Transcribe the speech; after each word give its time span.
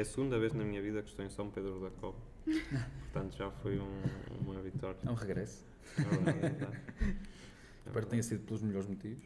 É 0.00 0.02
a 0.02 0.04
segunda 0.06 0.38
vez 0.38 0.54
na 0.54 0.64
minha 0.64 0.80
vida 0.80 1.02
que 1.02 1.10
estou 1.10 1.22
em 1.22 1.28
São 1.28 1.50
Pedro 1.50 1.78
da 1.78 1.90
Cova. 1.90 2.16
Portanto, 3.12 3.36
já 3.36 3.50
foi 3.50 3.78
um- 3.78 4.02
uma 4.40 4.58
vitória. 4.62 4.96
É 5.04 5.10
um 5.10 5.14
regresso. 5.14 5.62
É 5.98 6.30
é 6.30 6.32
verdade. 6.48 6.78
Espero 7.84 8.06
que 8.06 8.10
tenha 8.10 8.22
sido 8.22 8.46
pelos 8.46 8.62
melhores 8.62 8.88
motivos. 8.88 9.22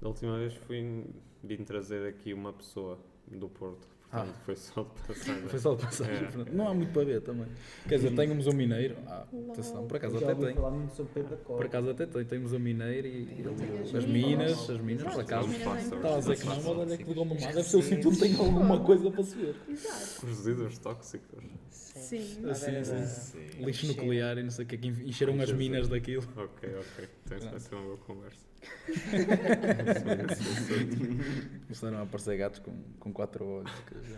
Da 0.00 0.06
última 0.06 0.38
vez 0.38 0.54
fui, 0.54 1.04
vim 1.42 1.64
trazer 1.64 2.06
aqui 2.08 2.32
uma 2.32 2.52
pessoa 2.52 2.96
do 3.26 3.48
Porto. 3.48 3.88
Portanto, 4.10 4.34
foi 4.44 4.54
só 4.56 4.82
de 4.84 4.88
passagem. 5.08 5.42
Foi 5.48 5.58
só 5.58 5.74
de 5.74 5.82
passagem. 5.82 6.14
É. 6.14 6.50
Não 6.52 6.68
há 6.68 6.74
muito 6.74 6.92
para 6.92 7.04
ver 7.04 7.20
também. 7.22 7.46
Quer 7.88 7.96
dizer, 7.96 8.14
temos 8.14 8.46
um 8.46 8.52
mineiro. 8.52 8.96
Ah, 9.08 9.26
atenção, 9.50 9.86
por 9.88 9.96
acaso 9.96 10.18
Já 10.20 10.30
até 10.30 10.46
tem. 10.46 10.54
falar 10.54 10.70
muito 10.70 10.94
sobre 10.94 11.12
Pedro 11.14 11.30
da 11.30 11.36
Cova. 11.38 11.56
Por 11.58 11.66
acaso 11.66 11.90
até 11.90 12.06
tem. 12.06 12.24
Temos 12.24 12.52
um 12.52 12.58
mineiro 12.60 13.08
e, 13.08 13.10
e 13.10 13.40
ele- 13.40 13.80
as 13.82 13.94
as 13.94 14.04
minas. 14.06 14.70
as 14.70 14.80
minas, 14.80 15.02
por 15.02 15.20
acaso. 15.20 15.50
Estava 15.50 15.78
Estava 15.78 16.14
a 16.14 16.18
dizer 16.20 16.36
que 16.38 16.46
não, 16.46 16.54
mas 16.56 16.66
olha 16.66 16.96
que 16.96 17.04
de 17.04 17.14
Gondomar 17.14 17.52
deve 17.54 17.62
ser 17.64 17.76
o 17.76 17.82
sítio 17.82 18.10
onde 18.10 18.18
tem 18.20 18.36
alguma 18.36 18.80
coisa 18.80 19.10
para 19.10 19.24
se 19.24 19.36
ver. 19.36 19.56
Exato. 19.68 19.96
Os 19.96 20.22
resíduos 20.22 20.78
tóxicos. 20.78 21.42
Sim. 21.70 22.48
Assim, 22.50 22.70
Sim, 22.70 22.76
assim. 22.76 23.06
Sim. 23.06 23.64
Lixo 23.64 23.86
nuclear 23.88 24.38
e 24.38 24.42
não 24.44 24.50
sei 24.50 24.64
o 24.64 24.68
que, 24.68 24.76
que 24.78 24.86
encheram 24.88 25.40
as 25.40 25.50
minas 25.52 25.88
daquilo. 25.88 26.22
Ok, 26.36 26.68
ok. 26.68 27.08
Então 27.24 27.38
isso 27.38 27.50
vai 27.50 27.60
ser 27.60 27.74
uma 27.74 27.84
boa 27.84 27.96
conversa. 27.98 28.44
Começaram 31.66 31.98
a 31.98 32.02
aparecer 32.02 32.36
gatos 32.38 32.60
com, 32.60 32.72
com 32.98 33.12
quatro 33.12 33.46
olhos. 33.46 33.70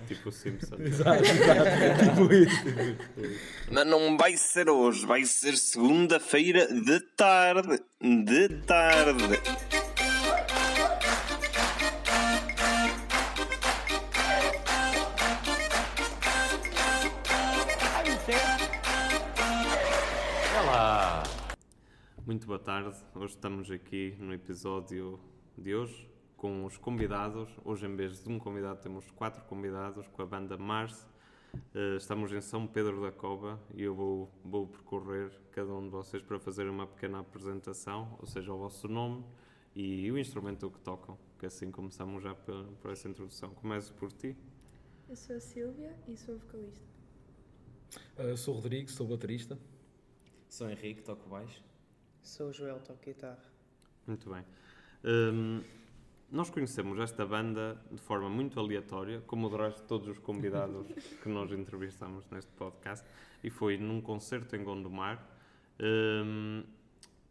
Tipo 0.08 0.28
o 0.28 0.32
Simpson. 0.32 0.76
Exato, 0.82 1.24
exato. 1.24 2.10
tipo 2.10 2.32
isso. 2.32 2.56
Mas 3.70 3.86
não 3.86 4.16
vai 4.16 4.36
ser 4.36 4.68
hoje, 4.68 5.06
vai 5.06 5.24
ser 5.24 5.56
segunda-feira 5.56 6.66
de 6.66 7.00
tarde. 7.16 7.80
De 8.00 8.48
tarde. 8.66 9.40
Muito 22.26 22.44
boa 22.44 22.58
tarde. 22.58 22.92
Hoje 23.14 23.34
estamos 23.34 23.70
aqui 23.70 24.16
no 24.18 24.34
episódio 24.34 25.20
de 25.56 25.76
hoje 25.76 26.10
com 26.36 26.64
os 26.64 26.76
convidados. 26.76 27.48
Hoje, 27.64 27.86
em 27.86 27.94
vez 27.94 28.20
de 28.20 28.28
um 28.28 28.36
convidado, 28.36 28.80
temos 28.80 29.08
quatro 29.12 29.44
convidados 29.44 30.08
com 30.08 30.22
a 30.22 30.26
banda 30.26 30.58
Mars. 30.58 31.06
Eh, 31.72 31.94
Estamos 31.96 32.32
em 32.32 32.40
São 32.40 32.66
Pedro 32.66 33.00
da 33.00 33.12
Cova 33.12 33.60
e 33.72 33.84
eu 33.84 33.94
vou, 33.94 34.28
vou 34.44 34.66
percorrer 34.66 35.30
cada 35.52 35.72
um 35.72 35.84
de 35.84 35.90
vocês 35.90 36.20
para 36.20 36.36
fazer 36.40 36.68
uma 36.68 36.84
pequena 36.84 37.20
apresentação, 37.20 38.16
ou 38.18 38.26
seja, 38.26 38.52
o 38.52 38.58
vosso 38.58 38.88
nome 38.88 39.24
e 39.72 40.10
o 40.10 40.18
instrumento 40.18 40.68
que 40.68 40.80
tocam, 40.80 41.16
que 41.38 41.46
assim 41.46 41.70
começamos 41.70 42.24
já 42.24 42.34
por, 42.34 42.64
por 42.82 42.90
essa 42.90 43.08
introdução. 43.08 43.50
Começo 43.50 43.94
por 43.94 44.10
ti. 44.10 44.36
Eu 45.08 45.14
sou 45.14 45.36
a 45.36 45.40
Sílvia 45.40 45.96
e 46.08 46.16
sou 46.16 46.36
vocalista. 46.38 46.84
Ah, 48.18 48.36
sou 48.36 48.54
o 48.54 48.56
Rodrigo, 48.56 48.90
sou 48.90 49.06
baterista. 49.06 49.56
Sou 50.48 50.68
Henrique, 50.68 51.04
toco 51.04 51.28
baixo. 51.28 51.62
Sou 52.26 52.48
o 52.48 52.52
Joel, 52.52 52.80
toco 52.80 52.98
guitarra. 53.04 53.38
Muito 54.04 54.28
bem. 54.28 54.44
Hum, 55.04 55.62
nós 56.28 56.50
conhecemos 56.50 56.98
esta 56.98 57.24
banda 57.24 57.80
de 57.90 58.00
forma 58.00 58.28
muito 58.28 58.58
aleatória, 58.58 59.20
como 59.28 59.46
o 59.46 59.56
resto 59.56 59.82
de 59.82 59.86
todos 59.86 60.08
os 60.08 60.18
convidados 60.18 60.88
que 61.22 61.28
nós 61.28 61.52
entrevistamos 61.52 62.28
neste 62.28 62.50
podcast, 62.54 63.06
e 63.44 63.48
foi 63.48 63.78
num 63.78 64.00
concerto 64.00 64.56
em 64.56 64.64
Gondomar, 64.64 65.24
hum, 65.80 66.64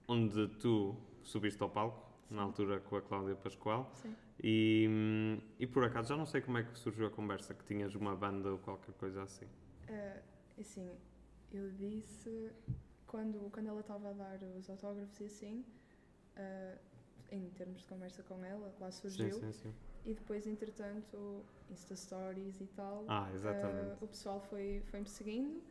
onde 0.07 0.47
tu 0.59 0.95
subiste 1.23 1.61
ao 1.61 1.69
palco, 1.69 2.09
na 2.31 2.43
altura 2.43 2.79
com 2.79 2.95
a 2.95 3.01
Cláudia 3.01 3.35
Pascoal, 3.35 3.91
Sim. 3.95 4.15
e, 4.41 4.87
hum, 4.89 5.41
e 5.59 5.67
por 5.67 5.83
acaso 5.83 6.07
já 6.07 6.15
não 6.15 6.25
sei 6.25 6.39
como 6.39 6.57
é 6.57 6.63
que 6.63 6.79
surgiu 6.79 7.07
a 7.07 7.11
conversa, 7.11 7.53
que 7.53 7.65
tinhas 7.65 7.93
uma 7.95 8.15
banda 8.15 8.49
ou 8.49 8.59
qualquer 8.59 8.93
coisa 8.93 9.23
assim. 9.23 9.45
Ah, 9.89 10.21
assim, 10.57 10.89
eu 11.51 11.69
disse 11.71 12.49
quando, 13.07 13.49
quando 13.51 13.67
ela 13.67 13.81
estava 13.81 14.09
a 14.09 14.13
dar 14.13 14.39
os 14.57 14.69
autógrafos 14.69 15.19
e 15.19 15.25
assim, 15.25 15.65
ah, 16.35 16.77
em 17.31 17.49
termos 17.51 17.81
de 17.81 17.87
conversa 17.87 18.23
com 18.23 18.43
ela, 18.43 18.73
lá 18.79 18.91
surgiu. 18.91 19.31
Sim, 19.39 19.51
sim, 19.51 19.53
sim. 19.53 19.73
E 20.05 20.13
depois, 20.13 20.45
entretanto, 20.45 21.43
Insta 21.69 21.95
Stories 21.95 22.61
e 22.61 22.67
tal, 22.67 23.05
Ah, 23.07 23.29
exatamente. 23.33 23.91
ah, 23.93 23.97
o 24.01 24.07
pessoal 24.07 24.39
foi, 24.39 24.81
foi-me 24.91 25.07
seguindo 25.07 25.61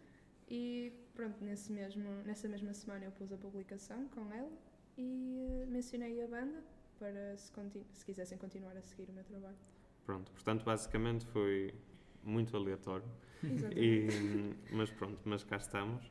e 0.48 0.92
pronto, 1.14 1.42
nesse 1.44 1.72
mesmo, 1.72 2.08
nessa 2.24 2.48
mesma 2.48 2.74
semana 2.74 3.04
eu 3.04 3.12
pus 3.12 3.32
a 3.32 3.36
publicação 3.36 4.08
com 4.08 4.32
ela 4.32 4.50
e 4.98 5.62
ah, 5.62 5.66
mencionei 5.66 6.22
a 6.22 6.26
banda 6.26 6.62
para 6.98 7.36
se, 7.36 7.52
se 7.92 8.04
quisessem 8.04 8.36
continuar 8.38 8.76
a 8.76 8.82
seguir 8.82 9.08
o 9.10 9.12
meu 9.12 9.24
trabalho. 9.24 9.56
Pronto, 10.04 10.30
portanto, 10.32 10.64
basicamente 10.64 11.24
foi 11.26 11.74
muito 12.22 12.56
aleatório. 12.56 13.06
Exatamente. 13.42 13.80
E, 13.80 14.74
mas 14.74 14.90
pronto, 14.90 15.20
mas 15.24 15.44
cá 15.44 15.56
estamos. 15.56 16.10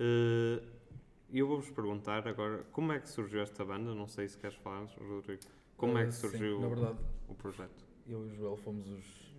Eh, 0.00 0.62
eu 1.32 1.46
vou-vos 1.46 1.70
perguntar 1.70 2.26
agora 2.26 2.64
como 2.72 2.90
é 2.92 2.98
que 2.98 3.08
surgiu 3.08 3.40
esta 3.42 3.64
banda. 3.64 3.94
Não 3.94 4.08
sei 4.08 4.26
se 4.26 4.36
queres 4.38 4.56
falar, 4.56 4.86
Rodrigo. 4.98 5.42
Como 5.76 5.96
é 5.98 6.06
que 6.06 6.12
sim, 6.12 6.20
surgiu 6.28 6.60
na 6.60 6.68
verdade, 6.68 6.98
o 7.28 7.34
projeto? 7.34 7.84
eu 8.08 8.26
e 8.26 8.30
o 8.30 8.34
Joel 8.34 8.56
fomos 8.56 8.88
os. 8.88 9.30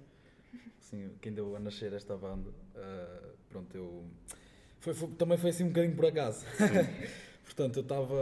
Assim, 0.80 1.10
quem 1.22 1.34
deu 1.34 1.56
a 1.56 1.60
nascer 1.60 1.92
esta 1.94 2.16
banda. 2.16 2.52
Ah, 2.76 3.30
pronto, 3.50 3.76
eu. 3.76 4.04
Foi, 4.80 4.94
foi- 4.94 5.10
também 5.10 5.38
foi 5.38 5.50
assim 5.50 5.64
um 5.66 5.68
bocadinho 5.70 5.96
por 5.96 6.06
acaso. 6.06 6.46
Portanto, 7.44 7.78
eu 7.78 7.82
estava 7.84 8.16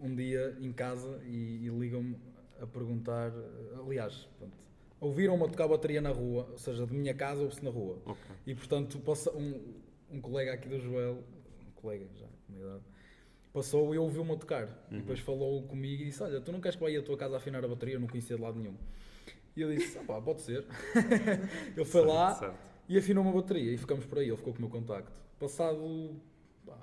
um 0.00 0.14
dia 0.14 0.56
em 0.60 0.72
casa 0.72 1.20
e, 1.26 1.66
e 1.66 1.68
ligam-me 1.68 2.16
a 2.60 2.66
perguntar. 2.66 3.32
Aliás, 3.84 4.28
pronto, 4.38 4.54
ouviram-me 5.00 5.44
a 5.44 5.48
tocar 5.48 5.68
bateria 5.68 6.00
na 6.00 6.10
rua, 6.10 6.48
ou 6.50 6.58
seja, 6.58 6.86
de 6.86 6.94
minha 6.94 7.14
casa 7.14 7.42
ouve-se 7.42 7.64
na 7.64 7.70
rua. 7.70 7.98
Ok. 8.06 8.20
E 8.46 8.54
portanto, 8.54 8.98
um, 9.34 9.74
um 10.10 10.20
colega 10.20 10.54
aqui 10.54 10.68
do 10.68 10.80
Joel, 10.80 11.22
colega 11.80 12.06
já, 12.14 12.26
com 12.46 12.52
uma 12.52 12.58
idade, 12.60 12.84
passou 13.52 13.94
e 13.94 13.98
ouviu-me 13.98 14.32
a 14.32 14.36
tocar. 14.36 14.68
E 14.90 14.94
Uhum. 14.94 15.00
depois 15.00 15.18
falou 15.20 15.62
comigo 15.64 16.02
e 16.02 16.06
disse: 16.06 16.22
Olha, 16.22 16.40
tu 16.40 16.52
não 16.52 16.60
queres 16.60 16.76
que 16.76 16.82
vá 16.84 16.98
à 16.98 17.02
tua 17.02 17.16
casa 17.16 17.36
afinar 17.36 17.64
a 17.64 17.68
bateria? 17.68 17.94
Eu 17.96 18.00
não 18.00 18.08
conhecia 18.08 18.36
de 18.36 18.42
lado 18.42 18.58
nenhum. 18.58 18.74
E 19.56 19.60
eu 19.62 19.74
disse: 19.74 19.98
Ah, 19.98 20.04
pá, 20.04 20.20
pode 20.20 20.42
ser. 20.42 20.64
Ele 21.76 21.84
foi 21.84 22.04
lá 22.04 22.34
Certo. 22.34 22.54
e 22.88 22.96
afinou 22.98 23.24
uma 23.24 23.32
bateria 23.32 23.72
e 23.72 23.76
ficamos 23.76 24.04
por 24.06 24.18
aí. 24.18 24.28
Ele 24.28 24.36
ficou 24.36 24.52
com 24.52 24.58
o 24.58 24.62
meu 24.62 24.70
contacto. 24.70 25.20
Passado 25.38 26.16
pá, 26.66 26.76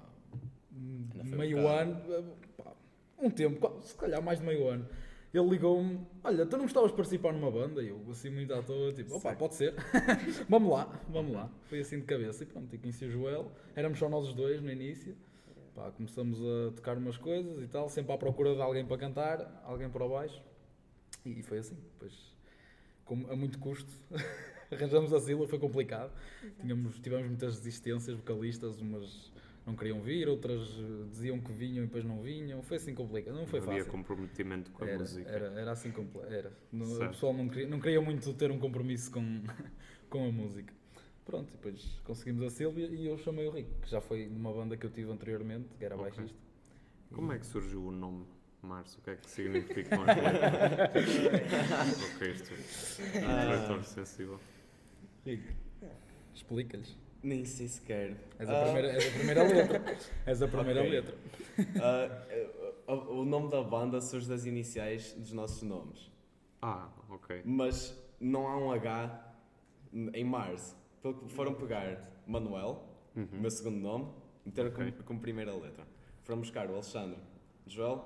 um 0.76 1.08
um 1.16 1.24
meio 1.38 1.58
bocado. 1.58 2.14
ano, 2.14 2.34
pá, 2.58 2.74
um 3.20 3.30
tempo, 3.30 3.82
se 3.82 3.96
calhar 3.96 4.22
mais 4.22 4.40
de 4.40 4.46
meio 4.46 4.68
ano. 4.68 4.88
Ele 5.34 5.50
ligou-me, 5.50 6.00
olha, 6.24 6.46
tu 6.46 6.56
não 6.56 6.64
gostavas 6.64 6.92
de 6.92 6.96
participar 6.96 7.34
numa 7.34 7.52
banda? 7.52 7.84
E 7.84 7.90
eu, 7.90 8.02
assim, 8.10 8.30
muito 8.30 8.54
à 8.54 8.64
toa, 8.64 8.94
tipo, 8.94 9.16
opá, 9.16 9.36
pode 9.36 9.56
ser. 9.56 9.74
vamos 10.48 10.72
lá, 10.72 11.02
vamos 11.10 11.34
lá. 11.34 11.52
Foi 11.66 11.80
assim 11.80 12.00
de 12.00 12.06
cabeça. 12.06 12.44
E 12.44 12.48
pronto, 12.48 12.74
e 12.74 12.78
conheci 12.78 13.06
o 13.06 13.12
Joel. 13.12 13.52
Éramos 13.76 14.00
só 14.00 14.08
nós 14.08 14.28
os 14.28 14.34
dois 14.34 14.62
no 14.62 14.72
início. 14.72 15.16
Pá, 15.76 15.92
começamos 15.92 16.40
a 16.42 16.72
tocar 16.72 16.98
umas 16.98 17.18
coisas 17.18 17.62
e 17.62 17.68
tal, 17.68 17.90
sempre 17.90 18.12
à 18.14 18.18
procura 18.18 18.56
de 18.56 18.62
alguém 18.62 18.86
para 18.86 18.98
cantar, 18.98 19.62
alguém 19.66 19.90
para 19.90 20.08
baixo. 20.08 20.42
E 21.26 21.44
foi 21.44 21.60
assim. 21.60 21.76
Depois, 21.76 22.34
a 23.30 23.36
muito 23.36 23.60
custo, 23.60 23.92
arranjamos 24.72 25.14
a 25.14 25.20
Zila, 25.20 25.48
foi 25.48 25.60
complicado. 25.60 26.12
Tínhamos, 26.62 27.00
tivemos 27.00 27.28
muitas 27.28 27.58
desistências, 27.58 28.18
vocalistas, 28.18 28.80
umas 28.80 29.32
não 29.68 29.76
queriam 29.76 30.02
vir, 30.02 30.30
outras 30.30 30.62
eh, 30.80 31.08
diziam 31.10 31.40
que 31.42 31.52
vinham 31.52 31.84
e 31.84 31.88
depois 31.88 32.06
não 32.06 32.22
vinham. 32.22 32.64
Foi 32.64 32.78
assim 32.78 32.96
complicado, 32.96 33.36
não 33.36 33.46
foi 33.46 33.60
Não 33.60 33.68
havia 33.68 33.84
fácil. 33.84 33.92
comprometimento 34.00 34.72
com 34.72 34.84
a 34.84 34.88
Era, 34.88 35.00
música. 35.00 35.30
era, 35.30 35.46
era 35.60 35.72
assim 35.72 35.92
complicado. 35.92 36.32
Era. 36.34 36.52
O 36.74 37.08
pessoal 37.10 37.34
não 37.34 37.50
queria, 37.50 37.68
não 37.68 37.80
queria 37.80 38.02
muito 38.02 38.34
ter 38.34 38.50
um 38.50 38.58
compromisso 38.58 39.12
com, 39.12 39.44
com 40.10 40.28
a 40.28 40.32
música. 40.32 40.74
Pronto, 41.26 41.50
e 41.50 41.58
depois 41.58 42.00
conseguimos 42.06 42.42
a 42.44 42.50
Sílvia 42.50 42.88
e 42.88 43.06
eu 43.06 43.18
chamei 43.18 43.46
o 43.46 43.52
Rico, 43.52 43.70
que 43.82 43.92
já 43.92 44.00
foi 44.00 44.28
numa 44.28 44.54
banda 44.54 44.78
que 44.78 44.86
eu 44.86 44.90
tive 44.90 45.12
anteriormente, 45.12 45.68
que 45.78 45.84
era 45.84 45.96
Ok. 45.96 46.10
baixista. 46.10 46.40
Como 47.14 47.34
é 47.34 47.38
que 47.38 47.46
surgiu 47.46 47.84
o 47.86 47.92
nome 47.92 48.26
Março? 48.62 48.98
O 49.00 49.02
que 49.04 49.10
é 49.10 49.16
que 49.18 49.30
significam 49.30 50.00
as 50.04 50.08
letras? 50.16 52.16
ok, 52.16 52.32
isto. 52.32 52.54
Ah. 53.26 53.50
Leitor 53.52 53.84
sensível. 53.84 54.40
Rico, 55.26 55.52
explica-lhes. 56.34 56.96
Nem 57.24 57.44
sei 57.46 57.68
sequer. 57.68 58.16
És, 58.40 58.48
a 58.50 58.64
primeira, 58.64 58.88
és 58.94 59.08
a 59.08 59.12
primeira 59.18 59.44
letra. 59.44 59.98
És 60.26 60.42
a 60.42 60.48
primeira 60.48 60.82
Ok. 60.82 60.90
letra. 60.92 61.16
Ah, 61.82 62.26
ah, 62.88 62.94
o 62.94 63.26
nome 63.26 63.50
da 63.50 63.62
banda 63.64 64.00
surge 64.02 64.28
das 64.30 64.46
iniciais 64.46 65.14
dos 65.14 65.34
nossos 65.34 65.64
nomes. 65.64 66.12
Ah, 66.62 66.90
ok. 67.10 67.42
Mas 67.44 67.98
não 68.20 68.48
há 68.48 68.58
um 68.58 68.72
H 68.72 69.36
em 70.14 70.24
Mars. 70.24 70.76
Pelo 71.02 71.16
que 71.16 71.30
foram 71.34 71.54
pegar 71.54 72.22
Manuel, 72.28 72.84
o 73.16 73.36
meu 73.42 73.50
segundo 73.52 73.78
nome, 73.80 74.12
meteram 74.46 74.70
Ok. 74.70 74.92
como, 74.92 75.04
como 75.04 75.20
primeira 75.20 75.54
letra. 75.56 75.86
Foram 76.24 76.40
buscar 76.42 76.70
o 76.70 76.74
Alexandre, 76.74 77.18
Joel, 77.66 78.06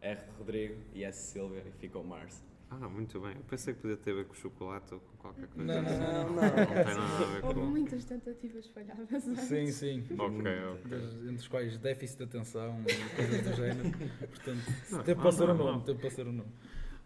R 0.00 0.20
de 0.24 0.30
Rodrigo 0.38 0.76
e 0.94 1.04
S 1.04 1.32
Silvia 1.32 1.62
e 1.66 1.72
ficou 1.78 2.02
Mars. 2.04 2.42
Ah, 2.68 2.88
muito 2.88 3.20
bem. 3.20 3.32
Eu 3.36 3.42
pensei 3.44 3.74
que 3.74 3.80
podia 3.80 3.96
ter 3.96 4.10
a 4.10 4.14
ver 4.14 4.24
com 4.26 4.34
chocolate 4.34 4.92
ou 4.92 5.00
com 5.00 5.16
qualquer 5.18 5.46
coisa. 5.48 5.80
Não, 5.80 5.82
não, 5.82 5.88
assim. 5.90 6.00
não, 6.00 6.34
Não 6.34 6.66
tem 6.66 6.94
nada 6.94 7.24
a 7.24 7.26
ver 7.32 7.44
Houve 7.44 7.60
com. 7.60 7.66
muitas 7.66 8.04
tentativas 8.04 8.66
falhadas 8.66 9.12
antes. 9.12 9.40
Sim, 9.44 9.66
sim. 9.70 10.00
Ok, 10.18 10.40
ok. 10.72 10.90
Das- 10.90 11.14
Entre 11.14 11.34
os 11.36 11.48
quais 11.48 11.78
déficit 11.78 12.18
de 12.18 12.24
atenção 12.24 12.80
e 12.82 13.16
coisas 13.16 13.42
do 13.42 13.54
género. 13.56 13.90
Portanto, 14.18 14.64
Não, 14.90 14.98
teve 15.04 15.14
não, 15.14 15.22
para 15.22 15.32
ser 15.32 15.42
o 15.44 15.46
não, 15.46 15.54
nome, 15.56 15.72
não. 15.72 15.80
teve 15.84 15.98
para 16.00 16.10
ser 16.10 16.26
o 16.26 16.32
nome. 16.32 16.50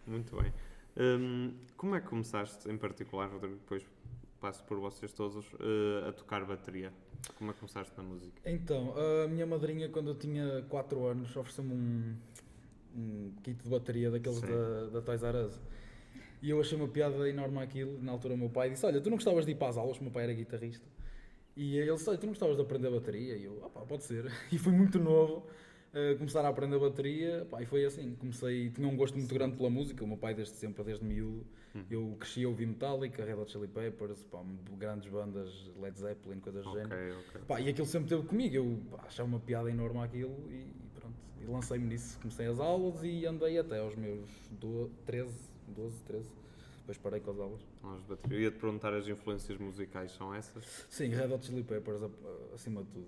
Muito 0.07 0.35
bem. 0.35 0.53
Hum, 0.97 1.53
como 1.77 1.95
é 1.95 2.01
que 2.01 2.07
começaste 2.07 2.67
em 2.69 2.77
particular, 2.77 3.29
Rodrigo? 3.29 3.55
Depois 3.57 3.85
passo 4.41 4.63
por 4.63 4.79
vocês 4.79 5.13
todos, 5.13 5.45
eh, 5.59 6.09
a 6.09 6.11
tocar 6.11 6.43
bateria. 6.43 6.91
Como 7.37 7.51
é 7.51 7.53
que 7.53 7.59
começaste 7.59 7.93
na 7.95 8.01
música? 8.03 8.41
Então, 8.49 8.95
a 8.97 9.27
minha 9.27 9.45
madrinha, 9.45 9.87
quando 9.89 10.09
eu 10.09 10.15
tinha 10.15 10.63
4 10.67 11.05
anos, 11.05 11.35
ofereceu-me 11.35 11.71
um, 11.71 12.15
um 12.95 13.31
kit 13.43 13.61
de 13.63 13.69
bateria 13.69 14.09
daqueles 14.11 14.41
da, 14.41 14.87
da 14.89 15.01
Toys 15.01 15.23
R 15.23 15.37
Us. 15.45 15.61
E 16.41 16.49
eu 16.49 16.59
achei 16.59 16.77
uma 16.77 16.87
piada 16.87 17.29
enorme 17.29 17.59
aquilo. 17.59 18.01
Na 18.01 18.11
altura, 18.11 18.33
o 18.33 18.37
meu 18.37 18.49
pai 18.49 18.69
disse: 18.71 18.85
Olha, 18.85 18.99
tu 18.99 19.09
não 19.09 19.17
gostavas 19.17 19.45
de 19.45 19.51
ir 19.51 19.55
para 19.55 19.69
as 19.69 19.77
aulas? 19.77 19.97
O 19.99 20.03
meu 20.03 20.11
pai 20.11 20.23
era 20.23 20.33
guitarrista. 20.33 20.85
E 21.55 21.77
ele 21.77 21.91
disse: 21.93 22.09
Olha, 22.09 22.17
tu 22.17 22.23
não 22.25 22.31
gostavas 22.33 22.55
de 22.55 22.61
aprender 22.63 22.89
bateria? 22.89 23.35
E 23.35 23.45
eu: 23.45 23.63
Opá, 23.63 23.81
pode 23.81 24.03
ser. 24.03 24.25
E 24.51 24.57
fui 24.57 24.71
muito 24.73 24.97
novo. 24.99 25.45
a 25.93 26.15
começar 26.17 26.43
a 26.45 26.47
aprender 26.47 26.79
bateria, 26.79 27.45
pá, 27.51 27.61
e 27.61 27.65
foi 27.65 27.83
assim, 27.85 28.15
comecei, 28.15 28.69
tinha 28.69 28.87
um 28.87 28.95
gosto 28.95 29.17
muito 29.17 29.33
grande 29.35 29.57
pela 29.57 29.69
música, 29.69 30.03
o 30.03 30.07
meu 30.07 30.15
pai 30.17 30.33
desde 30.33 30.53
sempre, 30.55 30.83
desde 30.83 31.03
miúdo, 31.03 31.45
Hum. 31.75 31.83
eu 31.89 32.15
cresci 32.19 32.43
a 32.43 32.49
ouvir 32.49 32.65
Metallica, 32.65 33.23
Red 33.23 33.33
Hot 33.35 33.49
Chili 33.49 33.67
Peppers, 33.67 34.23
pá, 34.25 34.41
grandes 34.77 35.09
bandas, 35.09 35.71
Led 35.81 35.97
Zeppelin, 35.97 36.39
coisas 36.41 36.65
do 36.65 36.71
género. 36.73 37.19
ok. 37.29 37.41
Pá, 37.47 37.61
e 37.61 37.69
aquilo 37.69 37.87
sempre 37.87 38.09
teve 38.09 38.27
comigo, 38.27 38.55
eu 38.55 38.79
pá, 38.89 39.03
achava 39.07 39.27
uma 39.29 39.39
piada 39.39 39.69
enorme 39.69 39.99
aquilo 39.99 40.35
e, 40.49 40.65
e 41.43 41.45
lancei-me 41.51 41.85
nisso, 41.87 42.17
comecei 42.19 42.45
as 42.47 42.59
aulas 42.59 43.03
e 43.03 43.25
andei 43.25 43.57
até 43.57 43.79
aos 43.79 43.95
meus 43.95 44.29
do, 44.51 44.89
13, 45.05 45.33
12, 45.69 46.03
13. 46.03 46.29
Depois 46.79 46.97
parei 46.97 47.19
com 47.19 47.31
as 47.31 47.39
aulas. 47.39 47.61
Eu 48.29 48.41
ia-te 48.41 48.57
perguntar 48.57 48.93
as 48.93 49.07
influências 49.07 49.57
musicais, 49.57 50.11
são 50.11 50.33
essas? 50.33 50.85
Sim, 50.89 51.09
Red 51.09 51.31
Hot 51.33 51.45
Chili 51.45 51.63
Peppers 51.63 52.01
acima 52.53 52.83
de 52.83 52.89
tudo. 52.89 53.07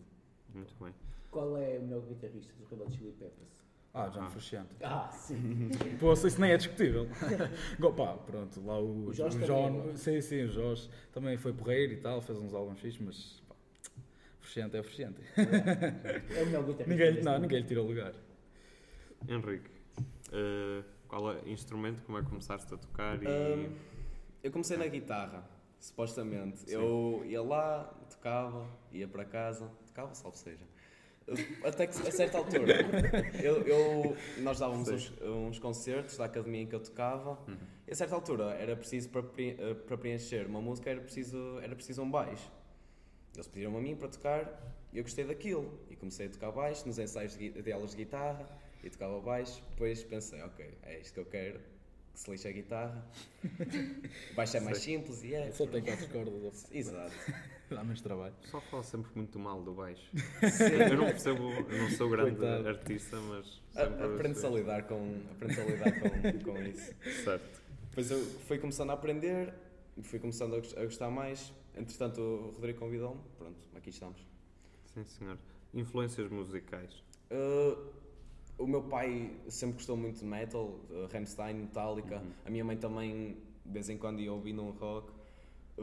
Muito 0.54 0.74
bem. 0.82 0.94
Qual 1.32 1.58
é 1.58 1.80
o 1.80 1.82
melhor 1.82 2.02
guitarrista 2.02 2.54
dos 2.60 2.70
Red 2.70 2.84
Hot 2.84 2.92
Chili 2.96 3.12
Peppers? 3.14 3.54
Ah, 3.96 4.08
John 4.08 4.22
Ah. 4.22 4.30
Frusciante. 4.30 4.70
Ah, 4.82 5.10
sim. 5.12 5.70
Pô, 6.00 6.14
isso 6.14 6.42
nem 6.42 6.52
é 6.52 6.58
discutível. 6.58 7.08
Pá, 7.96 8.14
pronto, 8.18 8.60
lá 8.66 8.80
o, 8.80 9.08
O 9.08 9.14
Jorge 9.14 9.38
o 9.38 9.42
também 9.42 9.66
é 9.66 9.70
John, 9.70 9.96
sim, 9.98 10.22
sim, 10.22 10.44
o 10.44 10.48
Jorge 10.50 10.90
também 11.12 11.38
foi 11.38 11.54
porreiro 11.54 11.94
e 11.94 11.98
tal, 11.98 12.20
fez 12.22 12.40
uns 12.40 12.54
álbuns 12.54 12.80
fixos, 12.80 13.02
mas 13.06 13.43
Frusciante 14.44 14.76
é 14.78 14.84
Frusciante. 14.84 15.22
É 15.38 16.44
o 16.44 16.46
melhor 16.46 16.64
guitarrista. 16.66 16.86
Ninguém, 16.88 17.24
não, 17.24 17.40
ninguém 17.40 17.60
lhe 17.62 17.66
tira 17.68 17.82
o 17.82 17.88
lugar. 17.88 18.14
Henrique, 19.28 19.70
eh, 20.34 20.84
qual 21.08 21.32
é 21.32 21.50
instrumento? 21.50 22.02
Como 22.04 22.18
é 22.18 22.22
que 22.22 22.28
começaste 22.30 22.74
a 22.74 22.78
tocar? 22.78 23.24
E... 23.24 23.26
Ahm, 23.28 23.74
eu 24.44 24.52
comecei 24.52 24.76
na 24.76 24.86
guitarra, 24.88 25.48
supostamente. 25.80 26.58
Sim. 26.60 26.74
Eu 26.76 27.24
ia 27.26 27.42
lá, 27.42 27.86
tocava, 28.10 28.68
ia 28.92 29.08
para 29.08 29.24
casa, 29.24 29.72
tocava, 29.88 30.14
salve 30.14 30.38
seja. 30.38 30.66
Até 31.64 31.88
que 31.88 32.06
a 32.06 32.12
certa 32.12 32.38
altura, 32.38 32.76
eu, 33.42 33.62
eu- 33.66 34.18
nós 34.40 34.60
dávamos 34.60 34.90
uns, 34.90 35.14
uns 35.22 35.58
concertos 35.58 36.18
da 36.18 36.26
academia 36.26 36.64
em 36.64 36.68
que 36.68 36.76
eu 36.76 36.82
tocava, 36.82 37.40
Uhum. 37.48 37.56
e 37.88 37.92
a 37.94 37.96
certa 37.96 38.14
altura 38.14 38.52
era 38.56 38.76
preciso, 38.76 39.08
para, 39.10 39.24
eh, 39.38 39.74
para 39.74 39.98
preencher 39.98 40.46
uma 40.48 40.60
música, 40.60 40.90
era 40.90 41.00
preciso, 41.00 41.60
era 41.62 41.74
preciso 41.74 42.02
um 42.02 42.12
baixo. 42.12 42.52
Eles 43.34 43.48
pediram 43.48 43.76
a 43.78 43.82
mim 43.82 43.96
para 43.96 44.08
tocar 44.10 44.62
e 44.92 44.98
eu 44.98 45.04
gostei 45.04 45.26
daquilo. 45.26 45.80
E 45.90 45.96
comecei 45.96 46.28
a 46.28 46.30
tocar 46.30 46.52
baixo 46.52 46.86
nos 46.88 47.00
ensaios 47.00 47.36
de, 47.36 47.72
aulas 47.72 47.92
de 47.92 47.98
guitarra 47.98 48.46
e 48.84 48.90
tocava 48.90 49.20
baixo. 49.20 49.64
Depois 49.72 50.04
pensei, 50.04 50.42
ok, 50.42 50.78
é 50.84 51.00
isto 51.00 51.14
que 51.14 51.20
eu 51.20 51.26
quero, 51.26 51.60
que 52.14 52.20
se 52.20 52.30
lixe 52.30 52.48
a 52.48 52.52
guitarra. 52.52 53.06
O 54.32 54.36
baixo 54.36 54.58
é 54.58 54.60
mais 54.60 54.78
simples 54.78 55.24
e 55.24 55.34
é. 55.34 55.52
Só 55.52 55.66
tem 55.66 55.82
quatro 55.82 56.08
cordas, 56.10 56.68
Exato. 56.72 57.12
dá 57.72 57.84
menos 57.84 58.02
trabalho. 58.02 58.36
O 58.40 58.42
pessoal 58.44 58.64
fala 58.70 58.84
sempre 58.84 59.12
muito 59.16 59.40
mal 59.40 59.64
do 59.64 59.74
baixo. 59.74 60.08
Sim. 60.52 60.74
Eu 60.92 60.98
não 60.98 61.06
percebo, 61.06 61.50
eu 61.50 61.78
não 61.80 61.90
sou 61.90 62.10
grande 62.10 62.36
Coitado. 62.36 62.70
artista, 62.70 63.18
mas 63.18 63.62
Aprende-se 63.76 64.46
a 64.46 64.50
lidar 64.50 64.84
com, 64.84 65.22
aprende 65.32 65.60
a 65.60 65.66
lidar 65.66 65.92
com, 66.00 66.52
com 66.52 66.62
isso. 66.64 66.94
Certo. 67.24 67.64
Depois 67.90 68.12
eu 68.12 68.24
fui 68.48 68.60
começando 68.60 68.92
a 68.92 68.94
aprender, 68.94 69.54
fui 70.04 70.20
começando 70.20 70.56
a 70.56 70.84
gostar 70.84 71.10
mais. 71.10 71.52
Entretanto, 71.76 72.22
o 72.22 72.52
Rodrigo 72.52 72.80
convidou-me, 72.80 73.22
pronto, 73.38 73.58
aqui 73.76 73.90
estamos. 73.90 74.26
Sim, 74.94 75.04
senhor. 75.06 75.38
Influências 75.74 76.30
musicais. 76.30 77.04
Uh, 77.32 77.92
o 78.58 78.68
meu 78.68 78.84
pai 78.84 79.36
sempre 79.50 79.78
gostou 79.78 79.98
muito 79.98 80.20
de 80.20 80.26
metal, 80.26 80.66
uh, 80.90 81.08
Rammstein, 81.12 81.56
Metallica. 81.56 82.20
Uhum. 82.20 82.32
A 82.46 82.50
minha 82.50 82.64
mãe 82.64 82.78
também, 82.78 83.38
de 83.66 83.72
vez 83.72 83.90
em 83.90 83.98
quando, 83.98 84.20
ia 84.20 84.32
ouvindo 84.32 84.62
um 84.62 84.72
rock. 84.72 85.12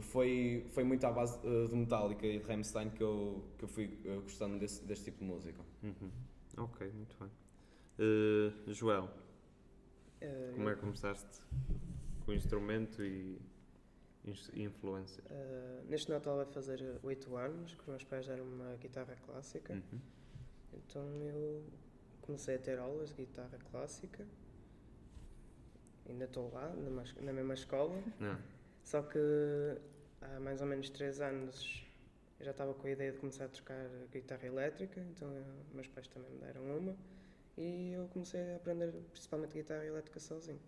Foi, 0.00 0.64
foi 0.70 0.84
muito 0.84 1.04
à 1.04 1.10
base 1.10 1.36
uh, 1.44 1.68
de 1.68 1.74
Metallica 1.74 2.24
e 2.26 2.38
de 2.38 2.44
Rammstein 2.46 2.90
que 2.90 3.02
eu, 3.02 3.44
que 3.58 3.64
eu 3.64 3.68
fui 3.68 3.86
uh, 4.04 4.20
gostando 4.22 4.58
desse, 4.58 4.84
deste 4.84 5.06
tipo 5.06 5.18
de 5.18 5.24
música. 5.24 5.60
Uhum. 5.82 6.10
Ok, 6.56 6.88
muito 6.92 7.16
bem. 7.18 7.30
Eh, 7.98 8.72
Joel, 8.72 9.10
Eh, 10.20 10.52
como 10.54 10.68
é 10.68 10.74
que 10.74 10.80
começaste 10.80 11.40
com 12.24 12.32
o 12.32 12.34
instrumento 12.34 13.02
e 13.02 13.40
influência? 14.54 15.22
eh, 15.30 15.82
neste 15.88 16.10
Natal 16.10 16.36
vai 16.36 16.46
fazer 16.46 16.98
8 17.02 17.36
anos 17.36 17.74
que 17.74 17.80
os 17.80 17.86
meus 17.88 18.04
pais 18.04 18.26
deram 18.26 18.44
uma 18.44 18.76
guitarra 18.76 19.16
clássica. 19.24 19.72
Uhum. 19.74 20.00
Então 20.72 21.02
eu 21.22 21.64
comecei 22.20 22.56
a 22.56 22.58
ter 22.58 22.78
aulas 22.78 23.10
de 23.10 23.16
guitarra 23.16 23.58
clássica. 23.70 24.26
Ainda 26.08 26.24
estou 26.24 26.50
lá, 26.52 26.68
na, 27.20 27.32
mesma 27.32 27.54
escola. 27.54 28.02
Não. 28.18 28.38
Só 28.82 29.02
que 29.02 29.18
há 30.20 30.40
mais 30.40 30.60
ou 30.60 30.66
menos 30.66 30.90
3 30.90 31.20
anos 31.20 31.86
eu 32.38 32.44
já 32.44 32.50
estava 32.52 32.72
com 32.74 32.86
a 32.86 32.90
ideia 32.90 33.12
de 33.12 33.18
começar 33.18 33.44
a 33.44 33.48
tocar 33.48 33.86
guitarra 34.10 34.46
elétrica, 34.46 35.00
então 35.00 35.30
eu- 35.30 35.44
meus 35.74 35.86
pais 35.88 36.08
também 36.08 36.30
me 36.30 36.38
deram 36.38 36.64
uma. 36.64 36.96
E 37.56 37.92
eu 37.92 38.08
comecei 38.08 38.40
a 38.54 38.56
aprender 38.56 38.90
principalmente 39.12 39.52
guitarra 39.52 39.84
elétrica 39.84 40.18
sozinho. 40.18 40.60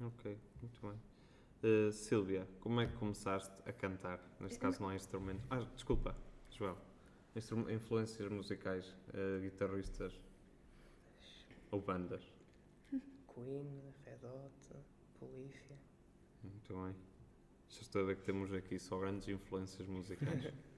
Ok, 0.00 0.38
muito 0.62 0.80
bem. 0.80 0.98
Eh, 1.62 1.90
Sílvia, 1.92 2.46
como 2.60 2.80
é 2.80 2.86
que 2.86 2.94
começaste 2.96 3.52
a 3.68 3.72
cantar? 3.72 4.20
Neste 4.40 4.58
caso 4.58 4.80
não 4.80 4.90
é 4.90 4.96
instrumento. 4.96 5.42
Ah, 5.50 5.58
desculpa, 5.74 6.16
Joel. 6.50 6.78
Instru- 7.34 7.70
influências 7.70 8.30
musicais, 8.30 8.96
eh, 9.12 9.40
guitarristas 9.42 10.20
ou 11.70 11.80
bandas? 11.80 12.22
Queen, 13.34 13.92
Red 14.04 14.24
Hot, 14.24 14.84
Polícia. 15.18 15.76
Muito 16.42 16.74
bem. 16.74 16.94
Já 17.68 17.80
estou 17.82 18.02
a 18.02 18.04
ver 18.06 18.16
que 18.16 18.22
temos 18.22 18.52
aqui 18.52 18.78
só 18.78 18.98
grandes 18.98 19.28
influências 19.28 19.86
musicais. 19.88 20.52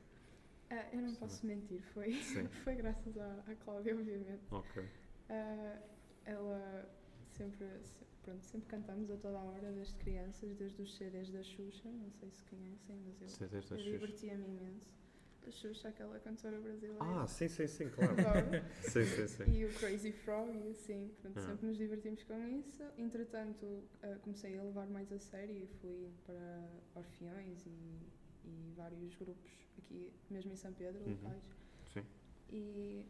Ah, 0.73 0.89
eu 0.93 1.03
não 1.03 1.13
posso 1.17 1.45
mentir, 1.45 1.83
foi, 1.93 2.13
Sim. 2.23 2.47
foi 2.63 2.77
graças 2.77 3.19
à, 3.19 3.43
à 3.49 3.57
Cláudia, 3.57 3.93
obviamente. 3.93 4.41
ok. 4.53 4.89
Ah, 5.29 5.81
ela 6.25 6.89
sempre, 7.33 7.67
se- 7.83 8.05
pronto, 8.23 8.45
sempre 8.45 8.69
cantamos 8.69 9.11
a 9.11 9.17
toda 9.17 9.39
a 9.39 9.43
hora, 9.43 9.73
desde 9.73 9.95
crianças, 9.97 10.55
desde 10.57 10.83
os 10.83 10.97
CDs 10.97 11.31
da 11.31 11.43
Xuxa, 11.43 11.89
não 11.91 12.11
sei 12.13 12.31
se 12.31 12.43
conhecem, 12.45 12.97
mas 13.07 13.21
eu, 13.21 13.29
CDs 13.29 13.71
eu 13.71 13.77
divertia-me 13.79 14.47
imenso. 14.47 15.01
A 15.47 15.51
Xuxa, 15.51 15.89
aquela 15.89 16.19
cantora 16.21 16.61
brasileira. 16.61 16.99
Ah, 17.01 17.27
sim, 17.27 17.49
sim, 17.49 17.67
sim, 17.67 17.89
claro. 17.97 18.17
Sim, 18.83 19.05
sim, 19.07 19.27
sim. 19.27 19.45
E 19.51 19.65
o 19.65 19.73
Crazy 19.75 20.13
Frog 20.13 20.51
e 20.55 20.71
assim, 20.71 21.11
pronto, 21.23 21.39
Ah. 21.39 21.43
sempre 21.47 21.67
nos 21.67 21.79
divertimos 21.79 22.23
com 22.25 22.47
isso. 22.59 22.83
Entretanto, 22.99 23.83
ah, 24.03 24.19
comecei 24.23 24.59
a 24.59 24.63
levar 24.63 24.87
mais 24.89 25.11
a 25.11 25.19
sério 25.19 25.57
e 25.57 25.67
fui 25.81 26.11
para 26.27 26.69
Orfeões 26.95 27.65
e, 27.67 27.71
e 28.45 28.73
vários 28.77 29.15
grupos 29.17 29.51
aqui, 29.79 30.13
mesmo 30.29 30.53
em 30.53 30.57
São 30.57 30.75
Pedro, 30.75 31.03
Uhum. 31.05 31.15
locais. 31.15 31.43
Sim. 31.95 32.05
E 32.51 33.07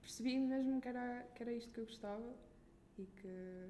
percebi 0.00 0.38
mesmo 0.38 0.80
que 0.80 0.88
era, 0.88 1.22
que 1.34 1.42
era 1.42 1.52
isto 1.52 1.70
que 1.70 1.80
eu 1.80 1.84
gostava 1.84 2.34
e 2.96 3.04
que, 3.04 3.66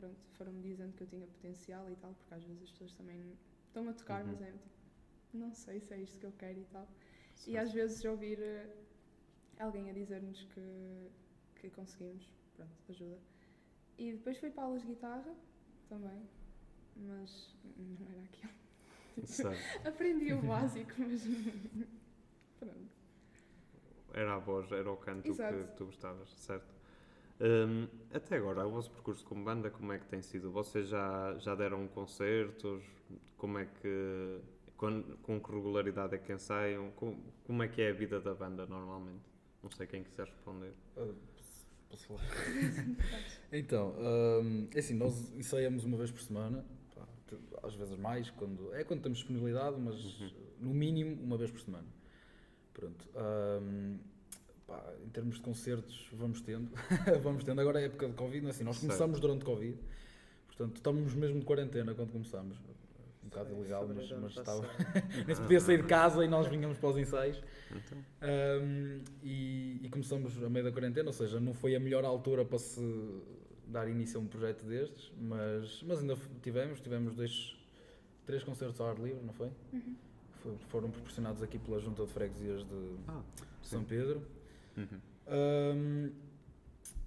pronto, 0.00 0.20
foram-me 0.36 0.62
dizendo 0.62 0.94
que 0.96 1.02
eu 1.02 1.06
tinha 1.08 1.26
potencial 1.26 1.90
e 1.90 1.96
tal, 1.96 2.14
porque 2.14 2.34
às 2.34 2.44
vezes 2.44 2.62
as 2.64 2.70
pessoas 2.72 2.92
também 2.94 3.18
estão 3.66 3.88
a 3.88 3.92
tocar, 3.92 4.24
Uhum. 4.24 4.30
mas 4.30 4.40
é 4.42 4.50
tipo, 4.52 4.68
não 5.32 5.52
sei 5.52 5.80
se 5.80 5.94
é 5.94 5.98
isto 6.00 6.18
que 6.18 6.26
eu 6.26 6.32
quero 6.32 6.58
e 6.60 6.64
tal. 6.66 6.88
E 7.46 7.52
Certo. 7.52 7.64
às 7.64 7.72
vezes 7.72 8.04
ouvir 8.04 8.40
eh, 8.40 8.76
alguém 9.58 9.90
a 9.90 9.92
dizer-nos 9.92 10.42
que, 10.54 11.10
que 11.56 11.70
conseguimos, 11.70 12.24
pronto, 12.56 12.72
ajuda. 12.90 13.18
E 13.98 14.12
depois 14.12 14.38
fui 14.38 14.50
para 14.50 14.64
aulas 14.64 14.82
de 14.82 14.88
guitarra 14.88 15.34
também, 15.88 16.22
mas 16.96 17.54
não 18.00 18.10
era 18.12 18.22
aquilo. 18.24 18.52
Aprendi 19.84 20.32
o 20.32 20.42
básico, 20.42 20.94
mas 20.98 21.22
pronto. 22.58 22.90
Era 24.12 24.34
a 24.34 24.38
voz, 24.38 24.70
era 24.72 24.90
o 24.90 24.96
canto 24.96 25.28
Exato. 25.28 25.54
que 25.66 25.76
tu 25.76 25.86
gostavas, 25.86 26.30
certo? 26.36 26.74
Hum, 27.40 27.88
até 28.12 28.36
agora, 28.36 28.66
o 28.66 28.70
vosso 28.70 28.90
percurso 28.90 29.24
como 29.24 29.44
banda, 29.44 29.70
como 29.70 29.92
é 29.92 29.98
que 29.98 30.06
tem 30.06 30.20
sido? 30.20 30.50
Vocês 30.50 30.88
já, 30.88 31.36
já 31.38 31.54
deram 31.54 31.86
concertos? 31.88 32.82
Como 33.36 33.58
é 33.58 33.66
que. 33.66 34.38
Com, 34.76 35.02
com 35.22 35.40
que 35.40 35.52
regularidade 35.52 36.14
é 36.14 36.18
que 36.18 36.32
ensaiam? 36.32 36.90
Com, 36.92 37.16
como 37.44 37.62
é 37.62 37.68
que 37.68 37.82
é 37.82 37.90
a 37.90 37.92
vida 37.92 38.20
da 38.20 38.34
banda 38.34 38.66
normalmente? 38.66 39.24
Não 39.62 39.70
sei 39.70 39.86
quem 39.86 40.02
quiser 40.02 40.26
responder. 40.26 40.72
Ah, 40.96 41.06
posso 41.90 42.06
falar? 42.06 42.22
Então, 43.52 43.94
hum, 44.42 44.68
é 44.74 44.78
assim, 44.78 44.94
nós 44.94 45.32
ensaiamos 45.34 45.84
uma 45.84 45.96
vez 45.96 46.10
por 46.10 46.20
semana, 46.20 46.64
às 47.62 47.74
vezes 47.74 47.96
mais, 47.98 48.30
quando, 48.30 48.72
é 48.74 48.84
quando 48.84 49.02
temos 49.02 49.18
disponibilidade, 49.18 49.78
mas 49.78 50.02
Uhum. 50.20 50.30
no 50.60 50.74
mínimo 50.74 51.22
uma 51.22 51.36
vez 51.36 51.50
por 51.50 51.60
semana. 51.60 51.86
Pronto. 52.72 53.08
hum, 53.62 53.98
pá, 54.70 54.94
em 55.04 55.08
termos 55.08 55.36
de 55.36 55.42
concertos, 55.42 56.08
vamos 56.12 56.40
tendo. 56.40 56.70
vamos 57.22 57.42
tendo. 57.42 57.60
Agora 57.60 57.80
é 57.80 57.86
época 57.86 58.06
de 58.06 58.14
Covid, 58.14 58.40
não 58.40 58.48
é 58.48 58.50
assim, 58.50 58.62
nós 58.62 58.76
Certo. 58.76 58.86
começamos 58.86 59.20
durante 59.20 59.44
Covid, 59.44 59.76
portanto 60.46 60.76
estamos 60.76 61.14
mesmo 61.14 61.40
de 61.40 61.44
quarentena 61.44 61.92
quando 61.92 62.12
começamos. 62.12 62.56
bocado 63.24 63.50
Foi 63.50 63.58
ilegal, 63.58 63.88
mas, 63.88 64.10
mas 64.12 64.36
estava. 64.36 64.62
Nem 65.26 65.34
se 65.34 65.42
podia 65.42 65.60
sair 65.60 65.82
de 65.82 65.88
casa 65.88 66.24
e 66.24 66.28
nós 66.28 66.46
vinhamos 66.46 66.78
para 66.78 66.88
os 66.88 66.96
ensaios. 66.96 67.42
Então, 67.70 67.98
Um, 68.22 69.00
e, 69.22 69.80
e 69.82 69.88
começamos 69.88 70.42
a 70.42 70.50
meio 70.50 70.64
da 70.64 70.72
quarentena, 70.72 71.08
ou 71.08 71.12
seja, 71.12 71.40
não 71.40 71.54
foi 71.54 71.74
a 71.74 71.80
melhor 71.80 72.04
altura 72.04 72.44
para 72.44 72.58
se 72.58 72.80
dar 73.66 73.88
início 73.88 74.18
a 74.18 74.22
um 74.22 74.26
projeto 74.26 74.64
destes, 74.64 75.10
mas, 75.18 75.82
mas 75.84 76.00
ainda 76.00 76.16
tivemos, 76.42 76.80
tivemos 76.80 77.14
dois, 77.14 77.56
três 78.26 78.44
concertos 78.44 78.80
ao 78.80 78.88
ar 78.88 78.98
livre, 78.98 79.24
não 79.24 79.32
foi? 79.32 79.50
Uhum. 79.72 79.96
Foram 80.68 80.90
proporcionados 80.90 81.42
aqui 81.42 81.58
pela 81.58 81.78
Junta 81.78 82.04
de 82.04 82.12
Freguesias 82.12 82.64
de 82.64 82.96
ah, 83.08 83.22
São. 83.62 83.84
Pedro. 83.84 84.22
Uhum. 84.80 85.00
Um, 85.32 86.12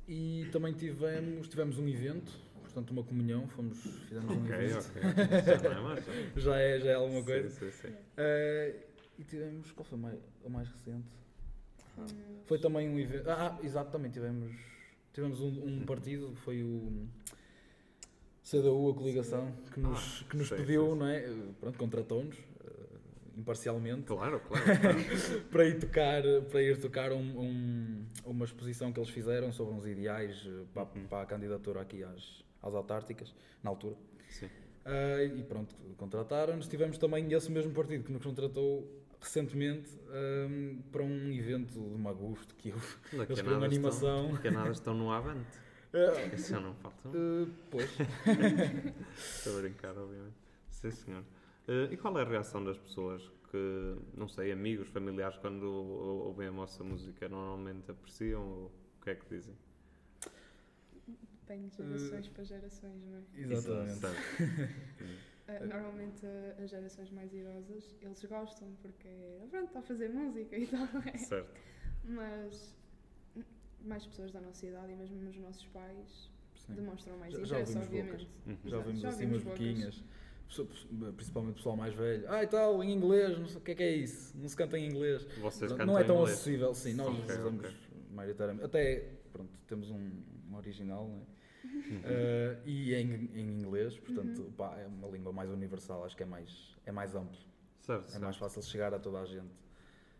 e 0.07 0.47
também 0.51 0.73
tivemos, 0.73 1.47
tivemos 1.47 1.77
um 1.77 1.87
evento, 1.87 2.31
portanto 2.61 2.91
uma 2.91 3.03
comunhão, 3.03 3.47
fomos, 3.47 3.77
fizemos 4.07 4.29
um 4.31 4.43
Ok, 4.43 4.55
evento. 4.55 4.89
ok. 4.89 5.01
Já 5.45 5.69
não 5.69 5.71
é 5.71 5.81
mais. 5.81 6.05
Já 6.35 6.57
é, 6.59 6.79
já 6.79 6.89
é 6.91 6.93
alguma 6.95 7.23
coisa. 7.23 7.49
Sim, 7.49 7.71
sim, 7.71 7.87
sim. 7.89 7.93
Uh, 7.93 8.79
e 9.19 9.23
tivemos, 9.23 9.71
qual 9.71 9.85
foi 9.85 9.97
o 9.97 10.01
mais, 10.01 10.19
o 10.43 10.49
mais 10.49 10.67
recente? 10.69 11.07
Hum, 11.97 12.05
Foi 12.45 12.57
também 12.59 12.89
um 12.89 12.99
evento. 12.99 13.29
Ah, 13.29 13.57
exato, 13.63 13.91
também 13.91 14.09
tivemos, 14.11 14.51
tivemos 15.13 15.39
um, 15.39 15.65
um 15.81 15.85
partido, 15.85 16.33
foi 16.37 16.63
o 16.63 17.07
CDU, 18.43 18.89
a 18.89 18.93
coligação, 18.95 19.51
que 19.73 19.79
nos, 19.79 20.21
Ah, 20.23 20.29
que 20.29 20.35
nos 20.37 20.49
pediu, 20.49 20.95
não 20.95 21.07
é? 21.07 21.21
Pronto, 21.59 21.77
contratou-nos, 21.77 22.35
imparcialmente, 23.37 24.03
Claro, 24.05 24.39
claro. 24.41 24.63
claro. 24.81 25.41
para 25.51 25.65
ir 25.65 25.79
tocar, 25.79 26.21
para 26.51 26.61
ir 26.61 26.77
tocar 26.79 27.11
um- 27.11 27.39
um- 27.39 28.05
uma 28.25 28.45
exposição 28.45 28.91
que 28.91 28.99
eles 28.99 29.09
fizeram 29.09 29.51
sobre 29.51 29.73
uns 29.75 29.85
ideais 29.85 30.43
eh, 30.45 30.63
para, 30.73 30.83
Uhum. 30.83 31.07
para 31.07 31.21
a 31.23 31.25
candidatura 31.25 31.81
aqui 31.81 32.03
às, 32.03 32.43
às 32.61 32.73
autárticas, 32.73 33.33
na 33.63 33.69
altura. 33.69 33.95
Sim. 34.29 34.49
Ah, 34.85 35.23
e 35.23 35.41
pronto, 35.43 35.73
contrataram-nos. 35.97 36.67
Tivemos 36.67 36.97
também 36.97 37.31
esse 37.33 37.51
mesmo 37.51 37.71
partido 37.73 38.03
que 38.03 38.11
nos 38.11 38.23
contratou 38.23 39.01
recentemente 39.21 39.89
ahm, 40.09 40.81
para 40.91 41.01
um 41.01 41.31
evento 41.31 41.79
de 41.79 41.97
Magusto 41.97 42.53
que 42.55 42.69
eu. 42.69 42.75
Daqui 43.13 43.31
Eles 43.31 43.41
queriam 43.41 43.53
nada 43.53 43.65
animação. 43.65 44.33
Estão, 44.33 44.51
a 44.51 44.53
nada 44.53 44.71
estão 44.71 44.93
no 44.93 45.09
Avante. 45.11 45.57
Ah, 45.93 46.25
Isso 46.35 46.59
não 46.59 46.73
falta. 46.75 47.07
ah, 47.07 47.47
pois. 47.71 47.89
Estou 49.17 49.57
a 49.57 49.61
brincar, 49.61 49.97
obviamente. 49.97 50.35
Sim, 50.69 50.91
senhor. 50.91 51.23
Eh, 51.67 51.89
e 51.93 51.97
qual 51.97 52.17
é 52.17 52.21
a 52.21 52.25
reação 52.25 52.63
das 52.63 52.77
pessoas 52.77 53.21
que, 53.49 53.95
não 54.15 54.27
sei, 54.27 54.51
amigos, 54.51 54.87
familiares, 54.89 55.37
quando 55.37 55.63
ou- 55.63 56.27
ouvem 56.27 56.47
a 56.47 56.51
nossa 56.51 56.83
música, 56.83 57.29
normalmente 57.29 57.89
apreciam 57.89 58.41
ou 58.47 58.65
o 58.99 59.03
que 59.03 59.09
é 59.11 59.15
que 59.15 59.25
dizem? 59.29 59.55
Depende 61.41 61.69
de 61.69 61.77
gerações 61.77 62.27
para 62.29 62.43
gerações, 62.43 63.03
não 63.05 63.17
é? 63.17 63.53
Exatamente. 63.53 64.05
Ah, 65.47 65.59
normalmente 65.67 66.25
as 66.61 66.69
gerações 66.69 67.11
mais 67.11 67.33
idosas, 67.33 67.95
eles 68.01 68.23
gostam 68.25 68.69
porque, 68.81 69.09
pronto, 69.49 69.67
está 69.67 69.79
a 69.79 69.83
fazer 69.83 70.09
música 70.09 70.57
e 70.57 70.65
tal, 70.67 70.87
é? 71.13 71.17
certo. 71.17 71.59
Mas 72.05 72.73
mais 73.81 74.05
pessoas 74.05 74.31
da 74.31 74.39
nossa 74.39 74.65
idade 74.65 74.93
e 74.93 74.95
mesmo 74.95 75.29
os 75.29 75.37
nossos 75.37 75.65
pais 75.67 76.31
Sim. 76.55 76.75
demonstram 76.75 77.17
mais 77.17 77.33
Já- 77.33 77.39
já 77.39 77.59
interesse, 77.59 77.77
ouvimos 77.77 77.87
obviamente. 77.87 78.29
Uhum. 78.45 78.53
Já 78.53 78.67
Exato, 78.67 78.77
ouvimos 78.79 79.01
já 79.01 79.09
assim 79.09 79.25
umas 79.25 79.43
bocas. 79.43 79.59
boquinhas. 79.59 80.03
Principalmente 81.15 81.53
o 81.53 81.55
pessoal 81.55 81.75
mais 81.75 81.93
velho. 81.95 82.25
Ah, 82.27 82.43
e 82.43 82.47
tal, 82.47 82.83
em 82.83 82.91
inglês, 82.91 83.37
não 83.39 83.47
sei 83.47 83.57
o 83.57 83.61
que 83.61 83.71
é 83.71 83.75
que 83.75 83.83
é 83.83 83.91
isso. 83.95 84.37
Não 84.37 84.47
se 84.47 84.55
canta 84.55 84.77
em 84.77 84.87
inglês. 84.87 85.25
Vocês 85.37 85.71
cantam 85.71 85.87
não 85.87 85.97
é 85.97 86.03
tão 86.03 86.17
inglês? 86.17 86.33
acessível, 86.35 86.73
sim. 86.75 86.93
Nós 86.93 87.07
Ok, 87.07 87.35
usamos 87.35 87.65
ok. 87.65 87.75
maioritariamente. 88.11 88.65
Até, 88.65 89.09
pronto, 89.31 89.51
temos 89.67 89.89
um, 89.89 90.11
um 90.51 90.55
original, 90.55 91.07
né? 91.07 91.21
Uhum. 91.63 91.97
Uh, 91.99 92.61
e 92.67 92.93
em, 92.93 93.29
em 93.33 93.49
inglês, 93.59 93.97
portanto, 93.97 94.41
Uhum. 94.43 94.51
pá, 94.51 94.77
é 94.79 94.85
uma 94.85 95.07
língua 95.07 95.31
mais 95.31 95.49
universal, 95.49 96.03
acho 96.05 96.15
que 96.15 96.23
é 96.23 96.25
mais, 96.25 96.75
é 96.85 96.91
mais 96.91 97.15
amplo. 97.15 97.37
Certo, 97.81 98.05
É 98.05 98.11
certo. 98.11 98.23
mais 98.23 98.35
fácil 98.37 98.61
chegar 98.61 98.93
a 98.93 98.99
toda 98.99 99.19
a 99.21 99.25
gente, 99.25 99.49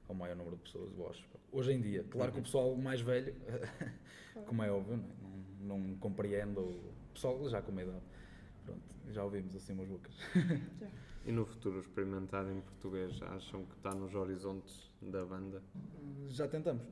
ao 0.07 0.15
maior 0.15 0.35
número 0.35 0.55
de 0.55 0.63
pessoas, 0.63 0.91
eu 0.97 1.09
acho. 1.09 1.23
Hoje 1.51 1.73
em 1.73 1.81
dia, 1.81 2.03
claro 2.09 2.31
que 2.31 2.37
o 2.37 2.39
Uhum. 2.39 2.43
pessoal 2.43 2.75
mais 2.75 3.01
velho, 3.01 3.35
como 4.47 4.63
é 4.63 4.71
óbvio, 4.71 4.97
não, 4.97 5.03
é? 5.03 5.07
não, 5.61 5.77
não 5.79 5.95
compreende, 5.97 6.59
o 6.59 6.81
pessoal 7.13 7.47
já 7.49 7.61
com 7.61 7.71
uma 7.71 7.83
idade. 7.83 8.01
Pronto, 8.65 8.81
já 9.11 9.23
ouvimos 9.23 9.55
assim 9.55 9.73
umas 9.73 9.87
bocas. 9.87 10.13
E 11.25 11.31
no 11.31 11.45
futuro 11.45 11.79
experimentar 11.79 12.45
em 12.51 12.59
português, 12.61 13.21
acham 13.23 13.65
que 13.65 13.75
está 13.77 13.93
nos 13.93 14.13
horizontes 14.13 14.91
da 15.01 15.25
banda? 15.25 15.61
Já 16.29 16.47
tentamos. 16.47 16.83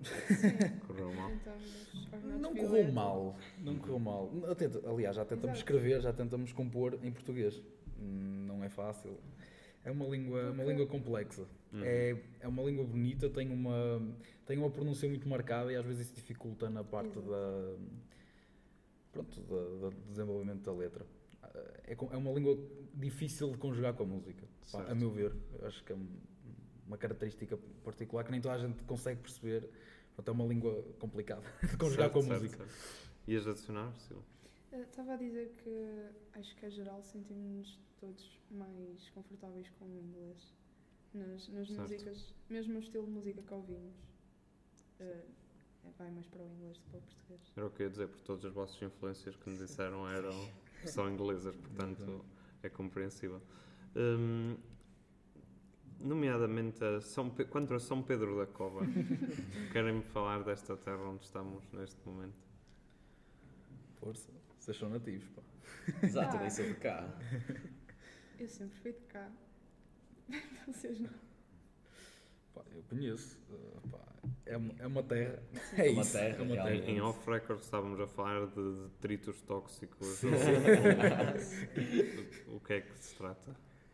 Correu 0.88 1.14
mal? 1.14 1.30
Tentamos 1.32 2.14
ornatos 2.14 2.42
Não 2.42 2.56
correu 2.56 2.92
mal, 2.92 3.36
não 3.60 3.78
correu 3.78 4.00
mal. 4.00 4.32
Até- 4.50 4.70
aliás, 4.90 5.16
já 5.16 5.24
tentamos 5.26 5.58
Exato. 5.58 5.60
escrever, 5.60 6.02
já 6.02 6.14
tentamos 6.14 6.52
compor 6.54 6.98
em 7.04 7.12
português. 7.12 7.62
Não 7.98 8.64
é 8.64 8.70
fácil. 8.70 9.18
É 9.84 9.92
uma 9.92 10.06
língua, 10.06 10.52
uma 10.52 10.64
língua 10.64 10.86
complexa. 10.88 11.44
Uhum. 11.74 11.82
É, 11.84 12.16
é 12.42 12.48
uma 12.48 12.64
língua 12.64 12.86
bonita, 12.86 13.30
tem 13.30 13.52
uma, 13.52 14.02
tem 14.46 14.58
uma 14.58 14.70
pronúncia 14.70 15.08
muito 15.10 15.28
marcada 15.28 15.72
e 15.72 15.76
às 15.76 15.86
vezes 15.86 16.08
isso 16.08 16.16
dificulta 16.16 16.70
na 16.70 16.84
parte 16.84 17.18
Exato. 17.18 17.30
da, 17.30 17.76
pronto, 19.12 19.42
da- 19.42 19.90
do 19.90 19.96
desenvolvimento 20.10 20.62
da 20.64 20.72
letra. 20.74 21.06
É, 21.54 21.94
é 21.94 22.18
uma 22.18 22.32
língua 22.32 22.58
difícil 22.94 23.52
de 23.52 23.58
conjugar 23.58 23.94
com 23.94 24.04
a 24.04 24.06
música, 24.08 24.48
pá, 24.72 24.84
a 24.90 24.96
meu 24.96 25.12
ver. 25.12 25.36
Eu 25.60 25.68
Acho 25.68 25.84
que 25.84 25.92
é 25.92 25.96
um- 25.96 26.20
uma 26.88 26.98
característica 26.98 27.58
particular 27.84 28.24
que 28.26 28.32
nem 28.32 28.42
toda 28.42 28.56
a 28.56 28.58
gente 28.58 28.84
consegue 28.84 29.22
perceber. 29.22 29.70
Portanto, 30.16 30.28
é 30.28 30.32
uma 30.32 30.46
língua 30.46 30.84
complicada 31.00 31.42
de 31.64 31.78
conjugar 31.78 32.10
Certo, 32.10 32.14
com 32.14 32.20
a 32.20 32.24
certo, 32.24 32.42
música. 32.44 32.66
certo. 32.66 33.12
Ias 33.28 33.48
adicionar, 33.48 33.94
Silvio? 34.00 34.24
Eh, 34.72 34.82
Estava 34.82 35.14
a 35.14 35.18
dizer 35.18 35.54
que 35.64 36.40
acho 36.40 36.56
que, 36.56 36.66
a 36.66 36.70
geral, 36.70 37.02
sentimos-nos 37.04 37.80
todos 38.00 38.40
mais 38.50 39.10
confortáveis 39.12 39.70
com 39.80 39.86
o 39.86 40.00
inglês. 40.00 40.54
Nas, 41.14 41.48
nas 41.50 41.70
músicas, 41.70 42.34
mesmo 42.50 42.78
o 42.78 42.80
estilo 42.80 43.06
de 43.06 43.12
música 43.12 43.42
que 43.42 43.54
ouvimos, 43.54 43.96
eh, 45.00 45.24
vai 45.98 46.10
mais 46.12 46.26
para 46.28 46.42
o 46.42 46.48
inglês 46.48 46.78
do 46.78 46.84
que 46.84 46.90
para 46.90 47.00
o 47.00 47.02
português. 47.02 47.42
Era 47.58 47.66
o 47.68 47.72
que 47.72 47.82
eu 47.84 47.86
ia 47.86 47.92
dizer, 47.92 48.08
porque 48.08 48.24
todas 48.24 48.46
as 48.46 48.54
vossas 48.54 48.82
influências 48.82 49.36
que 49.36 49.50
me 49.50 49.58
disseram 49.58 50.10
eram 50.10 50.50
só 50.86 51.10
inglesas, 51.10 51.56
portanto 51.56 52.24
é 52.64 52.70
compreensível. 52.70 53.42
Hum, 53.96 54.56
nomeadamente 56.00 56.84
a 56.84 57.02
São 57.02 57.30
Pe- 57.30 57.46
quanto 57.46 57.74
a 57.74 57.80
São 57.80 58.02
Pedro 58.02 58.38
da 58.38 58.46
Cova, 58.48 58.82
querem-me 59.72 60.02
falar 60.04 60.44
desta 60.44 60.76
terra 60.78 61.04
onde 61.10 61.24
estamos 61.24 61.64
neste 61.72 62.00
momento? 62.08 62.36
Força, 64.00 64.32
vocês 64.60 64.78
são 64.78 64.90
nativos, 64.90 65.28
pá. 65.30 65.42
Exato, 66.04 66.36
eu 66.36 66.42
nem 66.42 66.50
sou 66.50 66.66
de 66.66 66.74
cá. 66.76 67.08
Eu 68.40 68.48
sempre 68.48 68.78
fui 68.80 68.94
de 68.94 69.02
cá. 69.02 69.30
Vocês 70.68 71.00
não. 71.00 71.10
Pá, 72.54 72.62
eu 72.74 72.82
conheço. 72.84 73.38
uh, 73.52 73.88
pá, 73.90 74.00
é, 74.46 74.58
uma, 74.58 74.74
é 74.80 74.88
uma 74.88 75.04
terra. 75.04 75.40
É 75.78 75.88
É 75.88 75.92
uma 75.92 76.02
isso, 76.02 76.12
terra, 76.14 76.36
é 76.38 76.42
uma 76.42 76.56
terra. 76.56 76.76
Em 76.76 77.02
off-record 77.02 77.60
estávamos 77.62 78.00
a 78.00 78.08
falar 78.08 78.48
de 78.48 78.74
detritos 79.00 79.42
tóxicos. 79.42 80.24
o, 80.24 80.28
o 82.56 82.60
que 82.60 82.74
é 82.74 82.82
que 82.82 82.98
se 83.00 83.16
trata? 83.16 83.52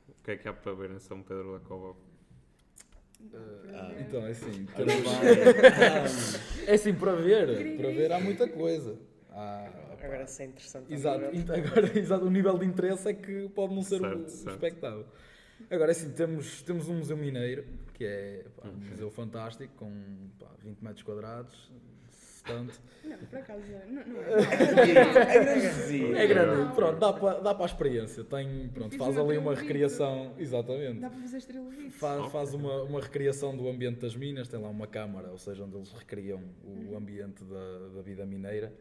O 0.10 0.24
que 0.24 0.32
é 0.32 0.38
que 0.38 0.48
há 0.48 0.54
para 0.54 0.74
ver 0.74 0.92
em 0.92 1.00
São 1.00 1.22
Pedro 1.22 1.54
da 1.54 1.60
Cova? 1.66 1.96
Ah, 3.74 3.94
Então, 4.00 4.26
é 4.26 4.32
assim, 4.32 4.68
Ora 4.76 4.86
temos- 4.86 5.18
bem. 5.20 6.68
é 6.68 6.74
assim, 6.74 6.94
para 6.94 7.16
ver, 7.16 7.78
para 7.78 7.88
ver 7.90 8.12
há 8.12 8.20
muita 8.20 8.48
coisa. 8.48 8.98
Pá, 9.30 9.72
Agora 10.02 10.24
isso 10.24 10.42
é 10.42 10.46
interessante. 10.46 10.94
Exato, 10.94 11.26
agora. 11.26 11.92
exato, 12.00 12.26
o 12.26 12.30
nível 12.30 12.58
de 12.58 12.66
interesse 12.66 13.10
é 13.10 13.14
que 13.14 13.50
pode 13.50 13.74
não 13.74 13.82
ser 13.82 14.00
Certo, 14.00 14.26
o, 14.26 14.30
certo. 14.30 14.54
expectável. 14.56 15.06
Agora, 15.72 15.92
assim, 15.92 16.12
temos, 16.12 16.62
temos 16.62 16.88
um 16.88 16.98
museu 17.00 17.18
mineiro, 17.18 17.66
que 17.98 18.06
é 18.06 18.46
pá, 18.56 18.68
um 18.68 18.76
Ok. 18.78 18.90
museu 18.92 19.10
fantástico, 19.10 19.74
com 19.76 19.92
pá, 20.40 20.48
20 20.64 20.82
metros 20.84 21.02
quadrados, 21.04 21.72
tanto. 22.46 22.80
Não, 23.04 23.18
por 23.18 23.40
acaso, 23.40 23.64
não, 23.90 24.06
não 24.06 24.22
É 24.22 24.32
é. 25.36 25.44
grandezinho. 25.44 26.16
É 26.16 26.28
grande, 26.28 26.76
pronto, 26.76 27.00
dá 27.00 27.12
para 27.12 27.40
dá 27.40 27.56
para 27.56 27.66
a 27.66 27.66
experiência. 27.66 28.24
Tem, 28.24 28.70
pronto, 28.70 28.96
faz 28.98 29.18
ali 29.18 29.38
uma 29.38 29.56
recriação, 29.56 30.34
exatamente. 30.38 31.00
Dá 31.00 31.10
para 31.10 31.20
fazer 31.20 31.38
estrelas 31.38 31.76
Faz, 31.94 32.32
faz 32.32 32.54
uma, 32.54 32.84
uma 32.84 33.02
recriação 33.02 33.58
do 33.58 33.68
ambiente 33.68 34.00
das 34.00 34.16
minas, 34.16 34.48
tem 34.48 34.60
lá 34.62 34.70
uma 34.70 34.86
câmara, 34.88 35.32
ou 35.32 35.38
seja, 35.40 35.64
onde 35.64 35.76
eles 35.76 35.92
recriam 35.92 36.42
o 36.64 36.96
ambiente 36.96 37.44
da, 37.44 37.90
da 37.96 38.02
vida 38.04 38.26
mineira, 38.26 38.72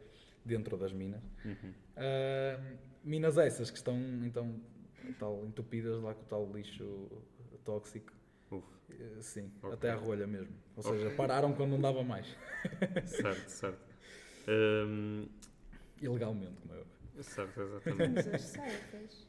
dentro 0.44 0.76
das 0.76 0.92
minas. 0.92 1.22
Uhum. 1.44 1.72
Ah, 1.96 2.60
minas 3.02 3.38
essas 3.38 3.70
que 3.70 3.78
estão 3.78 3.96
então 4.24 4.60
tal, 5.18 5.42
entupidas 5.46 6.00
lá 6.02 6.12
com 6.14 6.22
o 6.22 6.26
tal 6.26 6.52
lixo 6.52 7.08
tóxico. 7.64 8.12
Eh, 8.90 9.20
Sim, 9.22 9.50
Ok. 9.62 9.74
até 9.74 9.90
à 9.90 9.96
rolha 9.96 10.26
mesmo. 10.26 10.54
Ou 10.76 10.84
Ok. 10.84 10.98
seja, 10.98 11.10
pararam 11.16 11.52
quando 11.52 11.70
não 11.70 11.80
dava 11.80 12.02
mais. 12.02 12.26
Certo, 13.04 13.48
certo. 13.48 13.80
Hum, 14.48 15.26
Ilegalmente, 16.00 16.60
como 16.60 16.74
é 16.74 17.22
certo, 17.22 17.60
exatamente. 17.60 18.10
Mas 18.12 18.26
as 18.28 18.40
serras. 18.42 19.26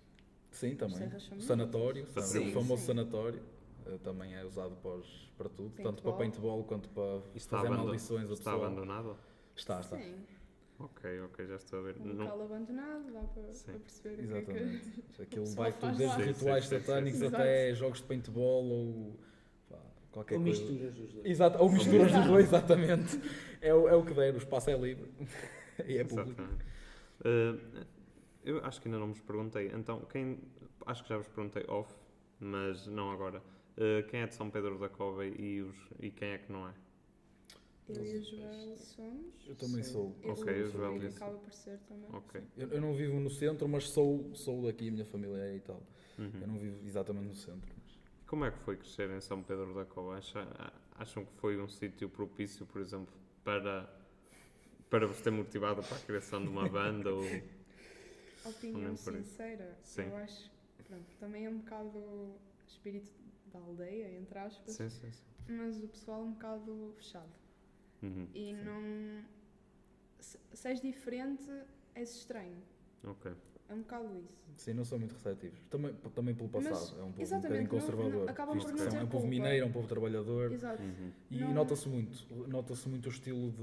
Sim, 0.52 0.76
também. 0.76 1.08
O 1.38 1.42
sanatório, 1.42 2.04
o 2.04 2.52
famoso 2.52 2.78
Sim. 2.82 2.88
sanatório, 2.88 3.42
eh, 3.86 3.98
também 4.04 4.36
é 4.36 4.44
usado 4.44 4.76
para, 4.78 4.92
os- 4.96 5.32
para 5.38 5.48
tudo, 5.50 5.70
tanto 5.82 6.04
para 6.04 6.14
Paintball. 6.14 6.18
paintball 6.18 6.64
quanto 6.66 6.90
para 6.90 7.22
está, 7.36 7.58
fazer 7.62 7.70
maldições 7.70 8.30
a 8.30 8.34
está 8.34 8.52
pessoa. 8.52 8.66
abandonado? 8.68 9.18
Está, 9.56 9.80
está. 9.80 9.98
Sim. 9.98 10.26
Ok, 10.80 11.20
ok, 11.22 11.48
já 11.48 11.56
estou 11.56 11.80
a 11.80 11.82
ver. 11.84 11.98
Um 12.00 12.14
Não- 12.14 12.26
local 12.26 12.42
abandonado, 12.44 13.12
dá 13.12 13.22
para, 13.22 13.54
Sim. 13.54 13.72
para 13.72 13.80
perceber 13.80 14.14
o 14.14 14.16
que 14.16 14.22
é 14.22 14.38
Exatamente. 14.38 15.04
Aquilo 15.22 15.46
pessoal 15.46 15.56
vai 15.56 15.80
tudo 15.80 15.98
desde 15.98 16.18
lá. 16.18 16.26
rituais 16.26 16.66
Sim, 16.66 16.70
sim, 16.70 16.80
sim, 16.82 16.86
satânicos 16.86 17.20
sim. 17.20 17.26
até 17.28 17.74
jogos 17.76 18.00
de 18.00 18.06
paintball 18.08 18.64
ou 18.66 19.20
qualquer 20.18 20.36
Ou 20.38 20.44
coisa. 20.44 20.62
misturas 20.62 20.94
dos 20.96 21.14
dois. 21.14 21.26
Exato, 21.26 21.58
ou 21.64 21.72
misturas 21.72 22.12
dois, 22.28 22.46
exatamente. 22.48 23.20
É, 23.62 23.74
o- 23.74 23.88
é 23.88 23.96
o 23.96 24.04
que 24.06 24.14
der, 24.14 24.34
o 24.34 24.38
espaço 24.38 24.70
é 24.70 24.78
livre. 24.78 25.10
e 25.88 25.98
é 25.98 26.04
público. 26.04 26.32
Exatamente. 26.42 26.66
Eh, 27.24 27.86
eu 28.44 28.66
acho 28.66 28.82
que 28.82 28.88
ainda 28.88 29.00
não 29.00 29.08
vos 29.10 29.22
perguntei. 29.22 29.72
Então, 29.74 30.02
quem. 30.12 30.40
Acho 30.86 31.04
que 31.04 31.10
já 31.10 31.18
vos 31.18 31.28
perguntei 31.28 31.64
off, 31.68 31.94
mas 32.40 32.88
não 32.88 33.12
agora. 33.12 33.42
Eh, 33.78 34.04
quem 34.10 34.22
é 34.22 34.28
de 34.28 34.34
São 34.34 34.50
Pedro 34.50 34.78
da 34.80 34.90
Cova 34.90 35.26
e, 35.26 35.62
os, 35.62 35.76
e 36.00 36.10
quem 36.10 36.30
é 36.30 36.38
que 36.38 36.52
não 36.52 36.68
é? 36.68 36.74
Eu 37.90 38.04
e 38.06 38.18
o 38.18 38.22
Joel 38.24 38.78
somos. 38.78 39.48
Eu 39.48 39.56
também 39.56 39.82
Sim. 39.84 39.92
sou. 39.94 40.16
Eu- 40.24 40.32
Ok, 40.34 40.62
o 40.64 40.70
Joel 40.70 41.08
acaba 41.08 41.38
por 41.38 41.54
ser 41.54 41.78
também. 41.88 42.10
Ok. 42.12 42.42
Eu, 42.58 42.68
eu 42.70 42.82
não 42.82 42.94
vivo 42.94 43.20
no 43.20 43.30
centro, 43.30 43.68
mas 43.68 43.90
sou, 43.90 44.30
sou 44.36 44.64
daqui, 44.66 44.90
a 44.90 44.92
minha 44.92 45.06
família 45.06 45.38
é 45.38 45.56
e 45.56 45.60
tal. 45.62 45.82
Uhum. 46.20 46.32
Eu 46.42 46.48
não 46.48 46.58
vivo 46.58 46.86
exatamente 46.86 47.28
no 47.28 47.36
centro. 47.36 47.74
Como 48.28 48.44
é 48.46 48.52
que 48.52 48.60
foi 48.60 48.76
crescer 48.76 49.10
em 49.10 49.22
São 49.22 49.42
Pedro 49.42 49.74
da 49.74 49.86
Cova? 49.86 50.18
Acha- 50.18 50.74
acham 50.96 51.24
que 51.26 51.32
foi 51.36 51.60
um 51.62 51.68
sítio 51.68 52.10
propício, 52.10 52.66
por 52.66 52.82
exemplo, 52.82 53.14
para, 53.44 53.90
para 54.90 55.08
vos 55.08 55.22
ter 55.22 55.32
motivado 55.32 55.82
para 55.82 55.96
a 55.98 56.00
criação 56.02 56.42
de 56.42 56.50
uma 56.50 56.68
banda? 56.68 57.14
ou... 57.14 57.24
Opinião 58.46 58.94
isso. 58.94 59.12
sincera, 59.12 59.78
Sim. 59.82 60.04
eu 60.04 60.16
acho 60.18 60.50
pronto, 60.86 61.06
também 61.20 61.46
é 61.46 61.50
um 61.50 61.58
bocado 61.58 62.36
espírito 62.66 63.12
da 63.52 63.60
aldeia, 63.60 64.14
entre 64.18 64.40
aspas, 64.40 64.74
Sim, 64.76 64.90
sim, 64.90 65.12
sim. 65.12 65.26
mas 65.50 65.84
o 65.84 65.88
pessoal 65.88 66.22
é 66.22 66.24
um 66.24 66.32
bocado 66.32 66.94
fechado. 66.98 67.30
Uhum. 68.02 68.28
E 68.34 68.54
não. 68.54 69.24
Se, 70.20 70.40
se 70.54 70.68
és 70.68 70.80
diferente, 70.82 71.50
és 71.96 72.16
estranho. 72.16 72.62
Ok. 73.04 73.34
É 73.70 73.74
um 73.74 73.80
bocado 73.80 74.06
isso. 74.24 74.38
Sim, 74.56 74.74
não 74.74 74.84
são 74.86 74.98
muito 74.98 75.14
receptivos. 75.14 75.60
Também, 75.70 75.94
também 76.16 76.34
pelo 76.34 76.50
Mas, 76.54 76.68
passado. 76.68 77.00
é 77.00 77.04
um 77.04 77.12
povo 77.12 77.36
um 77.36 77.42
bocadinho 77.42 77.68
conservador. 77.70 78.12
não- 78.14 78.30
acabam 78.30 78.58
por 78.58 78.72
não 78.72 78.78
são- 78.78 79.00
é 79.00 79.04
um 79.04 79.08
povo 79.08 79.28
mineiro, 79.28 79.66
é 79.66 79.68
um 79.68 79.72
povo 79.72 79.88
trabalhador. 79.88 80.52
Exato. 80.52 80.82
Uhum. 80.82 81.12
E 81.30 81.38
nota-se 81.44 81.88
muito, 81.88 82.48
nota-se 82.48 82.90
muito 82.90 83.06
o 83.06 83.10
estilo 83.10 83.52
de 83.52 83.62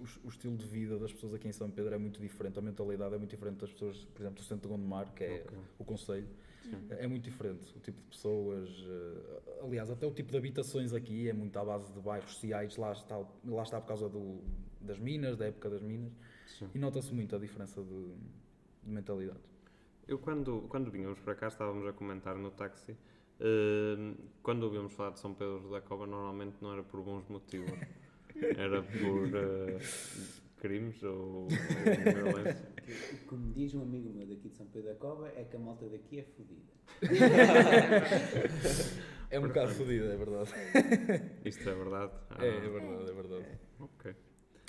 o, 0.00 0.26
o 0.26 0.28
estilo 0.28 0.56
de 0.56 0.66
vida 0.66 0.98
das 0.98 1.12
pessoas 1.12 1.34
aqui 1.34 1.46
em 1.46 1.52
São 1.52 1.70
Pedro 1.70 1.94
é 1.94 1.98
muito 1.98 2.20
diferente, 2.20 2.58
a 2.58 2.62
mentalidade 2.62 3.14
é 3.14 3.18
muito 3.18 3.30
diferente 3.30 3.58
das 3.58 3.70
pessoas, 3.72 3.96
por 4.06 4.22
exemplo, 4.22 4.42
do 4.42 4.44
centro 4.44 4.68
de 4.68 4.74
Gondomar, 4.74 5.12
que 5.14 5.22
é 5.24 5.44
Ok. 5.46 5.58
o 5.78 5.84
conselho, 5.84 6.26
Uhum. 6.64 6.86
é 6.90 7.06
muito 7.06 7.22
diferente. 7.24 7.72
O 7.76 7.80
tipo 7.80 8.00
de 8.00 8.06
pessoas, 8.08 8.68
eh, 8.88 9.40
aliás, 9.62 9.88
até 9.90 10.04
o 10.06 10.10
tipo 10.10 10.32
de 10.32 10.38
habitações 10.38 10.92
aqui 10.94 11.28
é 11.28 11.32
muito 11.32 11.56
à 11.58 11.64
base 11.64 11.92
de 11.92 12.00
bairros 12.00 12.32
sociais, 12.32 12.76
lá 12.76 12.90
está, 12.92 13.18
lá 13.44 13.62
está 13.62 13.80
por 13.80 13.86
causa 13.88 14.08
do, 14.08 14.40
das 14.80 14.98
minas, 14.98 15.36
da 15.36 15.44
época 15.46 15.68
das 15.70 15.82
minas, 15.82 16.10
Sim. 16.58 16.66
e 16.74 16.78
nota-se 16.78 17.12
muito 17.14 17.36
a 17.36 17.38
diferença 17.38 17.82
de, 17.82 18.14
de 18.84 18.90
mentalidade. 18.90 19.40
Eu, 20.06 20.18
quando, 20.18 20.62
quando 20.68 20.90
vínhamos 20.90 21.18
para 21.20 21.34
cá, 21.34 21.48
estávamos 21.48 21.86
a 21.86 21.92
comentar 21.92 22.36
no 22.36 22.50
táxi. 22.50 22.96
eh, 23.40 24.14
quando 24.42 24.62
ouvimos 24.64 24.92
falar 24.92 25.10
de 25.12 25.18
São 25.20 25.32
Pedro 25.34 25.70
da 25.70 25.80
Cova, 25.80 26.06
normalmente 26.06 26.56
não 26.60 26.72
era 26.72 26.82
por 26.82 27.02
bons 27.02 27.26
motivos. 27.28 27.78
Era 28.58 28.82
por 28.82 29.28
eh, 29.32 29.78
crimes 30.58 31.00
ou, 31.04 31.44
ou 31.44 31.48
violência. 31.48 32.68
Como 33.28 33.52
diz 33.52 33.74
um 33.74 33.82
amigo 33.82 34.10
meu 34.12 34.26
daqui 34.26 34.48
de 34.48 34.56
São 34.56 34.66
Pedro 34.66 34.88
da 34.88 34.94
Cova, 34.96 35.28
é 35.28 35.44
que 35.44 35.54
a 35.54 35.58
malta 35.60 35.86
daqui 35.88 36.18
é 36.18 36.24
fodida. 36.24 36.74
É 39.30 39.38
um 39.38 39.48
bocado 39.48 39.72
fodido, 39.74 40.10
é 40.10 40.16
verdade. 40.16 40.50
Isto 41.44 41.68
é 41.70 41.74
verdade? 41.74 42.12
Ah, 42.30 42.44
É, 42.44 42.48
é 42.48 42.60
verdade, 42.68 43.10
é 43.10 43.14
verdade. 43.14 43.46
Ok. 43.80 44.14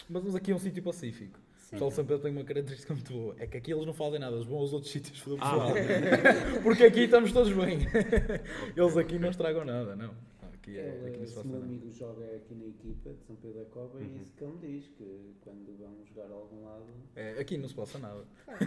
Mas, 0.09 0.23
mas 0.23 0.35
aqui 0.35 0.51
é 0.51 0.55
um 0.55 0.59
sítio 0.59 0.83
pacífico. 0.83 1.39
Pessoal 1.75 1.89
de 1.89 1.95
São 1.95 2.05
Pedro 2.05 2.23
tem 2.23 2.31
uma 2.31 2.43
característica 2.43 2.93
muito 2.93 3.13
boa. 3.13 3.35
É 3.37 3.47
que 3.47 3.57
aqui 3.57 3.71
eles 3.73 3.85
não 3.85 3.93
fazem 3.93 4.19
nada, 4.19 4.35
eles 4.35 4.47
vão 4.47 4.57
aos 4.57 4.73
outros 4.73 4.91
sítios 4.91 5.21
do 5.21 5.37
Ah, 5.39 5.71
pessoal. 5.71 5.73
Porque 6.63 6.83
aqui 6.83 7.01
estamos 7.01 7.31
todos 7.31 7.51
bem. 7.53 7.79
Eles 8.75 8.97
aqui 8.97 9.19
não 9.19 9.29
estragam 9.29 9.63
nada, 9.65 9.95
não. 9.95 10.13
Aqui, 10.53 10.79
é, 10.79 11.03
aqui 11.07 11.19
não 11.19 11.27
se 11.27 11.35
passa 11.35 11.47
meu 11.47 11.59
nada. 11.59 11.65
amigo 11.71 11.91
joga 11.91 12.25
aqui 12.35 12.55
na 12.55 12.65
equipa 12.65 13.09
de 13.13 13.23
São 13.27 13.35
Pedro 13.35 13.59
da 13.59 13.65
Cova 13.65 13.97
Uhum. 13.99 14.03
e 14.17 14.21
isso 14.23 14.33
que 14.35 14.43
ele 14.43 14.53
me 14.53 14.59
diz, 14.67 14.87
que 14.97 15.35
quando 15.41 15.77
vão 15.77 15.93
jogar 16.07 16.31
a 16.31 16.33
algum 16.35 16.63
lado, 16.65 16.85
É, 17.15 17.39
aqui 17.39 17.57
não 17.57 17.69
se 17.69 17.75
passa 17.75 17.99
nada. 17.99 18.23
Claro. 18.45 18.59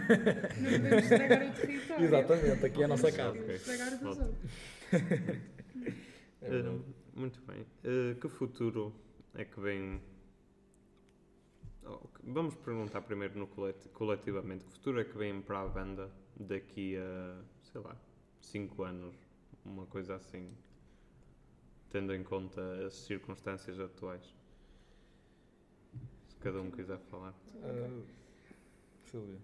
Não 0.61 0.71
podemos 0.71 1.03
estragar 1.03 1.49
o 1.49 1.53
território. 1.53 2.05
Exatamente, 2.05 2.65
aqui 2.65 2.81
é 2.81 2.85
a 2.85 2.87
nossa 2.87 3.11
casa. 3.11 3.33
que 3.33 3.43
Ok. 3.43 3.55
Estragar 3.55 3.93
o 3.93 3.97
dos 3.97 4.07
Ótimo. 4.17 4.25
outros. 4.27 4.51
É. 4.91 5.49
Eh, 6.41 6.63
muito 7.15 7.41
bem. 7.45 7.65
Eh, 7.83 8.15
que 8.19 8.29
futuro 8.29 8.93
é 9.35 9.43
que 9.43 9.59
vem. 9.59 9.99
Vamos 12.23 12.55
perguntar 12.55 13.01
primeiro 13.01 13.37
no 13.39 13.47
coleti- 13.47 13.89
coletivamente. 13.89 14.65
Que 14.65 14.71
futuro 14.71 14.99
é 14.99 15.03
que 15.05 15.17
vem 15.17 15.41
para 15.41 15.61
a 15.61 15.67
banda 15.67 16.11
daqui 16.39 16.95
a, 16.97 17.41
sei 17.63 17.81
lá, 17.81 17.95
5 18.41 18.83
anos? 18.83 19.15
Uma 19.65 19.85
coisa 19.85 20.15
assim. 20.15 20.47
Tendo 21.89 22.13
em 22.13 22.23
conta 22.23 22.61
as 22.85 22.93
circunstâncias 22.93 23.79
atuais. 23.79 24.35
Se 26.27 26.35
cada 26.37 26.61
um 26.61 26.69
quiser 26.71 26.99
falar. 26.99 27.33
Ah, 27.63 28.03
Silvia, 29.05 29.39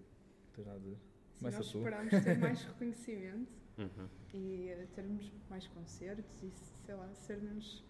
tens 0.53 0.65
nada 0.65 0.77
a 0.77 0.81
dizer? 0.81 0.97
Se 1.33 1.39
Começa 1.39 1.57
nós 1.57 1.67
esperamos 1.67 2.09
ter 2.23 2.37
mais 2.39 2.63
reconhecimento 2.63 3.51
Uhum. 3.77 4.07
e 4.33 4.69
eh, 4.69 4.87
termos 4.95 5.29
mais 5.49 5.67
concertos 5.67 6.41
e, 6.43 6.49
sei 6.85 6.95
lá, 6.95 7.13
sermos, 7.13 7.83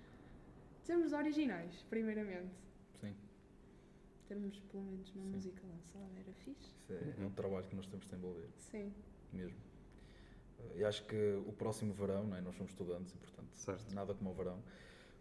sermos 0.82 1.14
originais, 1.14 1.86
primeiramente. 1.92 2.56
Sim, 3.00 3.14
Termos 4.28 4.60
pelo 4.72 4.84
menos 4.84 5.14
uma 5.16 5.24
Sim. 5.26 5.32
música 5.32 5.62
lançada, 5.68 6.20
era 6.20 6.34
fixe. 6.34 6.72
isso 6.82 6.94
é, 6.94 7.24
é 7.24 7.26
um 7.26 7.32
trabalho 7.32 7.66
que 7.68 7.76
nós 7.76 7.86
temos 7.86 8.06
de 8.06 8.12
desenvolver, 8.12 8.50
Sim. 8.58 8.92
mesmo. 9.32 9.58
Ah, 10.60 10.64
E 10.78 10.84
acho 10.84 11.06
que 11.06 11.42
o 11.46 11.54
próximo 11.54 11.94
verão, 11.94 12.26
não 12.26 12.36
é? 12.38 12.42
nós 12.42 12.56
somos 12.56 12.72
estudantes 12.72 13.14
e, 13.14 13.18
portanto, 13.18 13.50
Certo. 13.54 13.94
nada 13.94 14.14
como 14.16 14.32
o 14.32 14.34
verão. 14.34 14.58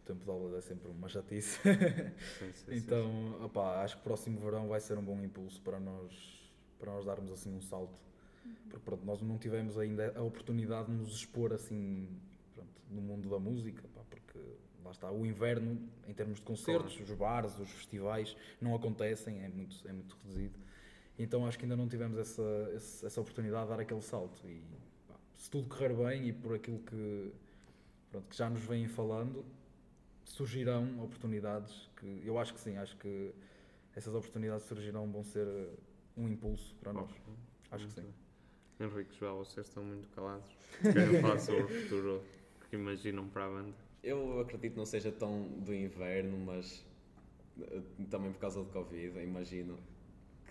O 0.02 0.06
tempo 0.06 0.24
de 0.24 0.30
aulas 0.30 0.54
é 0.54 0.60
sempre 0.60 0.88
uma 0.90 1.08
chatice. 1.08 1.58
Sim, 1.62 2.52
sim, 2.52 2.52
sim, 2.66 2.76
Então, 2.76 3.42
opá, 3.44 3.82
acho 3.82 3.96
que 3.96 4.00
o 4.00 4.04
próximo 4.04 4.38
verão 4.38 4.68
vai 4.68 4.80
ser 4.80 4.96
um 4.98 5.04
bom 5.04 5.18
impulso 5.22 5.60
para 5.62 5.78
nós, 5.80 6.50
para 6.78 6.92
nós 6.92 7.04
darmos 7.04 7.30
assim 7.32 7.54
um 7.54 7.60
salto. 7.60 7.98
Porque 8.68 8.84
pronto, 8.84 9.04
nós 9.04 9.20
não 9.22 9.38
tivemos 9.38 9.78
ainda 9.78 10.12
a 10.16 10.22
oportunidade 10.22 10.88
de 10.90 10.92
nos 10.96 11.14
expor 11.14 11.52
assim 11.52 12.08
pronto, 12.54 12.70
no 12.90 13.00
mundo 13.00 13.28
da 13.30 13.38
música, 13.38 13.82
lá 14.84 14.90
está, 14.90 15.10
o 15.10 15.24
inverno, 15.24 15.80
em 16.06 16.12
termos 16.12 16.38
de 16.38 16.44
concertos, 16.44 16.98
os 17.00 17.10
bares, 17.12 17.58
os 17.58 17.70
festivais, 17.70 18.36
não 18.60 18.74
acontecem, 18.74 19.42
é 19.42 19.48
muito, 19.48 19.76
é 19.88 19.92
muito 19.92 20.16
reduzido. 20.22 20.58
Então 21.18 21.46
acho 21.46 21.58
que 21.58 21.64
ainda 21.64 21.76
não 21.76 21.88
tivemos 21.88 22.18
essa, 22.18 22.42
essa 23.04 23.20
oportunidade 23.20 23.64
de 23.64 23.70
dar 23.70 23.80
aquele 23.80 24.02
salto. 24.02 24.40
E 24.46 24.62
pá, 25.08 25.14
se 25.36 25.50
tudo 25.50 25.68
correr 25.68 25.94
bem 25.94 26.28
e 26.28 26.32
por 26.32 26.54
aquilo 26.54 26.78
que, 26.80 27.32
pronto, 28.10 28.28
que 28.28 28.36
já 28.36 28.50
nos 28.50 28.62
vêm 28.62 28.86
falando, 28.88 29.44
surgirão 30.24 31.02
oportunidades 31.02 31.88
que 31.96 32.22
eu 32.24 32.38
acho 32.38 32.52
que 32.52 32.60
sim, 32.60 32.76
acho 32.76 32.96
que 32.96 33.32
essas 33.94 34.14
oportunidades 34.14 34.66
surgirão 34.66 35.10
vão 35.10 35.22
ser 35.22 35.46
um 36.16 36.28
impulso 36.28 36.74
para 36.76 36.92
nós. 36.92 37.10
Acho 37.70 37.86
que 37.86 37.92
sim. 37.92 38.02
bem. 38.02 38.14
Henrique, 38.80 39.14
Joel, 39.18 39.36
vocês 39.36 39.66
estão 39.66 39.84
muito 39.84 40.08
calados. 40.10 40.48
Querem 40.82 41.20
falar 41.20 41.38
sobre 41.38 41.62
o 41.62 41.68
futuro 41.68 42.24
que 42.68 42.76
imaginam 42.76 43.28
para 43.28 43.46
a 43.46 43.48
banda? 43.48 43.83
Eu 44.04 44.38
acredito 44.40 44.72
que 44.72 44.78
não 44.78 44.84
seja 44.84 45.10
tão 45.10 45.42
do 45.60 45.74
inverno, 45.74 46.36
mas 46.38 46.84
eh, 47.58 47.80
também 48.10 48.30
por 48.30 48.38
causa 48.38 48.62
do 48.62 48.70
Covid, 48.70 49.18
imagino 49.18 49.78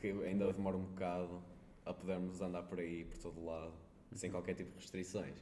que 0.01 0.07
ainda 0.09 0.51
demora 0.51 0.75
um 0.75 0.83
bocado 0.85 1.39
a 1.85 1.93
podermos 1.93 2.41
andar 2.41 2.63
por 2.63 2.79
aí, 2.79 3.05
por 3.05 3.17
todo 3.19 3.45
lado, 3.45 3.73
sem 4.13 4.31
qualquer 4.31 4.55
tipo 4.55 4.71
de 4.71 4.77
restrições. 4.77 5.35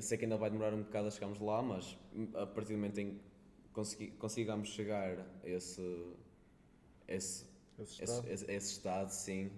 Sei 0.00 0.18
que 0.18 0.24
ainda 0.26 0.36
vai 0.36 0.50
demorar 0.50 0.74
um 0.74 0.82
bocado 0.82 1.08
a 1.08 1.10
chegarmos 1.10 1.40
lá, 1.40 1.62
mas 1.62 1.98
hum, 2.14 2.28
a 2.34 2.46
partir 2.46 2.72
do 2.74 2.78
momento 2.78 2.98
em 2.98 3.18
que 3.96 4.10
consigamos 4.12 4.68
chegar 4.68 5.18
a 5.18 5.48
esse, 5.48 5.82
esse, 7.08 7.46
Esse 7.78 8.02
estado. 8.02 8.28
esse, 8.28 8.50
esse 8.50 8.72
estado, 8.72 9.08
sim, 9.10 9.50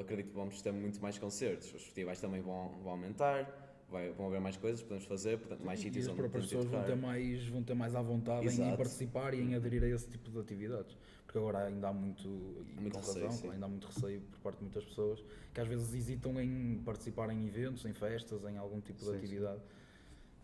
acredito 0.00 0.28
que 0.30 0.34
vamos 0.34 0.60
ter 0.60 0.72
muito 0.72 1.00
mais 1.00 1.18
concertos. 1.18 1.72
Os 1.72 1.82
festivais 1.84 2.20
também 2.20 2.40
vão, 2.42 2.68
vão 2.82 2.92
aumentar, 2.92 3.65
vai, 3.90 4.10
vão 4.12 4.26
haver 4.28 4.40
mais 4.40 4.56
coisas, 4.56 4.82
podemos 4.82 5.04
fazer, 5.04 5.38
portanto, 5.38 5.64
mais 5.64 5.80
e 5.80 5.84
sítios 5.84 6.06
as 6.06 6.12
onde 6.12 6.20
próprias 6.20 6.44
podemos 6.46 6.66
pessoas 6.66 6.86
vão 6.86 6.96
ter, 6.96 7.00
mais, 7.00 7.48
vão 7.48 7.62
ter 7.62 7.74
mais 7.74 7.94
à 7.94 8.02
vontade 8.02 8.46
em, 8.46 8.48
Exato. 8.48 8.76
participar 8.76 9.34
e 9.34 9.40
em 9.40 9.54
aderir 9.54 9.82
a 9.84 9.88
esse 9.88 10.08
tipo 10.08 10.30
de 10.30 10.38
atividades. 10.38 10.96
Porque 11.24 11.38
agora 11.38 11.64
ainda 11.66 11.88
há 11.88 11.92
muito, 11.92 12.26
e 12.28 12.80
Muito 12.80 12.92
com 12.94 12.98
receio, 13.00 13.26
razão, 13.26 13.38
sim. 13.42 13.50
ainda 13.50 13.66
há 13.66 13.68
muito 13.68 13.86
receio 13.86 14.20
por 14.20 14.38
parte 14.40 14.56
de 14.58 14.64
muitas 14.64 14.84
pessoas 14.84 15.24
que 15.52 15.60
às 15.60 15.68
vezes 15.68 15.92
hesitam 15.94 16.40
em 16.40 16.80
participar 16.84 17.30
em 17.30 17.46
eventos, 17.46 17.84
em 17.84 17.92
festas, 17.92 18.44
em 18.44 18.56
algum 18.56 18.80
tipo 18.80 19.00
Sim, 19.00 19.06
de 19.06 19.10
sim. 19.12 19.16
atividade. 19.18 19.60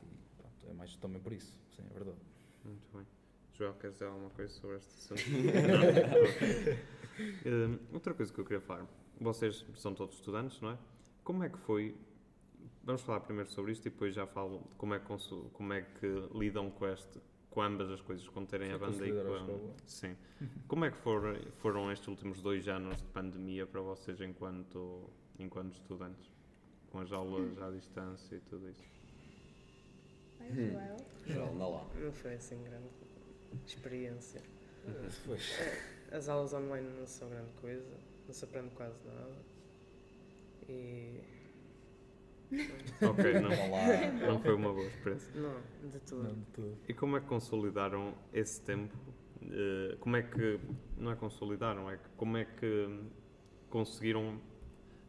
E 0.02 0.06
pronto, 0.36 0.66
é 0.70 0.72
mais 0.74 0.96
também 0.96 1.20
por 1.20 1.32
isso, 1.32 1.56
sim, 1.76 1.82
é 1.88 1.94
verdade. 1.94 2.18
Muito 2.64 2.96
bem. 2.96 3.06
Joel, 3.54 3.74
queres 3.74 3.94
dizer 3.96 4.06
alguma 4.06 4.30
coisa 4.30 4.52
sobre 4.54 4.76
este 4.78 5.12
assunto? 5.14 5.22
Não? 5.30 6.22
Ok. 6.24 6.78
Hum, 7.46 7.78
outra 7.92 8.14
coisa 8.14 8.32
que 8.32 8.38
eu 8.40 8.44
queria 8.44 8.60
falar. 8.60 8.86
Vocês 9.20 9.64
são 9.76 9.94
todos 9.94 10.16
estudantes, 10.16 10.60
não 10.60 10.70
é? 10.70 10.78
Como 11.22 11.44
é 11.44 11.48
que 11.48 11.58
foi... 11.58 11.94
Vamos 12.84 13.02
falar 13.02 13.20
primeiro 13.20 13.48
sobre 13.50 13.72
isto 13.72 13.86
e 13.86 13.90
depois 13.90 14.14
já 14.14 14.26
falo 14.26 14.58
de 14.68 14.74
como 14.76 14.94
é 14.94 14.98
que, 14.98 15.06
consu- 15.06 15.50
como 15.52 15.72
é 15.72 15.82
que 15.82 16.06
lidam 16.34 16.70
com 16.70 16.86
este, 16.88 17.20
com 17.50 17.62
ambas 17.62 17.90
as 17.90 18.00
coisas, 18.00 18.26
com 18.28 18.44
terem 18.44 18.68
Sim, 18.68 18.74
a 18.74 18.78
banda 18.78 19.06
e 19.06 19.12
com 19.12 19.34
a. 19.34 19.74
Sim. 19.86 20.16
Como 20.66 20.84
é 20.84 20.90
que 20.90 20.96
foram, 20.98 21.36
foram 21.58 21.92
estes 21.92 22.08
últimos 22.08 22.40
dois 22.42 22.66
anos 22.66 22.96
de 22.96 23.04
pandemia 23.08 23.66
para 23.66 23.80
vocês 23.80 24.20
enquanto, 24.20 25.08
enquanto 25.38 25.74
estudantes? 25.74 26.28
Com 26.90 26.98
as 27.00 27.12
aulas 27.12 27.56
à 27.62 27.70
distância 27.70 28.36
e 28.36 28.40
tudo 28.40 28.68
isso? 28.68 28.82
Hum. 30.40 30.72
Joel. 31.26 31.48
Anda 31.52 31.66
lá. 31.68 31.86
Não 31.94 32.12
foi 32.12 32.34
assim 32.34 32.62
grande 32.64 32.88
experiência. 33.66 34.42
Pois. 35.24 35.52
As 36.10 36.28
aulas 36.28 36.52
online 36.52 36.88
não 36.98 37.06
são 37.06 37.28
grande 37.30 37.52
coisa, 37.60 37.96
não 38.26 38.34
se 38.34 38.44
aprende 38.44 38.74
quase 38.74 38.98
nada. 39.06 39.36
E. 40.68 41.20
Ok, 43.02 43.32
não, 43.40 44.28
não 44.28 44.40
foi 44.40 44.54
uma 44.54 44.72
boa 44.72 44.86
experiência. 44.86 45.32
Não, 45.34 45.90
de 45.90 45.98
tudo. 46.00 46.22
Não, 46.22 46.34
de 46.34 46.46
tudo. 46.52 46.78
E 46.88 46.94
como 46.94 47.16
é 47.16 47.20
que 47.20 47.26
consolidaram 47.26 48.14
esse 48.32 48.60
tempo? 48.60 48.96
Eh, 49.50 49.96
como 49.98 50.16
é 50.16 50.22
que. 50.22 50.60
Não 50.96 51.10
é 51.10 51.16
consolidaram, 51.16 51.90
é 51.90 51.96
que 51.96 52.08
como 52.16 52.36
é 52.36 52.44
que 52.44 53.00
conseguiram 53.70 54.40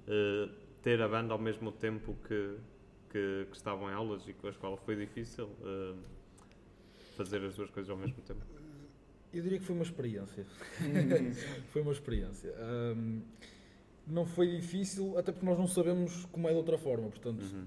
eh, 0.08 0.49
ter 0.82 1.01
a 1.01 1.08
banda 1.08 1.34
ao 1.34 1.39
mesmo 1.39 1.71
tempo 1.71 2.15
que, 2.27 2.58
que, 3.10 3.45
que 3.49 3.56
estavam 3.56 3.89
em 3.89 3.93
aulas 3.93 4.27
e 4.27 4.34
que 4.34 4.47
a 4.47 4.49
escola 4.49 4.77
foi 4.77 4.95
difícil 4.95 5.49
eh, 5.63 5.95
fazer 7.15 7.43
as 7.43 7.56
duas 7.56 7.69
coisas 7.69 7.89
ao 7.89 7.97
mesmo 7.97 8.21
tempo? 8.21 8.41
Eu 9.34 9.41
diria 9.41 9.60
que 9.60 9.65
foi 9.65 9.75
uma 9.75 9.84
experiência. 9.84 10.45
foi 11.71 11.82
uma 11.82 11.91
experiência. 11.91 12.53
Ahm, 12.58 13.21
não 14.07 14.25
foi 14.25 14.47
difícil, 14.47 15.17
até 15.17 15.31
porque 15.31 15.45
nós 15.45 15.57
não 15.57 15.67
sabemos 15.67 16.25
como 16.31 16.47
é 16.47 16.51
de 16.51 16.57
outra 16.57 16.77
forma, 16.77 17.07
portanto, 17.09 17.41
Uhum. 17.41 17.65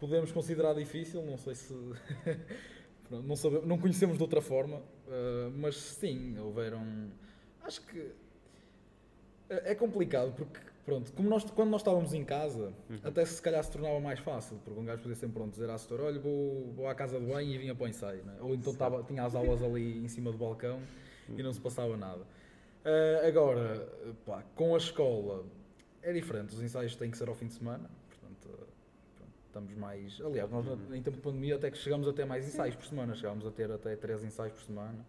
podemos 0.00 0.32
considerar 0.32 0.74
difícil, 0.74 1.22
não 1.22 1.36
sei 1.38 1.54
se. 1.54 1.74
Não, 3.08 3.36
sabe- 3.36 3.62
não 3.64 3.78
conhecemos 3.78 4.16
de 4.16 4.22
outra 4.24 4.40
forma, 4.42 4.82
ah, 5.08 5.48
mas 5.54 5.76
sim, 5.76 6.36
houveram. 6.40 6.84
Acho 7.62 7.80
que. 7.86 8.10
É 9.48 9.70
é 9.70 9.74
complicado, 9.76 10.32
porque, 10.36 10.58
pronto, 10.84 11.12
como 11.12 11.28
nós, 11.28 11.44
quando 11.44 11.70
nós 11.70 11.82
estávamos 11.82 12.12
em 12.12 12.24
casa, 12.24 12.72
Uhum. 12.90 12.98
até 13.04 13.24
se 13.24 13.40
calhar 13.40 13.62
se 13.62 13.70
tornava 13.70 14.00
mais 14.00 14.18
fácil, 14.18 14.58
porque 14.64 14.80
um 14.80 14.84
gajo 14.84 15.02
podia 15.02 15.14
sempre 15.14 15.34
pronto, 15.36 15.52
dizer 15.52 15.70
à 15.70 15.78
setora: 15.78 16.02
olha, 16.02 16.18
vou, 16.18 16.72
vou 16.74 16.88
à 16.88 16.96
casa 16.96 17.20
de 17.20 17.26
banho 17.26 17.48
e 17.54 17.58
vinha 17.58 17.76
para 17.76 17.84
o 17.84 17.88
ensaio, 17.88 18.24
né? 18.24 18.34
ou 18.40 18.52
então 18.56 18.72
estava, 18.72 19.00
tinha 19.04 19.22
as 19.24 19.36
aulas 19.36 19.62
ali 19.62 19.98
em 19.98 20.08
cima 20.08 20.32
do 20.32 20.38
balcão 20.38 20.80
e 21.28 21.40
não 21.44 21.52
se 21.52 21.60
passava 21.60 21.96
nada. 21.96 22.22
Ah, 22.84 23.24
agora, 23.24 23.88
pá, 24.24 24.42
com 24.56 24.74
a 24.74 24.78
escola 24.78 25.44
é 26.08 26.12
diferente, 26.12 26.54
os 26.54 26.62
ensaios 26.62 26.94
têm 26.96 27.10
que 27.10 27.18
ser 27.18 27.28
ao 27.28 27.34
fim 27.34 27.46
de 27.46 27.54
semana, 27.54 27.90
portanto, 28.08 28.48
pronto, 29.16 29.32
estamos 29.46 29.74
mais. 29.74 30.20
Aliás, 30.20 30.50
nós 30.50 30.66
Uhum. 30.66 30.94
em 30.94 31.02
tempo 31.02 31.16
de 31.16 31.22
pandemia 31.22 31.56
até 31.56 31.70
que 31.70 31.78
chegamos 31.78 32.06
a 32.08 32.12
ter 32.12 32.24
mais 32.24 32.46
ensaios 32.46 32.76
por 32.76 32.86
semana, 32.86 33.14
chegámos 33.14 33.44
a 33.46 33.50
ter 33.50 33.70
até 33.70 33.96
três 33.96 34.22
ensaios 34.24 34.52
por 34.54 34.62
semana. 34.62 35.04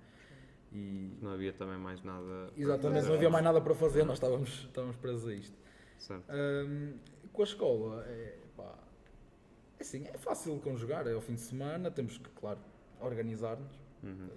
E 0.73 1.17
Não 1.21 1.31
havia 1.31 1.53
também 1.53 1.77
mais 1.77 2.03
nada. 2.03 2.49
para 2.51 2.61
exatamente, 2.61 3.07
não 3.07 3.13
havia 3.15 3.29
mais 3.29 3.43
nada 3.43 3.61
para 3.61 3.73
fazer, 3.73 4.03
nós 4.03 4.17
estávamos, 4.17 4.49
estávamos 4.65 4.97
presos 4.97 5.25
a 5.27 5.33
isto. 5.33 5.57
Certo. 5.97 6.25
Hum, 6.29 6.93
com 7.31 7.41
a 7.41 7.45
escola, 7.45 8.03
é, 8.05 8.37
pá, 8.55 8.75
é 9.79 9.81
assim, 9.83 10.05
é 10.07 10.17
fácil 10.17 10.59
conjugar, 10.59 11.07
é 11.07 11.13
ao 11.13 11.21
fim 11.21 11.35
de 11.35 11.41
semana, 11.41 11.89
temos 11.89 12.17
que, 12.17 12.29
claro, 12.31 12.59
organizar-nos. 12.99 13.71
Uhum. 14.03 14.29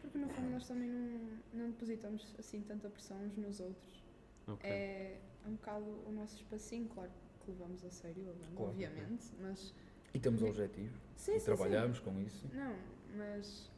Porque 0.00 0.18
no 0.18 0.28
fundo 0.28 0.50
nós 0.50 0.66
também 0.66 0.88
não, 0.88 1.20
não 1.54 1.70
depositamos 1.70 2.34
assim 2.38 2.60
tanta 2.62 2.88
pressão 2.90 3.18
uns 3.24 3.36
nos 3.36 3.60
outros. 3.60 4.02
Ok. 4.46 4.70
É 4.70 5.18
um 5.46 5.52
bocado 5.52 5.84
o 6.06 6.12
nosso 6.12 6.36
espacinho, 6.36 6.88
claro 6.88 7.10
que 7.44 7.50
levamos 7.50 7.84
a 7.84 7.90
sério 7.90 8.22
a 8.30 8.32
banda, 8.32 8.46
Claro. 8.56 8.70
obviamente, 8.72 9.26
mas. 9.40 9.74
E 10.14 10.18
temos 10.18 10.42
objetivos, 10.42 10.98
Sim, 11.16 11.32
e 11.32 11.34
sim, 11.34 11.38
sim. 11.40 11.44
trabalhamos 11.44 11.98
com 12.00 12.18
isso. 12.20 12.48
Não, 12.54 12.76
mas 13.16 13.70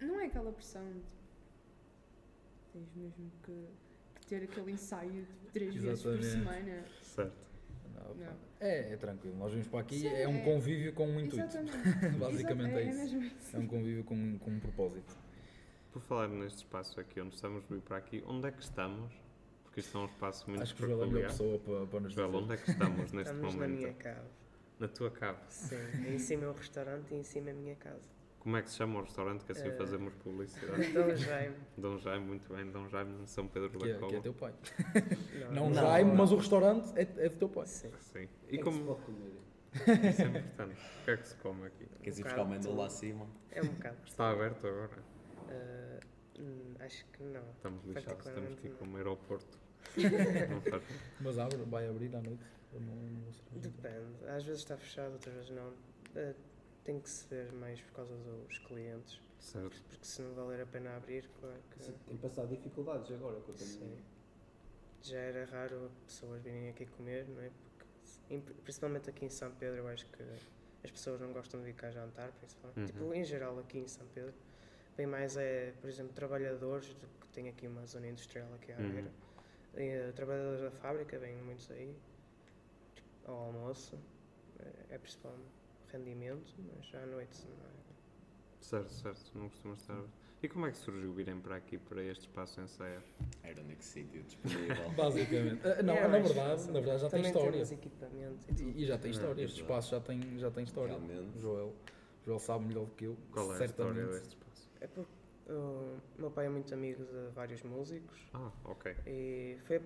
não 0.00 0.20
é 0.20 0.26
aquela 0.26 0.52
pressão 0.52 0.84
de 0.92 1.00
tens 2.72 2.94
mesmo 2.94 3.30
que, 3.42 3.66
que 4.20 4.26
ter 4.26 4.42
aquele 4.44 4.72
ensaio 4.72 5.24
de 5.24 5.46
três 5.52 5.74
vezes 5.74 6.02
por 6.02 6.22
semana. 6.22 6.84
Certo. 7.02 7.48
Não, 7.94 8.36
É, 8.60 8.92
é 8.92 8.96
tranquilo, 8.96 9.36
nós 9.36 9.52
vimos 9.52 9.66
para 9.66 9.80
aqui, 9.80 10.00
Sim, 10.00 10.06
é 10.08 10.28
um 10.28 10.36
é- 10.36 10.44
convívio 10.44 10.92
com 10.92 11.06
um 11.08 11.18
intuito. 11.20 11.44
Exatamente. 11.44 11.74
Basicamente 12.18 12.70
Exato, 12.70 12.78
é 12.78 12.84
isso. 12.90 12.98
mesmo 12.98 13.22
isso. 13.22 13.56
É 13.56 13.58
um 13.58 13.66
convívio 13.66 14.04
com, 14.04 14.38
com 14.38 14.50
um 14.50 14.60
propósito. 14.60 15.16
Por 15.92 16.02
falar 16.02 16.28
neste 16.28 16.58
espaço 16.58 17.00
aqui 17.00 17.20
onde 17.20 17.34
estamos, 17.34 17.64
vir 17.68 17.80
para 17.80 17.96
aqui, 17.96 18.22
onde 18.26 18.46
é 18.46 18.52
que 18.52 18.62
estamos? 18.62 19.12
Porque 19.78 19.86
isto 19.86 19.96
é 19.96 20.00
um 20.00 20.04
espaço 20.06 20.50
muito 20.50 20.62
Acho 20.62 20.74
que 20.74 20.84
o 20.84 20.86
Joel 20.88 21.00
é 21.00 21.04
a 21.04 21.06
melhor 21.06 21.28
pessoa 21.30 21.58
para, 21.60 21.86
para 21.86 22.00
nos 22.00 22.12
Joel, 22.12 22.26
dizer. 22.30 22.42
onde 22.42 22.52
é 22.52 22.56
que 22.56 22.70
estamos 22.70 23.12
neste 23.12 23.18
Estamos 23.32 23.54
na 23.54 23.60
momento? 23.60 23.78
minha 23.78 23.94
cave. 23.94 24.28
Na 24.80 24.88
tua 24.88 25.10
cave. 25.12 25.38
Sim, 25.48 25.76
em 26.08 26.18
cima 26.18 26.44
é 26.44 26.48
o 26.48 26.52
restaurante 26.52 27.14
e 27.14 27.16
em 27.16 27.22
cima 27.22 27.50
é 27.50 27.52
a 27.52 27.54
minha 27.54 27.76
casa. 27.76 28.02
Como 28.40 28.56
é 28.56 28.62
que 28.62 28.70
se 28.70 28.76
chama 28.76 28.98
o 28.98 29.02
restaurante 29.02 29.44
que 29.44 29.52
assim 29.52 29.68
Eh, 29.68 29.76
fazemos 29.76 30.14
publicidade? 30.14 30.84
Então, 30.90 31.16
Jaime. 31.16 31.56
Dom 31.76 31.98
Jaime, 31.98 32.26
muito 32.26 32.52
bem. 32.52 32.68
Dom 32.70 32.88
Jaime 32.88 33.22
de 33.22 33.30
São 33.30 33.46
Pedro 33.46 33.70
Que 33.70 33.78
da 33.78 33.86
é, 33.88 33.92
que 33.94 34.00
Cola. 34.00 34.16
é 34.16 34.20
teu 34.20 34.32
pai. 34.34 34.54
Não, 35.52 35.70
Não, 35.70 35.74
Jaime, 35.74 36.12
mas 36.12 36.32
o 36.32 36.36
restaurante 36.36 36.92
é, 36.96 37.02
é 37.02 37.28
do 37.28 37.36
teu 37.36 37.48
pai. 37.48 37.66
Sim. 37.66 37.92
Sim. 38.00 38.28
E 38.48 38.50
que 38.50 38.56
é 38.56 38.58
que 38.58 38.70
se 38.72 38.78
como... 38.78 38.84
pode 38.84 39.00
comer? 39.02 40.08
Isso 40.10 40.22
é 40.22 40.24
importante. 40.24 40.80
O 41.00 41.04
que 41.04 41.10
é 41.12 41.16
que 41.16 41.28
se 41.28 41.36
come 41.36 41.66
aqui? 41.66 41.86
Queres 42.02 42.18
ir 42.18 42.22
Um 42.22 42.24
buscar 42.24 42.42
o 42.46 42.58
de 42.58 42.68
lá 42.68 42.86
acima? 42.86 43.26
É 43.52 43.62
um 43.62 43.66
bocado. 43.68 43.96
Está 44.04 44.30
aberto 44.30 44.66
agora? 44.66 44.98
Hum, 46.40 46.74
acho 46.80 47.04
que 47.06 47.22
não. 47.22 47.42
Estamos 47.50 47.84
lixados, 47.84 48.24
temos 48.24 48.54
que 48.60 48.68
ir 48.68 48.70
Particularmente 48.70 48.70
comer 48.78 49.06
Mas 51.20 51.38
abre, 51.38 51.56
vai 51.64 51.88
abrir 51.88 52.14
à 52.14 52.20
noite. 52.20 52.44
Eu 52.72 52.80
não, 52.80 52.94
não. 52.94 53.60
Depende. 53.60 54.28
Às 54.28 54.44
vezes 54.44 54.60
está 54.60 54.76
fechado, 54.76 55.12
outras 55.12 55.34
vezes 55.34 55.50
não. 55.50 55.72
Ah, 56.16 56.34
tem 56.84 57.00
que 57.00 57.08
se 57.10 57.26
ver 57.28 57.52
mais 57.52 57.80
por 57.80 57.92
causa 57.92 58.14
dos 58.16 58.58
clientes. 58.60 59.20
Certo. 59.38 59.82
Porque 59.88 60.04
se 60.04 60.20
não 60.22 60.34
valer 60.34 60.60
a 60.62 60.66
pena 60.66 60.96
abrir, 60.96 61.28
claro 61.40 61.60
que. 61.70 61.84
Sim, 61.84 61.94
Tem 62.06 62.16
passado 62.16 62.48
dificuldades 62.48 63.10
agora 63.12 63.40
com 63.40 63.52
a 63.52 63.56
Sim. 63.56 63.78
pandemia. 63.78 64.02
Já 65.02 65.18
era 65.18 65.44
raro 65.46 65.90
pessoas 66.06 66.42
virem 66.42 66.68
aqui 66.70 66.86
comer, 66.86 67.26
não 67.28 67.40
é? 67.40 67.50
Porque, 68.28 68.52
principalmente 68.64 69.08
aqui 69.08 69.24
em 69.24 69.30
São 69.30 69.50
Pedro, 69.52 69.78
eu 69.78 69.88
acho 69.88 70.06
que 70.06 70.22
as 70.84 70.90
pessoas 70.90 71.20
não 71.20 71.32
gostam 71.32 71.60
de 71.60 71.66
vir 71.66 71.74
cá 71.74 71.90
jantar, 71.90 72.32
principalmente. 72.32 72.78
Uhum. 72.78 72.86
Tipo, 72.86 73.14
em 73.14 73.24
geral, 73.24 73.58
aqui 73.60 73.78
em 73.78 73.86
São 73.88 74.06
Pedro. 74.08 74.34
Bem 74.96 75.06
mais 75.06 75.36
é, 75.36 75.72
por 75.80 75.88
exemplo, 75.88 76.12
trabalhadores, 76.12 76.92
do 76.94 77.06
que 77.20 77.28
tem 77.28 77.48
aqui 77.48 77.68
uma 77.68 77.86
zona 77.86 78.08
industrial 78.08 78.52
aqui 78.54 78.72
à 78.72 78.76
Uhum. 78.78 79.08
E, 79.78 79.82
eh, 79.82 80.12
trabalhadores 80.14 80.60
da 80.60 80.70
fábrica, 80.70 81.18
vêm 81.18 81.36
muitos 81.42 81.70
aí, 81.70 81.94
tipo, 82.94 83.08
ao 83.30 83.36
almoço. 83.46 83.98
É, 84.58 84.94
é 84.94 84.98
principal 84.98 85.34
rendimento, 85.92 86.52
mas 86.58 86.94
à 87.00 87.06
noite 87.06 87.46
não 87.46 87.64
é. 87.66 87.78
Certo, 88.60 88.90
certo. 88.92 89.38
Não 89.38 89.48
costuma 89.48 89.74
estar. 89.74 90.02
E 90.42 90.48
como 90.48 90.66
é 90.66 90.70
que 90.72 90.78
surgiu 90.78 91.12
virem 91.12 91.40
para 91.40 91.56
aqui, 91.56 91.78
para 91.78 92.02
este 92.02 92.22
espaço 92.26 92.60
ensaiar? 92.60 93.02
Era 93.42 93.60
o 93.60 93.64
único 93.64 93.82
sítio 93.82 94.22
disponível. 94.24 94.90
Basicamente. 94.96 95.60
Ah, 95.66 95.82
Não, 95.82 95.94
É, 95.94 96.08
na 96.08 96.18
verdade, 96.18 96.66
na 96.66 96.80
verdade 96.80 97.02
já 97.02 97.08
tem 97.10 97.22
história. 97.22 97.62
e. 97.62 98.62
E, 98.62 98.82
e 98.82 98.86
já 98.86 98.98
tem 98.98 99.10
Ah, 99.10 99.14
história. 99.14 99.42
Este 99.44 99.60
espaço 99.62 99.90
já 99.92 100.00
tem, 100.00 100.38
já 100.38 100.50
tem 100.50 100.64
história. 100.64 100.98
Realmente. 100.98 101.38
Joel, 101.38 101.74
Joel 102.24 102.38
sabe 102.40 102.64
melhor 102.66 102.84
do 102.86 102.92
que 102.92 103.04
eu. 103.06 103.16
Qual 103.32 103.50
é 103.52 103.54
a 103.54 103.58
certamente. 103.58 103.98
história 104.00 104.20
deste 104.20 104.28
espaço? 104.36 104.70
É 104.80 104.86
porque 104.86 105.12
o 105.48 105.98
meu 106.18 106.30
pai 106.30 106.46
é 106.46 106.48
muito 106.48 106.72
amigo 106.74 107.04
de 107.04 107.30
vários 107.34 107.62
músicos 107.62 108.30
Ah, 108.34 108.52
ok. 108.64 108.94
e 109.06 109.56
foi, 109.64 109.80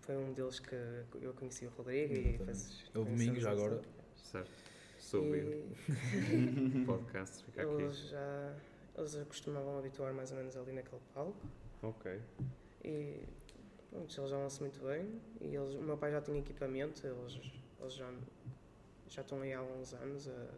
foi 0.00 0.16
um 0.16 0.32
deles 0.32 0.60
que 0.60 0.74
eu 1.20 1.32
conheci 1.34 1.66
o 1.66 1.70
Rodrigo 1.70 2.12
e 2.14 2.38
fez, 2.38 2.90
É 2.94 2.98
o 2.98 3.04
domingo, 3.04 3.40
já 3.40 3.50
agora. 3.52 3.82
Certo. 4.16 4.50
Subiu. 4.98 5.50
E 5.52 6.84
Podcast, 6.86 7.44
fica 7.44 7.62
aqui. 7.62 7.70
eles 7.82 7.96
já 8.08 8.54
eles 8.96 9.14
costumavam 9.28 9.78
habituar 9.78 10.12
mais 10.14 10.30
ou 10.32 10.38
menos 10.38 10.56
ali 10.56 10.72
naquele 10.72 11.02
palco 11.14 11.46
Ok. 11.82 12.20
e 12.84 13.26
pronto, 13.90 14.18
eles 14.20 14.30
davam-se 14.30 14.60
muito 14.60 14.80
bem 14.84 15.20
e 15.40 15.54
eles, 15.54 15.74
o 15.74 15.82
meu 15.82 15.96
pai 15.98 16.10
já 16.10 16.20
tinha 16.22 16.38
equipamento, 16.38 17.06
eles, 17.06 17.38
eles 17.78 17.92
já, 17.94 18.10
já 19.06 19.20
estão 19.22 19.40
aí 19.42 19.52
há 19.52 19.62
uns 19.62 19.92
anos 19.94 20.28
a, 20.28 20.48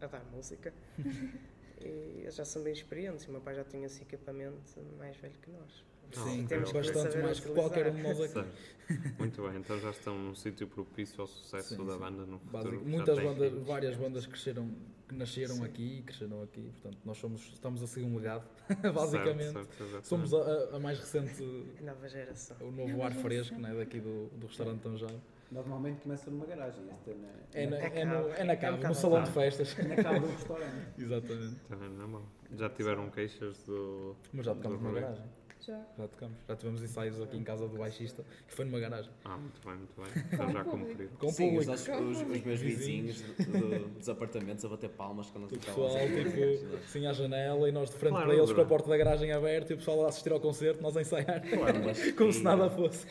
a, 0.00 0.04
a 0.04 0.06
dar 0.06 0.24
música 0.26 0.72
e 1.84 2.20
eles 2.22 2.34
já 2.36 2.44
são 2.44 2.62
bem 2.62 2.72
experientes 2.72 3.24
e 3.24 3.28
o 3.28 3.32
meu 3.32 3.40
pai 3.40 3.54
já 3.54 3.64
tinha 3.64 3.86
esse 3.86 4.02
equipamento 4.02 4.58
mais 4.98 5.16
velho 5.16 5.34
que 5.40 5.50
nós. 5.50 5.84
Sim, 6.10 6.46
Temos 6.46 6.72
bastante 6.72 7.18
mais 7.18 7.38
que 7.38 7.50
qualquer 7.50 7.88
um 7.88 7.94
de 7.94 8.02
nós 8.02 8.18
aqui. 8.18 8.32
Certo. 8.32 9.18
Muito 9.18 9.42
bem, 9.42 9.58
então 9.58 9.78
já 9.78 9.90
estão 9.90 10.18
num 10.18 10.34
sítio 10.34 10.66
propício 10.66 11.20
ao 11.20 11.26
sucesso 11.26 11.76
Sim, 11.76 11.84
da 11.84 11.92
sim. 11.92 11.98
banda 11.98 12.24
no 12.24 12.38
futuro. 12.38 12.80
Muitas 12.82 13.18
bandas, 13.22 13.50
filhos. 13.50 13.66
várias 13.66 13.94
bandas 13.96 14.24
cresceram, 14.26 14.70
que 15.06 15.14
nasceram 15.14 15.56
Sim. 15.56 15.64
aqui 15.64 15.98
e 15.98 16.02
cresceram 16.02 16.42
aqui. 16.42 16.62
Portanto, 16.80 16.98
nós 17.04 17.18
somos, 17.18 17.42
estamos 17.52 17.82
a 17.82 17.86
seguir 17.86 18.06
um 18.06 18.16
legado, 18.16 18.46
basicamente. 18.94 19.52
Certo, 19.52 19.90
certo. 19.90 20.04
Somos 20.08 20.32
a, 20.32 20.38
a- 20.38 20.76
a 20.76 20.80
mais 20.80 20.98
recente, 20.98 21.44
A 21.78 21.82
nova 21.82 22.08
geração. 22.08 22.56
o 22.62 22.70
novo 22.70 23.02
ar 23.02 23.12
fresco 23.12 23.56
né, 23.60 23.74
daqui 23.74 24.00
do, 24.00 24.28
do 24.38 24.46
restaurante 24.46 24.80
Tanjado. 24.80 25.20
Normalmente 25.50 26.02
começa 26.02 26.30
numa 26.30 26.44
garagem, 26.44 26.82
este 26.90 27.10
é 27.10 27.14
na, 27.14 27.28
É 27.54 27.66
na, 27.66 27.76
É 27.78 27.80
é 27.80 28.00
é 28.40 28.44
na 28.44 28.52
É 28.52 28.56
cave, 28.56 28.84
um 28.84 28.88
no 28.88 28.94
salão 28.94 29.22
de 29.22 29.30
festas. 29.30 29.74
na 29.78 29.96
cabo 29.96 30.20
do 30.20 30.26
restaurante. 30.32 30.74
Exatamente. 30.98 31.56
Também 31.68 31.88
não 31.90 32.18
é. 32.18 32.56
Já 32.56 32.68
tiveram 32.68 33.08
queixas 33.10 33.56
do. 33.62 34.14
Mas 34.32 34.44
já 34.44 34.54
tocamos 34.54 34.80
numa 34.82 34.92
garagem. 35.00 35.24
Já. 35.66 35.78
Já 35.98 36.06
tocamos. 36.08 36.38
Já 36.46 36.56
tivemos 36.56 36.82
ensaios 36.82 37.20
aqui 37.20 37.36
em 37.36 37.42
casa 37.44 37.66
do 37.68 37.76
baixista, 37.78 38.24
que 38.46 38.54
foi 38.54 38.64
numa 38.66 38.78
garagem. 38.78 39.10
Ah, 39.24 39.36
muito 39.36 39.60
bem, 39.66 39.74
muito 39.76 40.00
bem. 40.00 40.24
Então 40.32 40.50
já 40.52 40.64
cumprido. 40.64 41.10
Com 41.18 41.28
Sim, 41.30 41.56
os, 41.58 41.66
público. 41.66 41.72
os- 42.04 42.20
os 42.22 42.44
meus 42.44 42.60
Vizinhos. 42.60 43.20
do- 43.22 43.88
dos 43.98 44.08
apartamentos 44.08 44.64
a 44.64 44.68
bater 44.68 44.90
palmas 44.90 45.30
quando 45.30 45.44
O 45.46 45.50
nós 45.54 45.64
pessoal, 45.64 45.88
tocávamos. 45.90 46.32
tipo, 46.60 46.76
assim 46.76 47.06
à 47.06 47.12
janela 47.12 47.68
e 47.68 47.72
nós 47.72 47.90
de 47.90 47.96
frente 47.96 48.12
Claro, 48.12 48.26
para 48.28 48.36
eles 48.36 48.52
com 48.52 48.60
a 48.60 48.64
porta 48.66 48.88
da 48.88 48.96
garagem 48.96 49.32
aberta 49.32 49.72
e 49.72 49.74
o 49.74 49.78
pessoal 49.78 50.04
a 50.04 50.08
assistir 50.08 50.32
ao 50.32 50.40
concerto, 50.40 50.82
nós 50.82 50.96
a 50.96 51.00
ensaiar, 51.02 51.42
Claro, 51.48 51.84
mas 51.84 52.12
como 52.12 52.32
se 52.32 52.42
nada 52.42 52.70
fosse. 52.70 53.06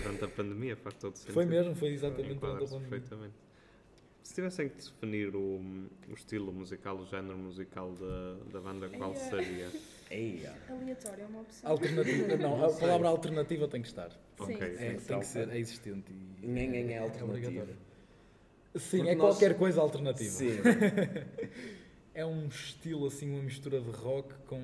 Durante 0.00 0.24
a 0.24 0.28
pandemia 0.28 0.76
faz 0.76 0.94
todo 0.96 1.16
sentido. 1.16 1.34
Foi 1.34 1.44
mesmo, 1.46 1.74
foi 1.74 1.88
exatamente 1.88 2.34
durante 2.40 2.64
a 2.64 2.66
pandemia. 2.68 2.88
perfeitamente. 2.88 3.34
Se 4.22 4.34
tivessem 4.34 4.68
que 4.70 4.76
definir 4.76 5.36
o, 5.36 5.60
o 6.08 6.14
estilo 6.14 6.50
musical, 6.52 6.96
o 6.96 7.04
género 7.06 7.36
musical 7.36 7.92
da, 7.92 8.34
da 8.52 8.60
banda, 8.60 8.88
qual 8.88 9.12
é. 9.12 9.16
seria? 9.16 9.70
Eia. 10.10 10.54
Aleatório 10.68 11.24
é 11.24 11.26
uma 11.26 11.40
opção. 11.42 11.70
Alternativa, 11.70 12.36
não, 12.36 12.54
a 12.64 12.68
Não 12.68 12.76
palavra 12.78 13.08
alternativa 13.08 13.68
tem 13.68 13.82
que 13.82 13.88
estar. 13.88 14.10
Sim, 14.10 14.16
Ok. 14.38 14.56
sim, 14.56 14.84
É, 14.84 14.98
sim. 14.98 15.06
tem 15.06 15.18
que 15.20 15.26
ser, 15.26 15.48
é 15.48 15.58
existente. 15.58 16.12
E 16.42 16.46
Ninguém 16.46 16.92
é 16.92 16.98
alternativo. 16.98 17.30
obrigatório. 17.48 17.76
Sim, 18.76 18.96
Porque 18.98 19.10
é 19.10 19.14
nós- 19.14 19.30
qualquer 19.38 19.56
coisa 19.58 19.80
alternativa. 19.80 20.30
Sim. 20.30 20.48
É 22.16 22.24
um 22.24 22.46
estilo 22.46 23.08
assim, 23.08 23.28
uma 23.28 23.42
mistura 23.42 23.80
de 23.80 23.90
rock 23.90 24.32
com. 24.46 24.60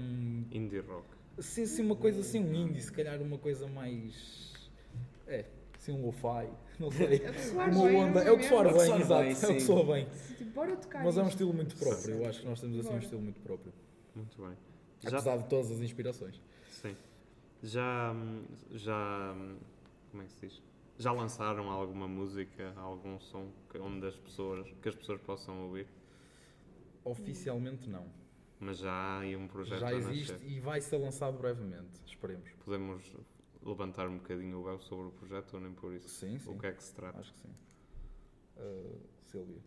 Indie 0.52 0.78
rock. 0.78 1.04
Sim, 1.40 1.66
sim, 1.66 1.82
uma 1.82 1.96
coisa 1.96 2.20
assim, 2.20 2.38
um 2.38 2.54
indie, 2.54 2.80
se 2.80 2.92
calhar 2.92 3.20
uma 3.20 3.38
coisa 3.38 3.66
mais. 3.66 4.49
É, 5.30 5.44
assim, 5.76 5.92
um 5.92 6.04
lo-fi, 6.06 6.50
não 6.78 6.90
sei. 6.90 7.22
É 7.24 7.30
o 7.30 7.32
que 7.32 7.40
soar 7.40 7.70
Uma 7.70 7.86
bem, 7.86 7.96
onda, 7.96 8.20
é 8.22 8.30
o 8.32 8.36
que 8.36 8.44
soar 8.48 8.66
É 8.66 8.72
bem, 8.72 9.00
exato, 9.00 9.22
bem, 9.22 9.30
é 9.30 9.32
o 9.32 9.36
que 9.36 9.46
sim. 9.46 9.60
soa 9.60 9.84
bem. 9.94 10.08
Tipo, 10.36 10.50
bora 10.50 10.76
tocar 10.76 11.04
Mas 11.04 11.16
é 11.16 11.20
um 11.20 11.24
isto. 11.24 11.30
estilo 11.34 11.54
muito 11.54 11.76
próprio, 11.76 12.14
eu 12.16 12.26
acho 12.28 12.40
que 12.40 12.46
nós 12.46 12.60
temos 12.60 12.76
assim 12.78 12.88
um 12.88 12.90
Bora. 12.92 13.02
estilo 13.04 13.22
muito 13.22 13.40
próprio. 13.40 13.72
Muito 14.14 14.42
bem. 14.42 14.56
Já, 15.02 15.08
Apesar 15.10 15.36
de 15.38 15.48
todas 15.48 15.70
as 15.70 15.78
inspirações. 15.80 16.40
sim. 16.68 16.96
Já, 17.62 18.12
hum, 18.12 18.42
já, 18.72 19.34
hum, 19.36 19.56
como 20.10 20.22
é 20.22 20.26
que 20.26 20.32
se 20.32 20.46
diz? 20.46 20.62
Já 20.98 21.12
lançaram 21.12 21.70
alguma 21.70 22.08
música, 22.08 22.72
algum 22.76 23.18
som 23.20 23.48
que, 23.70 23.78
onde 23.78 24.06
as 24.06 24.16
pessoas, 24.16 24.66
que 24.82 24.88
as 24.88 24.94
pessoas 24.94 25.20
possam 25.20 25.62
ouvir? 25.64 25.86
Oficialmente 27.04 27.88
não. 27.88 28.06
Mas 28.58 28.78
já 28.78 28.92
há 28.92 29.20
aí 29.20 29.36
um 29.36 29.46
projeto 29.46 29.80
Já 29.80 29.88
a 29.88 29.94
existe 29.94 30.32
nascer. 30.32 30.50
e 30.50 30.60
vai 30.60 30.80
ser 30.80 30.98
lançado 30.98 31.38
brevemente, 31.38 32.00
esperemos. 32.06 32.50
Podemos 32.64 33.02
levantar 33.62 34.08
um 34.08 34.16
bocadinho 34.18 34.58
o 34.58 34.64
véu 34.64 34.80
sobre 34.80 35.06
o 35.06 35.10
projeto 35.10 35.54
ou 35.54 35.60
nem 35.60 35.72
por 35.72 35.92
isso? 35.94 36.08
Sim, 36.08 36.38
sim. 36.38 36.50
O 36.50 36.58
que 36.58 36.66
é 36.66 36.72
que 36.72 36.82
se 36.82 36.94
trata? 36.94 37.18
Acho 37.20 37.32
que 37.34 37.40
sim. 37.40 37.54
Uh, 38.56 39.00
Silvia. 39.26 39.60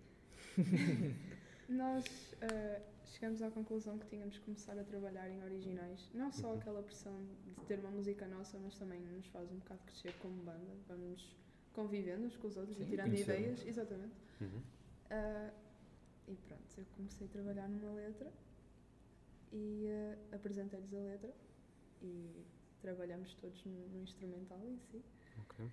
Nós 1.69 2.35
ah, 2.41 2.81
chegamos 3.05 3.41
à 3.41 3.49
conclusão 3.49 3.97
que 3.97 4.05
tínhamos 4.07 4.37
que 4.37 4.43
começar 4.45 4.77
a 4.77 4.83
trabalhar 4.83 5.29
em 5.29 5.43
originais. 5.43 6.09
Não 6.13 6.31
só 6.31 6.49
Uhum. 6.49 6.57
aquela 6.59 6.83
pressão 6.83 7.13
de 7.57 7.65
ter 7.65 7.79
uma 7.79 7.89
música 7.89 8.27
nossa, 8.27 8.59
mas 8.59 8.75
também 8.77 8.99
nos 8.99 9.25
faz 9.27 9.49
um 9.51 9.57
bocado 9.57 9.79
crescer 9.85 10.13
como 10.19 10.35
banda. 10.43 10.75
Vamos 10.87 11.35
convivendo 11.73 12.25
uns 12.25 12.35
com 12.37 12.47
os 12.47 12.57
outros 12.57 12.77
Sim, 12.77 12.83
e 12.83 12.87
tirando 12.87 13.13
ideias. 13.15 13.65
Exatamente. 13.65 14.13
Uhum. 14.41 14.61
Ah, 15.09 15.51
e 16.27 16.35
pronto, 16.35 16.63
eu 16.77 16.85
comecei 16.95 17.27
a 17.27 17.29
trabalhar 17.29 17.67
numa 17.67 17.91
letra 17.93 18.31
e 19.51 19.87
ah, 19.89 20.35
apresentei-lhes 20.35 20.93
a 20.93 20.99
letra 20.99 21.33
e 22.01 22.43
trabalhamos 22.87 23.33
todos 23.35 23.63
no, 23.65 23.87
no 23.87 24.03
instrumental 24.03 24.59
em 24.67 24.77
si. 24.91 25.01
Ok. 25.41 25.65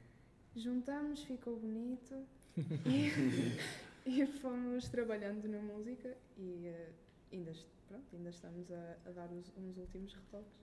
Juntámos, 0.57 1.23
ficou 1.25 1.57
bonito 1.59 2.25
e, 2.87 3.59
e 4.23 4.27
fomos 4.27 4.89
trabalhando 4.89 5.47
na 5.49 5.61
música 5.61 6.17
e 6.39 6.69
ah, 6.69 6.89
ainda, 7.33 7.53
pronto, 7.89 8.05
ainda 8.17 8.31
estamos 8.31 8.71
a, 8.73 8.97
a 9.07 9.11
dar 9.11 9.31
os, 9.33 9.53
uns 9.59 9.77
últimos 9.77 10.15
retoques. 10.15 10.61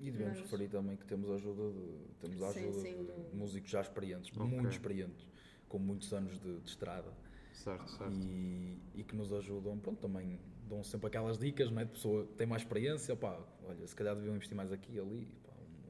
E 0.00 0.10
devemos 0.10 0.38
Mas- 0.38 0.50
referir 0.50 0.68
também 0.70 0.96
que 0.96 1.04
temos 1.04 1.30
a 1.30 1.34
ajuda 1.34 1.70
de, 1.72 1.98
temos 2.20 2.42
a 2.42 2.52
Sim, 2.52 2.68
ajuda 2.68 2.80
sim, 2.80 2.96
de 2.98 3.04
do- 3.04 3.36
músicos 3.36 3.70
já 3.70 3.80
experientes, 3.80 4.30
Ok. 4.36 4.44
muito 4.46 4.70
experientes, 4.72 5.26
com 5.68 5.78
muitos 5.78 6.12
anos 6.12 6.38
de, 6.40 6.58
de 6.60 6.68
estrada 6.68 7.12
Certo, 7.52 7.88
certo. 7.90 8.12
e, 8.12 8.76
e 8.94 9.04
que 9.04 9.14
nos 9.14 9.32
ajudam, 9.32 9.78
pronto, 9.78 10.00
também 10.00 10.40
dão 10.68 10.82
sempre 10.82 11.06
aquelas 11.06 11.38
dicas, 11.38 11.70
não 11.70 11.80
é? 11.80 11.84
De 11.84 11.92
pessoa 11.92 12.26
que 12.26 12.32
tem 12.34 12.46
mais 12.46 12.62
experiência, 12.62 13.14
pá, 13.14 13.38
olha, 13.62 13.86
se 13.86 13.94
calhar 13.94 14.16
deviam 14.16 14.34
investir 14.34 14.56
mais 14.56 14.72
aqui 14.72 14.94
e 14.94 14.98
ali, 14.98 15.28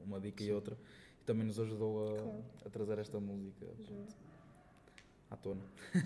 uma 0.05 0.19
dica 0.19 0.43
e 0.43 0.51
outra. 0.51 0.77
E 1.21 1.25
também 1.25 1.45
nos 1.45 1.59
ajudou 1.59 2.09
a, 2.09 2.15
Claro. 2.17 2.43
a 2.65 2.69
trazer 2.69 2.99
esta 2.99 3.19
música 3.19 3.65
Junto. 3.87 4.15
à 5.29 5.35
tona. 5.37 5.61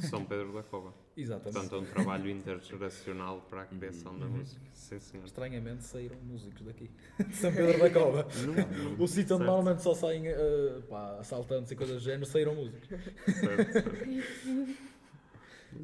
São 0.09 0.23
Pedro 0.25 0.53
da 0.53 0.63
Cova. 0.63 0.93
Exatamente. 1.15 1.53
Portanto, 1.53 1.75
é 1.75 1.79
um 1.79 1.85
trabalho 1.93 2.29
intergeracional 2.29 3.41
para 3.49 3.63
a 3.63 3.65
criação 3.65 4.17
da 4.19 4.25
Uhum. 4.25 4.37
música. 4.37 4.61
Sim, 4.73 4.99
senhor. 4.99 5.25
Estranhamente 5.25 5.83
saíram 5.83 6.17
músicos 6.21 6.61
daqui, 6.65 6.89
de 7.27 7.35
São 7.35 7.51
Pedro 7.53 7.79
da 7.79 7.89
Cova. 7.89 8.27
Não, 8.45 9.03
O 9.03 9.07
sítio 9.07 9.35
onde 9.35 9.45
normalmente 9.45 9.81
só 9.81 9.93
saem 9.95 10.27
eh, 10.27 10.81
pá, 10.89 11.17
assaltantes 11.19 11.71
e 11.71 11.75
coisas 11.75 11.95
do 11.97 12.03
género, 12.03 12.25
saíram 12.25 12.53
músicos. 12.55 12.87
certo, 12.89 13.71
certo. 13.73 14.77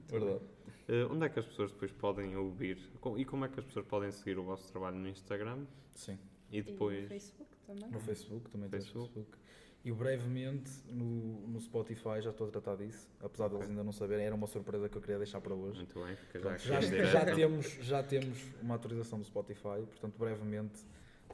Verdade. 0.09 0.41
Eh, 0.87 1.05
onde 1.09 1.25
é 1.25 1.29
que 1.29 1.39
as 1.39 1.45
pessoas 1.45 1.71
depois 1.71 1.91
podem 1.91 2.35
ouvir? 2.35 2.77
E 3.17 3.25
como 3.25 3.45
é 3.45 3.49
que 3.49 3.59
as 3.59 3.65
pessoas 3.65 3.85
podem 3.85 4.11
seguir 4.11 4.37
o 4.37 4.43
vosso 4.43 4.69
trabalho 4.71 4.97
no 4.97 5.07
Instagram? 5.07 5.65
Sim. 5.95 6.17
E 6.51 6.57
E 6.57 6.61
no 6.61 6.71
depois. 6.71 7.07
Facebook 7.07 7.52
também. 7.65 7.89
No 7.89 7.99
Facebook, 7.99 8.49
também 8.49 8.69
Facebook. 8.69 9.13
Facebook. 9.13 9.37
E 9.85 9.91
brevemente 9.91 10.71
no, 10.87 11.45
no 11.47 11.59
Spotify 11.59 12.21
já 12.21 12.29
estou 12.29 12.47
a 12.47 12.51
tratar 12.51 12.77
disso, 12.77 13.05
apesar 13.19 13.47
deles 13.49 13.63
Ok. 13.63 13.69
ainda 13.71 13.83
não 13.83 13.91
saberem, 13.91 14.25
era 14.25 14.33
uma 14.33 14.47
surpresa 14.47 14.87
que 14.87 14.95
eu 14.97 15.01
queria 15.01 15.17
deixar 15.17 15.41
para 15.41 15.53
hoje. 15.53 15.79
Muito 15.79 16.01
bem, 16.01 16.15
fica 16.15 16.39
já 16.39 16.57
já, 16.57 16.79
já 16.81 17.19
direto. 17.19 17.35
temos, 17.35 17.65
já 17.81 18.01
temos 18.03 18.37
uma 18.61 18.75
autorização 18.75 19.19
do 19.19 19.25
Spotify, 19.25 19.85
portanto 19.85 20.17
brevemente 20.17 20.85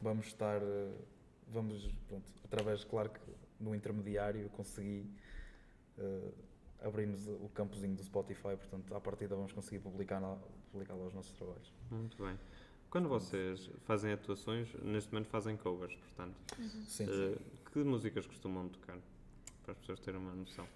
vamos 0.02 0.26
estar, 0.26 0.60
eh, 0.64 0.92
vamos, 1.48 1.88
pronto, 2.08 2.26
através, 2.44 2.84
claro 2.84 3.12
que 3.12 3.20
no 3.60 3.76
intermediário 3.76 4.42
eu 4.42 4.50
consegui, 4.50 5.06
eh, 6.00 6.32
abrimos 6.82 7.28
o 7.28 7.50
campozinho 7.54 7.96
do 7.96 8.04
Spotify, 8.04 8.56
portanto 8.58 8.96
à 8.96 9.00
partida 9.00 9.36
vamos 9.36 9.52
conseguir 9.54 9.78
publicar, 9.80 10.22
publicar 10.72 10.96
lá 10.96 11.06
os 11.06 11.14
nossos 11.14 11.34
trabalhos. 11.34 11.72
Muito 11.92 12.18
bem. 12.18 12.36
Quando 12.90 13.08
vocês 13.08 13.70
fazem 13.86 14.12
atuações, 14.14 14.68
neste 14.82 15.12
momento 15.14 15.28
fazem 15.30 15.56
covers, 15.56 15.94
portanto. 15.96 16.36
Sim, 16.88 17.06
eh, 17.08 17.38
que 17.72 17.80
músicas 17.84 18.26
costumam 18.26 18.68
tocar? 18.70 18.98
Para 19.64 19.74
as 19.74 19.78
pessoas 19.80 20.00
terem 20.00 20.20
uma 20.20 20.34
noção. 20.34 20.68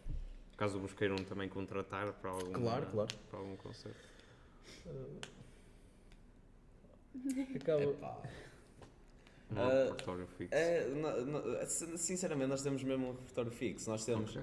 Caso 0.56 0.80
vos 0.80 0.94
queiram 0.94 1.16
também 1.18 1.50
contratar 1.50 2.14
para 2.14 2.30
algum, 2.30 2.52
Claro, 2.54 2.86
claro. 2.92 3.16
Para 3.32 3.40
algum 3.40 3.56
concerto. 3.58 3.98
Eh, 4.86 5.20
acaba, 7.56 7.84
Epá. 7.84 8.22
Não 9.50 9.62
há 9.64 9.66
Ah, 9.68 9.84
repertório 9.86 10.28
fixo. 10.38 10.54
É, 10.54 10.88
no- 10.90 11.66
sin- 11.68 11.98
sinceramente, 11.98 12.50
nós 12.50 12.62
temos 12.62 12.84
mesmo 12.84 13.08
um 13.08 13.12
repertório 13.14 13.52
fixo. 13.52 13.90
Nós 13.90 14.06
temos, 14.06 14.32
Ok. 14.36 14.42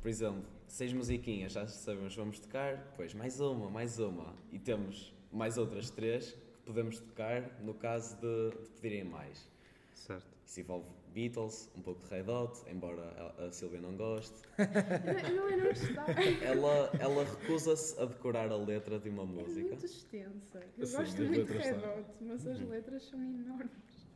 por 0.00 0.08
exemplo, 0.08 0.42
seis 0.68 0.92
musiquinhas, 0.92 1.52
já 1.52 1.66
sabemos, 1.68 2.14
vamos 2.16 2.38
tocar, 2.40 2.76
depois 2.76 3.12
mais 3.14 3.40
uma, 3.40 3.68
mais 3.70 3.98
uma. 3.98 4.34
E 4.52 4.58
temos 4.58 5.12
mais 5.32 5.56
outras 5.58 5.90
três 5.90 6.34
podemos 6.64 6.98
tocar 6.98 7.60
no 7.62 7.74
caso 7.74 8.16
de, 8.16 8.50
de 8.50 8.70
pedirem 8.80 9.04
mais. 9.04 9.48
Certo. 9.94 10.26
Isso 10.46 10.60
envolve 10.60 10.86
Beatles, 11.14 11.70
um 11.76 11.80
pouco 11.80 12.02
de 12.04 12.10
Red 12.10 12.28
Hot, 12.30 12.60
embora 12.70 13.02
a, 13.38 13.44
a 13.44 13.50
Silvia 13.52 13.80
não 13.80 13.96
goste. 13.96 14.34
Eu 14.58 14.64
não, 15.36 15.48
eu 15.48 15.58
não. 15.58 16.42
Ela, 16.42 16.90
ela 17.00 17.24
recusa-se 17.24 17.98
a 18.00 18.04
decorar 18.04 18.50
a 18.52 18.56
letra 18.56 18.98
de 18.98 19.08
uma 19.08 19.22
É 19.22 19.26
música. 19.26 19.68
muito 19.68 19.86
extensa. 19.86 20.60
Eu 20.76 20.86
Sim, 20.86 20.96
gosto 20.96 21.22
muito 21.22 21.44
de 21.46 21.58
Red. 21.58 21.76
Hot, 21.76 22.10
mas 22.20 22.46
as 22.46 22.60
letras 22.60 23.02
são 23.04 23.22
enormes. 23.22 23.70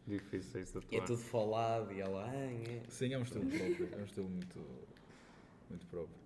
Difíceis 0.07 0.73
de 0.73 0.79
E 0.79 0.81
atuar. 0.81 0.99
é 1.03 1.07
tudo 1.07 1.19
falado 1.19 1.93
e 1.93 2.01
ela. 2.01 2.25
"Ah, 2.31 2.35
é." 2.35 2.83
sim, 2.89 3.13
é 3.13 3.19
um 3.19 3.23
estilo 3.23 3.47
próprio, 3.47 3.89
é 3.93 3.97
um 3.97 4.05
estilo 4.05 4.29
muito, 4.29 4.59
muito 5.71 5.87
próprio. 5.87 6.17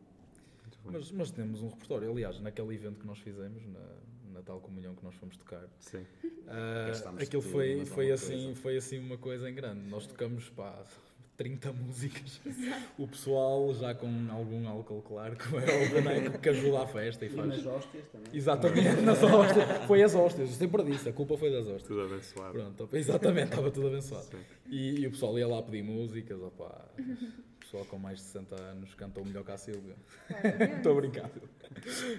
Muito. 0.84 0.98
Mas, 0.98 1.12
mas 1.12 1.30
temos 1.30 1.62
um 1.62 1.68
repertório. 1.68 2.10
Aliás, 2.10 2.40
naquele 2.40 2.74
evento 2.74 2.98
que 3.00 3.06
nós 3.06 3.18
fizemos, 3.18 3.64
na, 3.66 3.80
na 4.32 4.42
tal 4.42 4.60
comunhão 4.60 4.94
que 4.94 5.04
nós 5.04 5.14
fomos 5.14 5.36
tocar, 5.36 5.62
Sim. 5.80 6.04
Gastámos 6.86 7.22
aquilo 7.22 7.42
foi, 7.42 7.84
foi, 7.84 8.10
assim, 8.10 8.54
foi 8.54 8.76
assim 8.76 8.98
uma 8.98 9.16
coisa 9.16 9.48
em 9.48 9.54
grande. 9.54 9.88
Nós 9.88 10.06
tocamos 10.06 10.48
pá, 10.50 10.84
30 11.36 11.72
músicas. 11.72 12.40
O 12.98 13.08
pessoal 13.08 13.72
já 13.74 13.94
com 13.94 14.08
algum 14.30 14.68
álcool, 14.68 15.02
claro, 15.02 15.34
que 15.36 15.44
é 15.56 16.00
né, 16.00 16.38
que- 16.40 16.48
ajuda 16.50 16.82
à 16.82 16.86
festa 16.86 17.24
e 17.24 17.28
E 17.28 17.32
nas 17.36 17.46
faz. 17.62 17.66
hóstias 17.66 18.04
também. 18.12 18.28
Exatamente, 18.32 19.00
nas 19.00 19.22
hóstias. 19.24 19.64
Foi 19.86 20.02
as 20.02 20.14
hóstias, 20.14 20.50
eu 20.50 20.56
sempre 20.56 20.82
disse, 20.84 21.08
a 21.08 21.12
culpa 21.12 21.36
foi 21.36 21.50
das 21.50 21.66
hóstias. 21.66 21.82
Tudo 21.84 22.02
abençoado. 22.02 22.52
Pronto, 22.52 22.96
exatamente, 22.96 23.48
estava 23.50 23.70
tudo 23.70 23.86
abençoado. 23.88 24.28
E, 24.70 25.00
e 25.00 25.06
o 25.06 25.10
pessoal 25.10 25.38
ia 25.38 25.48
lá 25.48 25.62
pedir 25.62 25.82
músicas, 25.82 26.40
opá. 26.40 26.84
O 26.98 27.60
pessoal 27.64 27.84
com 27.86 27.98
mais 27.98 28.18
de 28.18 28.24
60 28.24 28.54
anos 28.60 28.94
cantou 28.94 29.24
melhor 29.24 29.44
que 29.44 29.52
a 29.52 29.56
Silvia. 29.56 29.96
Estou 30.76 30.92
a 30.92 31.00
brincar. 31.00 31.30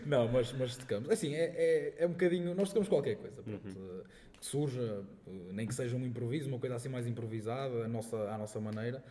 Não, 0.06 0.28
mas, 0.28 0.52
mas 0.54 0.76
tocamos. 0.76 1.10
Assim, 1.12 1.36
é, 1.36 1.43
é, 1.56 1.95
é 1.99 2.08
um 2.08 2.12
bocadinho. 2.12 2.56
Nós 2.56 2.69
tocamos 2.69 2.89
qualquer 2.89 3.15
coisa. 3.17 3.43
Pronto, 3.43 3.67
eh, 3.67 4.04
Que 4.44 4.50
surja, 4.50 5.06
eh, 5.26 5.52
nem 5.54 5.66
que 5.66 5.74
seja 5.74 5.96
um 5.96 6.06
improviso, 6.06 6.50
uma 6.50 6.60
coisa 6.60 6.76
assim 6.76 6.90
mais 6.90 7.08
improvisada, 7.08 7.86
a 7.86 7.88
nossa, 7.88 8.18
à 8.30 8.38
nossa 8.38 8.60
maneira. 8.60 9.02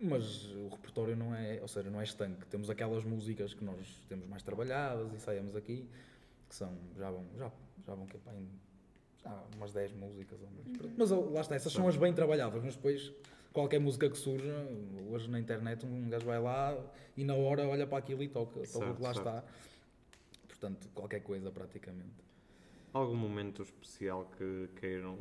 Mas 0.00 0.46
o 0.52 0.68
repertório 0.68 1.14
não 1.14 1.34
é, 1.34 1.58
ou 1.60 1.68
seja, 1.68 1.90
não 1.90 2.00
é 2.00 2.04
estanque. 2.04 2.46
Temos 2.46 2.70
aquelas 2.70 3.04
músicas 3.04 3.52
que 3.52 3.62
nós 3.62 3.76
temos 4.08 4.26
mais 4.26 4.42
trabalhadas 4.42 5.12
e 5.12 5.20
saímos 5.20 5.54
aqui, 5.54 5.86
que 6.48 6.54
são, 6.54 6.72
já 6.96 7.10
vão, 7.10 7.26
já, 7.36 7.52
já 7.86 7.94
vão 7.94 8.06
que 8.06 8.16
é, 8.16 8.20
pá, 8.20 8.32
em 8.32 8.48
há 9.26 9.42
umas 9.54 9.70
10 9.74 9.92
músicas 9.92 10.40
ou 10.40 10.48
menos. 10.50 10.80
Uhum. 10.80 10.94
Mas 10.96 11.10
lá 11.10 11.40
está, 11.42 11.54
essas 11.54 11.72
são 11.74 11.86
as 11.86 11.96
bem 11.96 12.14
trabalhadas, 12.14 12.64
mas 12.64 12.74
depois 12.74 13.12
qualquer 13.52 13.80
música 13.80 14.08
que 14.08 14.16
surja, 14.16 14.66
hoje 15.10 15.28
na 15.28 15.38
internet 15.38 15.84
um 15.84 16.08
gajo 16.08 16.24
vai 16.24 16.40
lá 16.40 16.74
e 17.16 17.24
na 17.24 17.34
hora 17.34 17.68
olha 17.68 17.86
para 17.86 17.98
aquilo 17.98 18.22
e 18.22 18.28
toca, 18.28 18.60
toca 18.66 18.90
o 18.90 18.96
que 18.96 19.02
lá 19.02 19.12
certo. 19.12 19.28
está. 19.28 19.44
Portanto, 20.48 20.88
qualquer 20.94 21.20
coisa 21.20 21.50
praticamente. 21.50 22.29
Algum 22.92 23.16
momento 23.16 23.62
especial 23.62 24.28
que 24.36 24.68
queiram. 24.80 25.18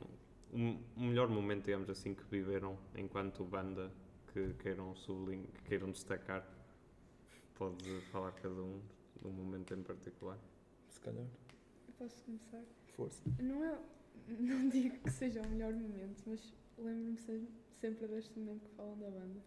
Um, 0.51 0.79
um 0.97 1.07
melhor 1.09 1.27
momento, 1.29 1.65
digamos 1.65 1.89
assim, 1.89 2.15
que 2.15 2.23
viveram 2.23 2.75
enquanto 2.95 3.43
banda 3.43 3.91
que 4.33 4.53
queiram 4.55 4.95
sublinhar, 4.95 5.47
que 5.51 5.61
queiram 5.63 5.91
destacar? 5.91 6.47
Pode 7.53 8.01
falar 8.11 8.31
cada 8.31 8.59
um 8.61 8.81
de 9.21 9.27
um 9.27 9.31
momento 9.31 9.73
em 9.73 9.83
particular. 9.83 10.39
Se 10.87 10.99
calhar. 11.01 11.25
Posso 11.97 12.23
começar? 12.23 12.63
Força. 12.95 13.21
Não, 13.39 13.63
é, 13.63 13.77
não 14.39 14.69
digo 14.69 14.97
que 14.99 15.11
seja 15.11 15.41
o 15.41 15.47
melhor 15.49 15.73
momento, 15.73 16.23
mas 16.25 16.53
lembro-me 16.77 17.17
se- 17.17 17.47
sempre 17.79 18.07
deste 18.07 18.39
momento 18.39 18.63
que 18.67 18.75
falam 18.75 18.97
da 18.97 19.09
banda. 19.11 19.39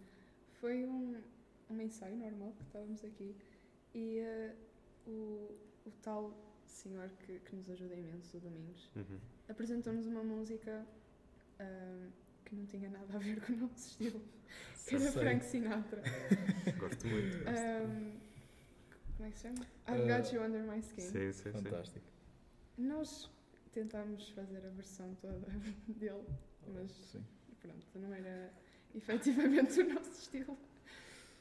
Foi 0.60 0.84
um, 0.84 1.20
um 1.70 1.80
ensaio 1.80 2.16
normal 2.16 2.52
que 2.56 2.62
estávamos 2.62 3.04
aqui 3.04 3.34
e 3.94 4.18
eh, 4.18 4.54
o, 5.06 5.56
o 5.86 5.90
tal 6.02 6.32
senhor 6.72 7.08
que, 7.26 7.38
que 7.40 7.56
nos 7.56 7.68
ajuda 7.70 7.94
imenso, 7.94 8.36
o 8.36 8.40
Domingos, 8.40 8.90
Uhum. 8.96 9.18
apresentou-nos 9.48 10.06
uma 10.06 10.22
música 10.22 10.84
ahm, 11.60 12.10
que 12.44 12.54
não 12.54 12.66
tinha 12.66 12.88
nada 12.90 13.14
a 13.14 13.18
ver 13.18 13.40
com 13.40 13.52
o 13.52 13.56
nosso 13.56 13.88
estilo, 13.88 14.20
que 14.86 14.94
era 14.96 15.10
Sei. 15.10 15.22
Frank 15.22 15.44
Sinatra. 15.44 16.02
Gosto 16.78 17.06
muito. 17.06 17.36
Ahm, 17.48 18.18
como 19.16 19.28
é 19.28 19.30
que 19.30 19.38
se 19.38 19.42
chama? 19.48 19.66
I've 19.88 20.10
Eh, 20.10 20.18
Got 20.18 20.34
You 20.34 20.42
Under 20.42 20.62
My 20.64 20.78
Skin. 20.80 21.00
Sim, 21.02 21.32
sim, 21.32 21.32
sim. 21.32 21.52
Fantástico. 21.52 22.06
Nós 22.78 23.30
tentámos 23.72 24.28
fazer 24.30 24.64
a 24.66 24.70
versão 24.70 25.14
toda 25.16 25.46
dele, 25.88 26.24
mas 26.74 26.90
Sim. 26.90 27.24
pronto, 27.60 27.86
não 27.98 28.12
era 28.12 28.52
efetivamente 28.94 29.80
o 29.80 29.94
nosso 29.94 30.12
estilo. 30.20 30.58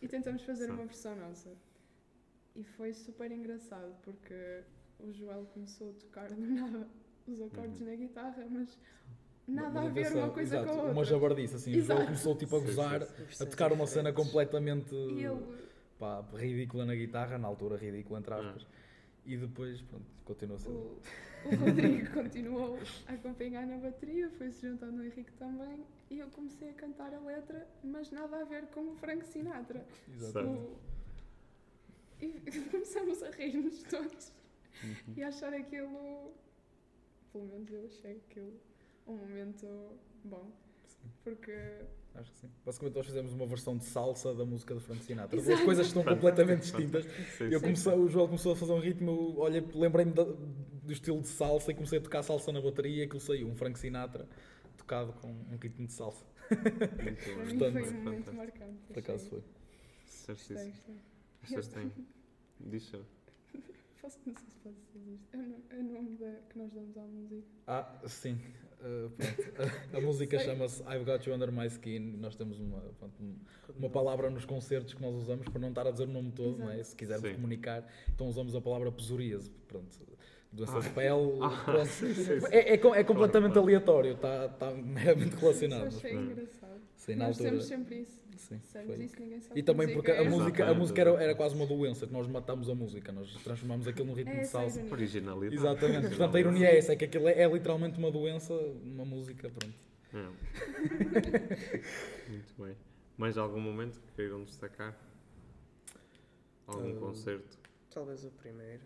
E 0.01 0.07
tentamos 0.07 0.41
fazer 0.43 0.65
Sim. 0.67 0.71
uma 0.73 0.85
versão 0.85 1.15
nossa. 1.15 1.55
E 2.55 2.63
foi 2.63 2.93
super 2.93 3.31
engraçado 3.31 3.95
porque 4.03 4.63
o 5.03 5.13
Joel 5.13 5.45
começou 5.53 5.89
a 5.89 5.93
tocar 5.93 6.29
do 6.31 6.41
nada 6.41 6.87
os 7.27 7.41
acordes 7.41 7.81
Uhum. 7.81 7.87
na 7.87 7.95
guitarra, 7.95 8.45
mas 8.49 8.77
nada 9.47 9.69
Mas 9.81 9.85
a 9.85 9.89
ver 9.89 10.13
uma 10.13 10.29
coisa 10.29 10.55
exato, 10.55 10.65
com 10.67 10.71
a 10.73 10.75
outra. 10.77 10.91
Uma 10.93 11.05
jabardice, 11.05 11.55
assim. 11.55 11.71
O 11.71 11.73
Joel 11.73 11.83
Exato. 11.85 12.05
começou 12.05 12.35
tipo 12.35 12.55
a 12.55 12.59
Sim, 12.59 12.65
gozar, 12.65 13.01
sim, 13.05 13.43
a 13.43 13.45
tocar 13.47 13.71
uma 13.73 13.87
cena 13.87 14.11
completamente 14.13 14.93
E 14.95 15.23
ele, 15.23 15.57
pá, 15.99 16.23
ridícula 16.35 16.85
na 16.85 16.95
guitarra, 16.95 17.37
na 17.37 17.47
altura 17.47 17.77
ridícula 17.77 18.19
entre 18.19 18.33
Ah. 18.33 18.39
aspas. 18.39 18.67
E 19.23 19.37
depois, 19.37 19.81
pronto, 19.83 20.05
continua 20.25 20.55
a 20.55 20.59
ser. 20.59 20.69
o, 20.69 20.99
o 21.45 21.55
Rodrigo 21.55 22.09
continuou 22.11 22.79
a 23.07 23.13
acompanhar 23.13 23.67
na 23.67 23.77
bateria, 23.77 24.29
foi-se 24.31 24.67
juntando 24.67 24.99
o 24.99 25.05
Henrique 25.05 25.31
também, 25.33 25.85
e 26.09 26.17
eu 26.19 26.27
comecei 26.29 26.71
a 26.71 26.73
cantar 26.73 27.13
a 27.13 27.19
letra, 27.19 27.67
mas 27.83 28.09
nada 28.09 28.41
a 28.41 28.43
ver 28.45 28.65
com 28.67 28.81
o 28.89 28.95
Frank 28.95 29.23
Sinatra. 29.27 29.85
Exato. 30.11 30.47
O- 30.47 30.75
E 32.19 32.29
começamos 32.71 33.21
a 33.23 33.29
rir-nos 33.31 33.83
todos 33.83 34.31
Uhum. 34.83 35.13
e 35.17 35.23
achar 35.23 35.53
aquilo, 35.53 36.33
pelo 37.31 37.45
menos 37.45 37.71
eu 37.71 37.85
achei 37.85 38.17
aquilo 38.29 38.53
um 39.07 39.15
momento 39.17 39.67
bom, 40.23 40.51
porque 41.23 41.51
Acho 42.13 42.29
que 42.33 42.39
sim. 42.39 42.51
Basicamente 42.65 42.95
nós 42.97 43.05
fizemos 43.05 43.31
uma 43.33 43.45
versão 43.45 43.77
de 43.77 43.85
salsa 43.85 44.33
da 44.35 44.43
música 44.43 44.75
de 44.75 44.81
Frank 44.81 45.01
Sinatra. 45.01 45.37
Exato. 45.39 45.59
As 45.59 45.63
coisas 45.63 45.87
estão 45.87 46.03
completamente 46.03 46.59
distintas. 46.63 47.05
Sim, 47.37 47.45
Eu 47.45 47.59
sim. 47.59 47.65
comecei, 47.65 47.93
o 47.93 48.09
Joel 48.09 48.25
começou 48.27 48.51
a 48.51 48.55
fazer 48.57 48.73
um 48.73 48.79
ritmo, 48.81 49.37
olhei, 49.39 49.61
lembrei-me 49.73 50.11
da- 50.11 50.25
do 50.25 50.91
estilo 50.91 51.21
de 51.21 51.29
salsa 51.29 51.71
e 51.71 51.73
comecei 51.73 51.99
a 51.99 52.01
tocar 52.01 52.21
salsa 52.21 52.51
na 52.51 52.59
bateria 52.59 53.03
e 53.03 53.05
aquilo 53.05 53.21
saiu, 53.21 53.47
um 53.47 53.55
Frank 53.55 53.79
Sinatra 53.79 54.27
tocado 54.77 55.13
com 55.13 55.29
um 55.29 55.55
ritmo 55.55 55.87
de 55.87 55.93
salsa. 55.93 56.25
Muito 56.49 57.01
mim 57.03 57.15
foi 57.15 57.35
Portanto, 57.57 57.87
um 57.87 58.03
momento 58.03 58.33
marcante. 58.33 58.77
Por 58.87 58.99
acaso 58.99 59.29
foi. 59.29 59.43
Certíssimo. 60.05 60.73
Gostei, 61.49 61.91
gostei. 62.59 63.01
Posso, 64.01 64.17
não 64.25 64.33
sei 64.35 64.49
se 64.49 64.57
pode 64.59 64.75
dizer 64.93 65.13
isto. 65.13 65.27
É 65.33 65.37
o 65.37 65.41
é 65.69 65.79
o 65.79 65.83
nome 65.83 66.15
da, 66.17 66.31
que 66.49 66.57
nós 66.57 66.71
damos 66.73 66.97
à 66.97 67.01
música. 67.01 67.47
Ah, 67.67 68.01
sim. 68.07 68.37
Uh, 68.81 69.11
pronto. 69.11 69.71
A, 69.93 69.97
a 69.97 70.01
música 70.01 70.39
chama-se 70.39 70.81
I've 70.83 71.03
Got 71.05 71.27
You 71.29 71.35
Under 71.35 71.51
My 71.51 71.67
Skin. 71.67 71.99
Nós 72.17 72.35
temos 72.35 72.59
uma, 72.59 72.79
pronto, 72.97 73.13
um- 73.21 73.35
uma 73.77 73.89
palavra 73.91 74.29
nos 74.31 74.43
concertos 74.43 74.93
que 74.95 75.01
nós 75.01 75.13
usamos 75.13 75.47
para 75.47 75.59
não 75.61 75.69
estar 75.69 75.85
a 75.85 75.91
dizer 75.91 76.05
o 76.07 76.11
nome 76.11 76.31
todo, 76.31 76.57
não 76.57 76.69
é? 76.71 76.81
Se 76.83 76.95
quisermos 76.95 77.29
Sim. 77.29 77.35
comunicar, 77.35 77.87
então 78.13 78.27
usamos 78.27 78.55
a 78.55 78.61
palavra 78.61 78.91
psoríase. 78.91 79.51
Pronto. 79.67 79.95
Doença 80.51 80.77
Ah. 80.77 80.81
de 80.81 80.89
pele. 80.89 81.37
Ah, 81.41 81.61
pronto. 81.63 81.85
sim, 81.85 82.13
sim. 82.15 82.31
É, 82.49 82.73
é 82.73 82.77
com- 82.79 82.95
é 82.95 83.03
completamente 83.03 83.53
Claro, 83.53 83.67
aleatório, 83.67 84.13
está 84.13 84.49
tá 84.49 84.71
meramente 84.73 85.35
relacionado. 85.35 85.87
Isso 85.87 85.97
achei 85.97 86.13
mas, 86.15 86.31
engraçado. 86.31 86.81
Sim, 86.95 87.15
nós 87.15 87.27
altura. 87.29 87.49
temos 87.49 87.65
sempre 87.65 87.95
isso. 88.01 88.20
Sim, 88.41 88.57
Dissemos 88.57 88.95
foi. 88.95 89.05
isso, 89.05 89.19
ninguém 89.19 89.41
sabe 89.41 89.59
E 89.59 89.63
também 89.63 89.87
que 89.87 89.93
porque 89.93 90.11
a 90.11 90.15
é. 90.23 90.29
música, 90.29 90.67
a 90.69 90.73
música 90.73 91.01
era, 91.01 91.11
era 91.23 91.35
quase 91.35 91.55
uma 91.55 91.65
doença, 91.67 92.07
que 92.07 92.13
nós 92.13 92.27
matámos 92.27 92.69
a 92.69 92.75
música, 92.75 93.11
nós 93.11 93.31
transformámos 93.43 93.87
aquilo 93.87 94.07
num 94.07 94.13
ritmo 94.13 94.33
É 94.33 94.39
de 94.41 94.47
salsa. 94.47 94.83
Originalidade. 94.91 95.55
Exatamente, 95.55 96.07
portanto 96.09 96.35
a 96.35 96.39
ironia 96.39 96.67
é 96.67 96.77
essa, 96.77 96.93
é 96.93 96.95
que 96.95 97.05
aquilo 97.05 97.27
é, 97.27 97.39
é 97.41 97.47
literalmente 97.47 97.97
uma 97.99 98.11
doença, 98.11 98.53
uma 98.53 99.05
música, 99.05 99.49
pronto. 99.49 99.75
É. 100.13 100.27
Muito 102.29 102.53
bem. 102.61 102.75
Mais 103.17 103.37
algum 103.37 103.61
momento 103.61 103.99
que 103.99 104.11
queiram 104.15 104.43
destacar? 104.43 104.97
Algum 106.67 106.91
Uh, 106.91 106.99
concerto? 106.99 107.57
Talvez 107.93 108.23
o 108.25 108.31
primeiro. 108.31 108.81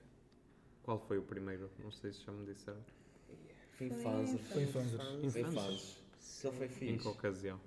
Qual 0.83 0.99
foi 0.99 1.17
o 1.17 1.23
primeiro? 1.23 1.69
Não 1.83 1.91
sei 1.91 2.11
se 2.11 2.23
já 2.25 2.31
me 2.31 2.45
disseram. 2.45 2.79
Foi 3.71 3.87
em 3.87 3.89
Foi 3.89 3.99
em 3.99 4.03
Fanzas. 4.03 4.41
Foi 4.41 4.63
em 4.63 4.67
Fanzas. 4.67 5.01
Foi 5.31 5.41
em? 5.41 5.45
Fanzas. 5.45 5.97
Aquele 6.39 6.57
foi 6.57 6.65
Em 6.65 6.69
fixe. 6.69 6.99
que 6.99 7.07
ocasião? 7.07 7.59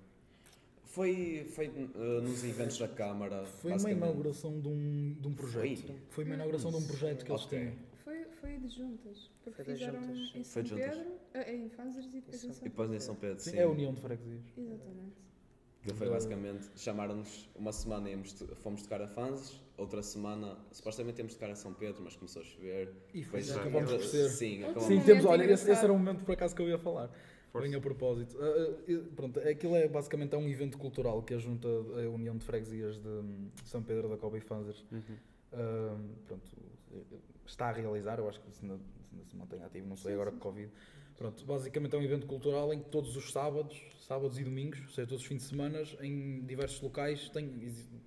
Foi, 0.88 1.46
foi 1.54 1.68
uh, 1.68 2.20
nos 2.22 2.42
eventos 2.44 2.78
da 2.78 2.88
Câmara. 2.88 3.44
Foi 3.44 3.72
uma 3.72 3.90
inauguração 3.90 4.58
de 4.58 4.68
um, 4.68 5.16
de 5.20 5.28
um 5.28 5.34
projeto. 5.34 5.86
Foi? 5.86 5.96
Foi 6.08 6.24
uma 6.24 6.34
inauguração 6.34 6.70
de 6.70 6.76
um 6.78 6.86
projeto 6.86 7.24
que 7.24 7.30
eles 7.30 7.44
Ok. 7.44 7.58
tinham. 7.58 7.74
Foi, 8.04 8.24
foi 8.40 8.56
de 8.58 8.68
juntas. 8.74 9.30
Porque 9.44 9.62
Foi 9.64 9.74
fizeram 9.74 10.00
juntas. 10.02 10.18
em 10.34 10.44
Foi 10.44 10.64
São. 10.64 10.76
Pedro, 10.78 11.12
eh, 11.34 11.54
em 11.56 11.68
Fanzas 11.68 12.06
e 12.06 12.08
depois 12.08 12.42
em 12.42 12.48
Em 12.48 12.52
São 12.52 12.66
E 12.66 12.68
depois 12.70 12.88
em 12.88 12.92
Pedro. 12.92 13.06
São 13.06 13.14
Pedro, 13.16 13.40
Sim, 13.40 13.50
sim. 13.50 13.56
é 13.58 13.62
a 13.64 13.68
União 13.68 13.92
de 13.92 14.00
Freguesias. 14.00 14.42
Exatamente. 14.56 15.28
Que 15.82 15.94
foi 15.94 16.08
basicamente, 16.10 16.68
chamaram-nos 16.76 17.48
uma 17.54 17.72
semana 17.72 18.10
íamos 18.10 18.32
fomos 18.62 18.82
tocar 18.82 19.00
a 19.00 19.06
Fanzas, 19.06 19.60
outra 19.76 20.02
semana 20.02 20.56
supostamente 20.72 21.18
íamos 21.20 21.34
tocar 21.34 21.50
a 21.50 21.54
São 21.54 21.72
Pedro, 21.72 22.02
mas 22.02 22.16
começou 22.16 22.42
a 22.42 22.44
chover. 22.44 22.92
E 23.14 23.22
Depois 23.22 23.46
já 23.46 23.60
acabamos 23.60 23.92
por 23.92 24.02
ser. 24.04 24.28
Sim, 24.30 24.64
acabamos 24.64 24.86
Sim, 24.88 25.00
temos, 25.02 25.24
olha, 25.24 25.44
esse, 25.44 25.70
esse 25.70 25.84
era 25.84 25.92
o 25.92 25.98
momento 25.98 26.24
por 26.24 26.32
acaso 26.32 26.54
que 26.56 26.62
eu 26.62 26.68
ia 26.68 26.78
falar. 26.78 27.10
Força. 27.50 27.66
Bem 27.68 27.76
a 27.76 27.80
propósito. 27.80 28.36
E- 28.86 28.96
pronto, 29.16 29.40
aquilo 29.40 29.74
é 29.76 29.88
basicamente 29.88 30.34
é 30.34 30.38
um 30.38 30.48
evento 30.48 30.76
cultural 30.78 31.22
que 31.22 31.34
a 31.34 31.38
junta 31.38 31.66
a 31.68 32.08
União 32.10 32.36
de 32.36 32.44
Freguesias 32.44 32.98
de 32.98 33.08
hum, 33.08 33.48
São 33.64 33.82
Pedro 33.82 34.08
da 34.08 34.16
Cova 34.16 34.36
e 34.36 34.40
Fanzas 34.40 34.84
Uhum. 34.92 35.02
ah, 35.52 35.96
pronto, 36.26 36.50
está 37.46 37.68
a 37.68 37.72
realizar, 37.72 38.18
eu 38.18 38.28
acho 38.28 38.40
que 38.40 38.50
se 38.52 38.62
ainda 38.62 38.78
ainda 39.12 39.24
se 39.24 39.36
mantém 39.36 39.62
ativo, 39.62 39.86
não 39.88 39.96
sei 39.96 40.10
Sim, 40.10 40.14
agora 40.14 40.30
sim. 40.30 40.36
com 40.36 40.42
Covid. 40.42 40.70
Pronto, 41.16 41.44
basicamente 41.46 41.94
é 41.96 41.98
um 41.98 42.02
evento 42.02 42.26
cultural 42.26 42.72
em 42.72 42.80
que 42.80 42.90
todos 42.90 43.16
os 43.16 43.32
sábados, 43.32 43.76
sábados 44.06 44.38
e 44.38 44.44
domingos, 44.44 44.78
ou 44.80 44.88
seja, 44.88 45.08
todos 45.08 45.22
os 45.22 45.26
fins 45.28 45.38
de 45.38 45.48
semana, 45.48 45.82
em 46.00 46.44
diversos 46.44 46.80
locais, 46.80 47.28
tem 47.30 47.50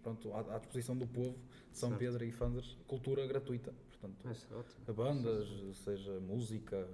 pronto, 0.02 0.32
à, 0.34 0.56
à 0.56 0.60
disposição 0.60 0.96
do 0.96 1.06
povo 1.06 1.36
de 1.72 1.78
São 1.78 1.90
Certo. 1.90 2.00
Pedro 2.00 2.24
e 2.24 2.32
Fanzas, 2.32 2.78
cultura 2.88 3.26
gratuita. 3.28 3.74
Portanto, 3.90 4.32
Isso 4.32 4.48
é 4.88 4.92
a 4.92 4.94
bandas, 4.94 5.48
seja 5.84 6.20
música, 6.22 6.88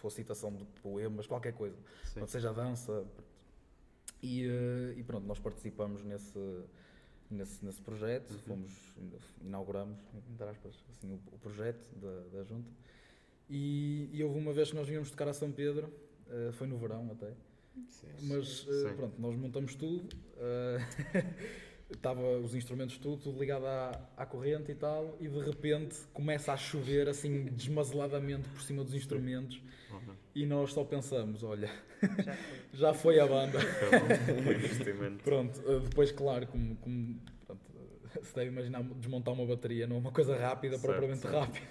for 0.00 0.10
citação 0.10 0.52
de 0.52 0.64
poemas, 0.82 1.26
qualquer 1.26 1.52
coisa, 1.52 1.76
Sim. 2.04 2.26
Seja 2.26 2.52
dança. 2.52 3.04
E, 4.22 4.44
eh, 4.46 4.94
e 4.98 5.02
pronto, 5.02 5.26
nós 5.26 5.38
participamos 5.38 6.02
nesse, 6.02 6.38
nesse, 7.30 7.64
nesse 7.64 7.80
projeto, 7.80 8.30
Uhum. 8.32 8.38
fomos, 8.40 8.72
inauguramos, 9.42 9.98
entre 10.32 10.48
aspas, 10.48 10.74
assim, 10.90 11.12
o, 11.12 11.20
o 11.34 11.38
projeto 11.38 11.86
da, 11.96 12.38
da 12.38 12.44
junta. 12.44 12.70
E, 13.48 14.08
e 14.12 14.22
houve 14.22 14.38
uma 14.38 14.52
vez 14.52 14.70
que 14.70 14.76
nós 14.76 14.86
vínhamos 14.86 15.10
tocar 15.10 15.28
a 15.28 15.32
São 15.32 15.50
Pedro, 15.50 15.92
eh, 16.28 16.50
foi 16.52 16.66
no 16.66 16.76
verão 16.76 17.10
até, 17.12 17.32
Sim. 17.88 18.08
mas 18.22 18.66
eh, 18.68 18.88
Sim. 18.90 18.94
pronto, 18.96 19.20
nós 19.20 19.34
montamos 19.36 19.74
tudo, 19.74 20.08
eh, 20.36 20.78
estava 21.92 22.38
os 22.38 22.54
instrumentos 22.54 22.96
tudo, 22.98 23.22
tudo 23.22 23.38
ligado 23.38 23.66
à, 23.66 24.00
à 24.16 24.24
corrente 24.26 24.70
e 24.70 24.74
tal, 24.74 25.16
e 25.20 25.28
de 25.28 25.40
repente 25.40 25.96
começa 26.12 26.52
a 26.52 26.56
chover 26.56 27.08
assim 27.08 27.44
desmazeladamente 27.52 28.48
por 28.48 28.62
cima 28.62 28.84
dos 28.84 28.94
instrumentos 28.94 29.60
Uhum. 29.90 30.14
e 30.36 30.46
nós 30.46 30.72
só 30.72 30.84
pensamos, 30.84 31.42
olha, 31.42 31.68
Já 32.00 32.06
foi. 32.14 32.78
já 32.78 32.94
foi 32.94 33.18
a 33.18 33.26
banda. 33.26 33.58
Acabou 33.58 34.44
o 34.44 34.52
investimento. 34.52 35.24
Pronto, 35.24 35.60
eh, 35.66 35.80
depois 35.80 36.12
claro, 36.12 36.46
como, 36.46 36.76
como 36.76 37.16
pronto, 37.44 37.60
se 38.22 38.32
deve 38.36 38.52
imaginar 38.52 38.84
desmontar 38.84 39.34
uma 39.34 39.44
bateria 39.44 39.88
não 39.88 39.96
é 39.96 39.98
uma 39.98 40.12
coisa 40.12 40.36
rápida, 40.36 40.78
Certo, 40.78 40.84
propriamente 40.92 41.22
certo. 41.22 41.34
rápida. 41.34 41.66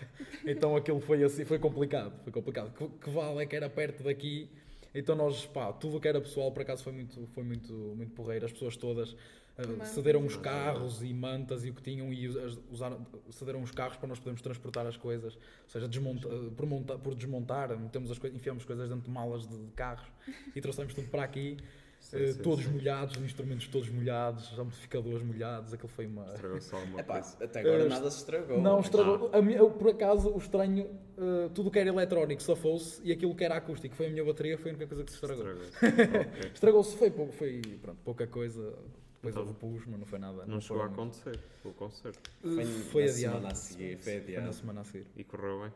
Então 0.45 0.75
aquilo 0.75 0.99
foi 0.99 1.23
assim, 1.23 1.45
foi 1.45 1.59
complicado, 1.59 2.11
foi 2.23 2.33
complicado. 2.33 2.73
Que, 2.73 2.87
que 3.05 3.09
vale 3.09 3.41
é 3.41 3.45
que 3.45 3.55
era 3.55 3.69
perto 3.69 4.03
daqui, 4.03 4.49
então 4.93 5.15
nós, 5.15 5.45
pá, 5.45 5.71
tudo 5.71 5.95
o 5.95 6.01
que 6.01 6.07
era 6.09 6.19
pessoal 6.19 6.51
por 6.51 6.61
acaso 6.61 6.83
foi 6.83 6.91
muito, 6.91 7.25
foi 7.27 7.43
muito, 7.45 7.71
muito 7.95 8.11
porreiro, 8.11 8.45
as 8.45 8.51
pessoas 8.51 8.75
todas 8.75 9.15
Uh, 9.61 9.67
Mantas. 9.71 9.89
cederam 9.89 10.25
os 10.25 10.37
carros 10.37 11.03
e 11.03 11.13
mantas 11.13 11.65
e 11.65 11.69
o 11.69 11.73
que 11.73 11.81
tinham 11.81 12.13
e 12.13 12.27
us- 12.27 12.59
usaram, 12.71 13.05
cederam 13.29 13.61
os 13.61 13.71
carros 13.71 13.97
para 13.97 14.07
nós 14.07 14.17
podermos 14.17 14.41
transportar 14.41 14.87
as 14.87 14.95
coisas. 14.95 15.35
Ou 15.35 15.69
seja, 15.69 15.87
desmonta, 15.87 16.27
uh, 16.29 16.51
por, 16.51 16.65
monta- 16.65 16.97
por 16.97 17.13
desmontar, 17.13 17.77
metemos 17.77 18.09
as 18.09 18.17
coi- 18.17 18.31
enfiamos 18.31 18.63
coisas 18.63 18.87
dentro 18.89 19.03
de 19.05 19.11
malas 19.11 19.45
de, 19.47 19.57
de 19.57 19.71
carros 19.73 20.07
e 20.55 20.61
trouxemos 20.61 20.93
tudo 20.93 21.09
para 21.09 21.23
aqui, 21.23 21.57
Sim, 21.99 22.15
uh, 22.23 22.33
sim, 22.33 22.41
todos 22.41 22.63
sim. 22.63 22.71
molhados, 22.71 23.17
instrumentos 23.21 23.67
todos 23.67 23.89
molhados, 23.89 24.57
amplificadores 24.57 25.21
molhados. 25.21 25.73
Aquilo 25.73 25.89
foi 25.89 26.05
uma. 26.07 26.23
Estragou-se 26.27 26.73
alguma 26.73 26.99
Epá, 27.01 27.13
coisa. 27.21 27.43
até 27.43 27.59
agora 27.59 27.83
Uh, 27.85 27.89
nada 27.89 28.09
se 28.11 28.17
estragou. 28.19 28.61
Não, 28.61 28.79
estragou. 28.79 29.29
A 29.33 29.41
minha- 29.41 29.57
eu, 29.57 29.69
por 29.71 29.89
acaso, 29.89 30.29
o 30.29 30.37
estranho, 30.37 30.85
uh, 31.17 31.49
tudo 31.53 31.69
que 31.69 31.77
era 31.77 31.89
eletrónico 31.89 32.41
safou-se 32.41 33.01
e 33.03 33.11
aquilo 33.11 33.35
que 33.35 33.43
era 33.43 33.57
acústico, 33.57 33.93
foi 33.93 34.07
a 34.07 34.09
minha 34.09 34.23
bateria, 34.23 34.57
foi 34.57 34.71
a 34.71 34.73
única 34.75 34.87
coisa 34.87 35.03
que 35.03 35.11
se 35.11 35.15
estragou. 35.17 35.45
Estragou-se. 35.51 36.29
Ok. 36.39 36.51
Estragou-se, 36.53 36.95
foi, 36.95 37.11
pouco, 37.11 37.33
foi 37.33 37.61
pronto, 37.81 37.99
pouca 38.05 38.25
coisa. 38.25 38.73
Depois 39.21 39.35
Então, 39.35 39.41
houve 39.47 39.53
pus, 39.59 39.85
mas 39.85 39.99
não 39.99 40.05
foi 40.05 40.19
nada. 40.19 40.45
Não 40.45 40.61
chegou 40.61 40.81
a 40.81 40.85
acontecer 40.85 41.39
o 41.65 41.73
concerto. 41.73 42.31
Foi, 42.41 42.65
Foi 42.65 43.05
na 43.05 43.11
adiado. 43.11 43.35
semana 43.35 43.47
a 43.51 43.55
seguir, 43.55 43.97
foi 43.97 44.03
Foi 44.03 44.13
na 44.13 44.19
adiado. 44.39 44.53
semana 44.53 44.81
a 44.81 44.83
seguir. 44.85 45.07
E 45.17 45.23
correu 45.25 45.61
bem. 45.61 45.73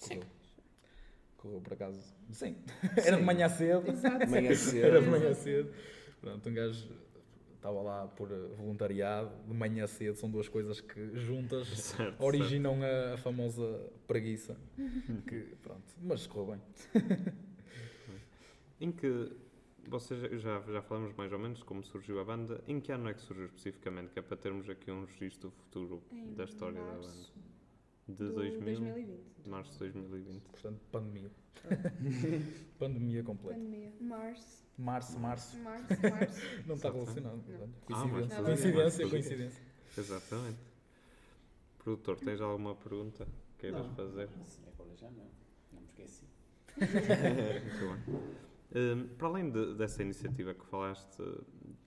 Correu. 0.00 0.22
Correu 1.36 1.60
por 1.60 1.72
acaso. 1.74 2.00
Sim. 2.32 2.56
Era 2.96 3.16
de 3.18 3.22
manhã 3.22 3.48
cedo. 3.50 3.90
Exato. 3.90 4.26
Manhã 4.30 4.54
cedo. 4.54 4.84
Era 4.86 5.02
de 5.02 5.08
manhã 5.08 5.34
cedo. 5.34 5.72
Pronto, 6.22 6.48
um 6.48 6.54
gajo 6.54 6.88
estava 7.54 7.82
lá 7.82 8.06
por 8.08 8.28
voluntariado, 8.56 9.30
de 9.46 9.52
manhã 9.54 9.86
cedo, 9.88 10.16
são 10.16 10.30
duas 10.30 10.48
coisas 10.48 10.80
que 10.80 11.18
juntas 11.18 11.66
Certo, 11.68 12.22
originam 12.22 12.78
a, 12.82 13.14
a 13.14 13.18
famosa 13.18 13.90
preguiça. 14.06 14.56
Que, 15.28 15.40
pronto, 15.62 15.82
mas 16.00 16.26
correu 16.26 16.56
bem. 16.56 17.02
Em 18.80 18.92
que 18.92 19.32
vocês 19.90 20.40
já, 20.42 20.60
já 20.60 20.82
falamos 20.82 21.14
mais 21.16 21.32
ou 21.32 21.38
menos 21.38 21.62
como 21.62 21.82
surgiu 21.84 22.20
a 22.20 22.24
banda. 22.24 22.62
Em 22.66 22.80
que 22.80 22.92
ano 22.92 23.08
é 23.08 23.14
que 23.14 23.20
surgiu 23.20 23.46
especificamente? 23.46 24.10
Que 24.12 24.18
é 24.18 24.22
para 24.22 24.36
termos 24.36 24.68
aqui 24.68 24.90
um 24.90 25.04
registro 25.04 25.50
futuro 25.50 26.02
Em 26.12 26.34
da 26.34 26.44
história 26.44 26.78
da 26.80 26.92
março 26.92 27.08
banda. 27.08 27.46
De 28.08 28.14
do 28.14 28.32
2000, 28.34 28.60
2020. 28.80 29.48
março 29.48 29.72
de 29.72 29.78
2020. 29.80 30.42
Portanto, 30.42 30.80
pandemia. 30.92 31.30
pandemia 32.78 33.22
completa. 33.24 33.58
Pandemia. 33.58 33.92
Março. 34.00 34.64
Março, 34.78 35.18
março. 35.18 35.56
Março, 35.58 35.86
março. 36.02 36.40
Não 36.66 36.74
está 36.76 36.90
relacionado. 36.90 37.42
Não. 37.48 37.68
Ah, 37.96 38.08
Coincidência. 38.08 38.42
coincidência, 38.42 39.08
coincidência. 39.08 39.62
Exatamente. 39.96 40.58
Produtor, 41.78 42.18
tens 42.20 42.40
alguma 42.40 42.74
pergunta 42.74 43.24
que 43.24 43.60
queiras 43.60 43.86
Não. 43.86 43.94
fazer? 43.94 44.28
Sim, 44.44 44.62
agora 44.72 44.94
já 44.96 45.10
não. 45.10 45.24
Não 45.72 45.80
me 45.80 45.86
esqueci. 45.86 46.24
Muito 46.76 48.08
bem. 48.08 48.20
Hum, 48.78 49.08
para 49.16 49.28
além 49.28 49.50
de- 49.50 49.74
dessa 49.74 50.02
iniciativa 50.02 50.52
que 50.52 50.66
falaste, 50.66 51.22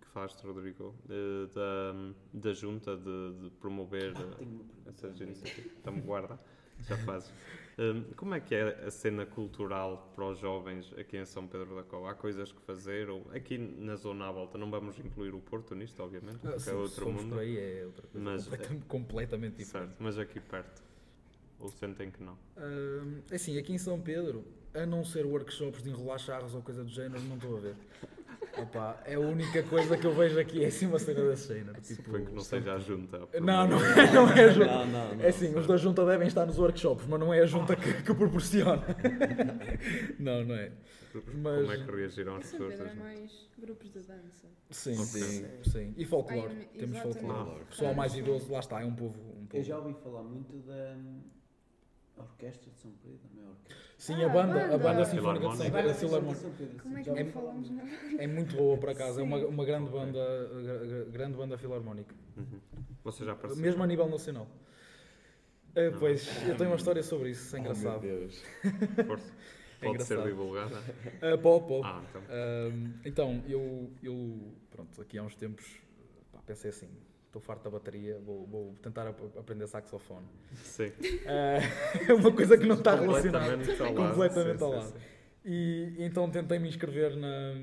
que 0.02 0.08
falaste 0.08 0.42
Rodrigo, 0.44 0.96
eh, 1.08 1.48
da, 1.54 1.94
da 2.34 2.54
junta 2.54 2.98
de, 2.98 3.34
de 3.44 3.50
promover 3.60 4.14
Ah, 4.18 4.90
essas 4.90 5.20
iniciativas, 5.22 5.72
então 5.80 6.00
guarda, 6.02 6.40
já 6.88 6.98
fazes. 6.98 7.32
Hum, 7.78 8.06
como 8.16 8.34
é 8.34 8.40
que 8.40 8.56
é 8.56 8.86
a 8.88 8.90
cena 8.90 9.24
cultural 9.26 10.12
para 10.16 10.26
os 10.26 10.40
jovens 10.40 10.92
aqui 10.98 11.16
em 11.18 11.26
São 11.26 11.46
Pedro 11.48 11.76
da 11.76 11.84
Cova? 11.84 12.10
Há 12.10 12.16
coisas 12.16 12.52
que 12.52 12.62
fazer? 12.64 13.08
Ou 13.10 13.30
aqui 13.36 13.58
na 13.60 13.96
zona 13.96 14.28
à 14.28 14.32
volta, 14.32 14.58
não 14.58 14.72
vamos 14.72 14.98
incluir 15.00 15.36
o 15.36 15.40
Porto 15.40 15.76
nisto, 15.76 16.02
obviamente, 16.02 16.40
Ah, 16.44 16.50
porque 16.50 16.60
sim, 16.60 16.72
é 16.72 16.74
outro 16.74 17.06
mundo. 17.12 17.30
por 17.30 17.40
aí 17.40 17.58
é 17.58 17.86
outra 17.86 18.08
coisa. 18.08 18.26
Mas, 18.26 18.44
completamente, 18.46 18.86
completamente 18.88 19.58
diferente. 19.58 19.90
Certo, 19.90 20.04
mas 20.04 20.18
aqui 20.18 20.40
perto. 20.40 20.89
Ou 21.60 21.70
sentem 21.70 22.10
que 22.10 22.24
não? 22.24 22.38
Hum, 22.58 23.20
assim, 23.32 23.58
aqui 23.58 23.74
em 23.74 23.78
São 23.78 24.00
Pedro, 24.00 24.46
a 24.74 24.86
não 24.86 25.04
ser 25.04 25.26
workshops 25.26 25.84
de 25.84 25.90
enrolar 25.90 26.20
charros 26.20 26.54
ou 26.56 26.62
coisa 26.62 26.84
do 26.84 26.90
género, 26.90 27.22
não 27.24 27.36
estou 27.36 27.58
a 27.58 27.60
ver. 27.60 27.76
Opa, 28.58 29.02
é 29.06 29.14
a 29.14 29.20
única 29.20 29.62
coisa 29.64 29.96
que 29.98 30.06
eu 30.06 30.14
vejo 30.14 30.40
aqui 30.40 30.64
é 30.64 30.68
assim 30.68 30.88
uma 30.88 30.98
cena 31.00 31.22
desse 31.30 31.48
género. 31.54 31.80
Tipo, 31.82 32.12
que 32.26 32.32
não 32.34 32.42
seja 32.42 32.74
a 32.74 32.80
junta. 32.80 33.20
Não, 33.40 33.68
não 33.68 33.78
é, 33.86 34.12
não 34.12 34.30
é 34.32 34.46
a 34.46 34.50
junta. 34.50 34.66
Não, 34.66 34.86
não, 34.88 35.16
não. 35.16 35.24
É 35.24 35.28
assim, 35.30 35.56
os 35.56 35.68
da 35.68 35.78
junta 35.78 36.06
devem 36.06 36.28
estar 36.28 36.46
nos 36.46 36.58
workshops, 36.58 37.06
mas 37.08 37.20
não 37.20 37.34
é 37.34 37.42
a 37.42 37.46
junta 37.46 37.76
que, 37.76 38.02
que 38.04 38.14
proporciona. 38.14 38.84
Não, 40.20 40.44
não 40.44 40.56
é. 40.56 40.72
mas- 41.42 41.62
Como 41.62 41.72
é 41.72 41.78
que 41.86 41.92
reagiram 41.96 42.36
as 42.36 42.46
São 42.48 42.60
pessoas 42.60 42.76
Pedro 42.76 42.86
da 42.86 42.92
é 42.92 42.96
mais 42.96 43.50
grupos 43.58 43.92
de 43.92 44.00
dança. 44.00 44.48
Sim, 44.72 44.96
sim, 44.96 45.46
sim. 45.64 45.94
E 45.98 46.06
folclore. 46.06 46.54
Ai, 46.58 46.70
Temos 46.78 46.98
folclore. 47.00 47.50
Ah. 47.52 47.62
O 47.64 47.66
pessoal 47.68 47.94
mais 47.94 48.16
idoso, 48.16 48.52
lá 48.52 48.60
está, 48.60 48.82
é 48.82 48.86
um 48.86 48.94
povo. 48.96 49.20
Um 49.20 49.42
Eu 49.44 49.48
povo. 49.48 49.64
já 49.64 49.78
ouvi 49.78 49.94
falar 50.04 50.24
muito 50.24 50.58
da 50.60 50.96
hum, 52.20 52.24
Orquestra 52.24 52.72
de 52.72 52.80
São 52.80 52.92
Pedro, 53.04 53.20
não 53.36 53.44
é 53.44 53.48
orquestra? 53.50 53.78
Sim, 53.98 54.14
Ah, 54.24 54.26
a 54.26 54.30
banda, 54.30 54.76
a 54.76 54.78
banda. 54.78 55.06
Sinfónica 55.06 55.48
de 55.50 55.58
São 55.58 55.66
Filarmónica. 55.66 55.78
Pedro, 55.78 55.92
a 55.92 55.94
Filarmónica. 55.94 56.82
Como 56.84 56.98
é 56.98 57.24
que 57.24 57.32
falamos 57.32 57.70
muito. 57.70 58.16
na 58.16 58.24
É 58.24 58.28
muito 58.28 58.56
boa, 58.56 58.78
por 58.78 58.90
acaso. 58.90 59.20
É 59.20 59.24
uma, 59.24 59.38
uma 59.46 59.66
grande 59.66 59.90
banda, 59.90 60.20
gra- 60.64 60.86
gra- 60.88 61.06
grande 61.06 61.38
banda 61.38 61.58
filarmónica. 61.58 62.16
Uhum. 62.38 62.60
Vocês 63.04 63.26
já? 63.28 63.36
Mesmo 63.56 63.84
a 63.84 63.88
nível 63.88 64.08
nacional. 64.10 64.48
É, 65.76 65.90
Não. 65.92 66.00
pois, 66.00 66.28
eu 66.48 66.58
tenho 66.58 66.70
uma 66.72 66.76
história 66.78 67.04
sobre 67.04 67.30
isso, 67.30 67.44
isso 67.46 67.56
é 67.56 67.60
Oh, 67.60 67.62
engraçado. 67.62 68.02
meu 68.02 68.20
Deus. 68.20 68.44
Força. 69.06 69.34
É 69.82 69.86
Pode 69.86 70.04
ser 70.04 70.22
divulgada? 70.24 70.76
Ah, 71.22 71.38
pode, 71.38 71.68
pode. 71.68 71.88
Ah, 71.88 72.02
então. 72.10 72.22
Ahm, 72.30 72.94
então, 73.06 73.44
eu, 73.48 73.90
eu, 74.04 74.52
pronto, 74.72 75.02
aqui 75.02 75.18
há 75.18 75.24
uns 75.24 75.36
tempos, 75.36 75.66
pá, 76.34 76.40
pensei 76.46 76.70
assim, 76.72 76.90
estou 77.30 77.42
farto 77.42 77.64
da 77.64 77.70
bateria, 77.70 78.20
vou, 78.26 78.46
vou 78.48 78.76
tentar 78.82 79.08
ap- 79.08 79.38
aprender 79.38 79.68
saxofone. 79.68 80.26
Sim. 80.64 80.92
Ah, 81.28 81.60
é 82.10 82.14
uma 82.14 82.32
coisa 82.32 82.58
que 82.58 82.66
não 82.66 82.76
está 82.76 82.96
relacionada. 82.96 83.58
Completamente 83.58 83.82
ao 83.82 83.94
lado. 83.94 84.10
Completamente 84.14 84.64
ao 84.64 84.72
lado. 84.72 84.94
E 85.46 85.96
então 86.00 86.30
tentei 86.30 86.60
me 86.60 86.68
inscrever 86.68 87.16
na, 87.16 87.54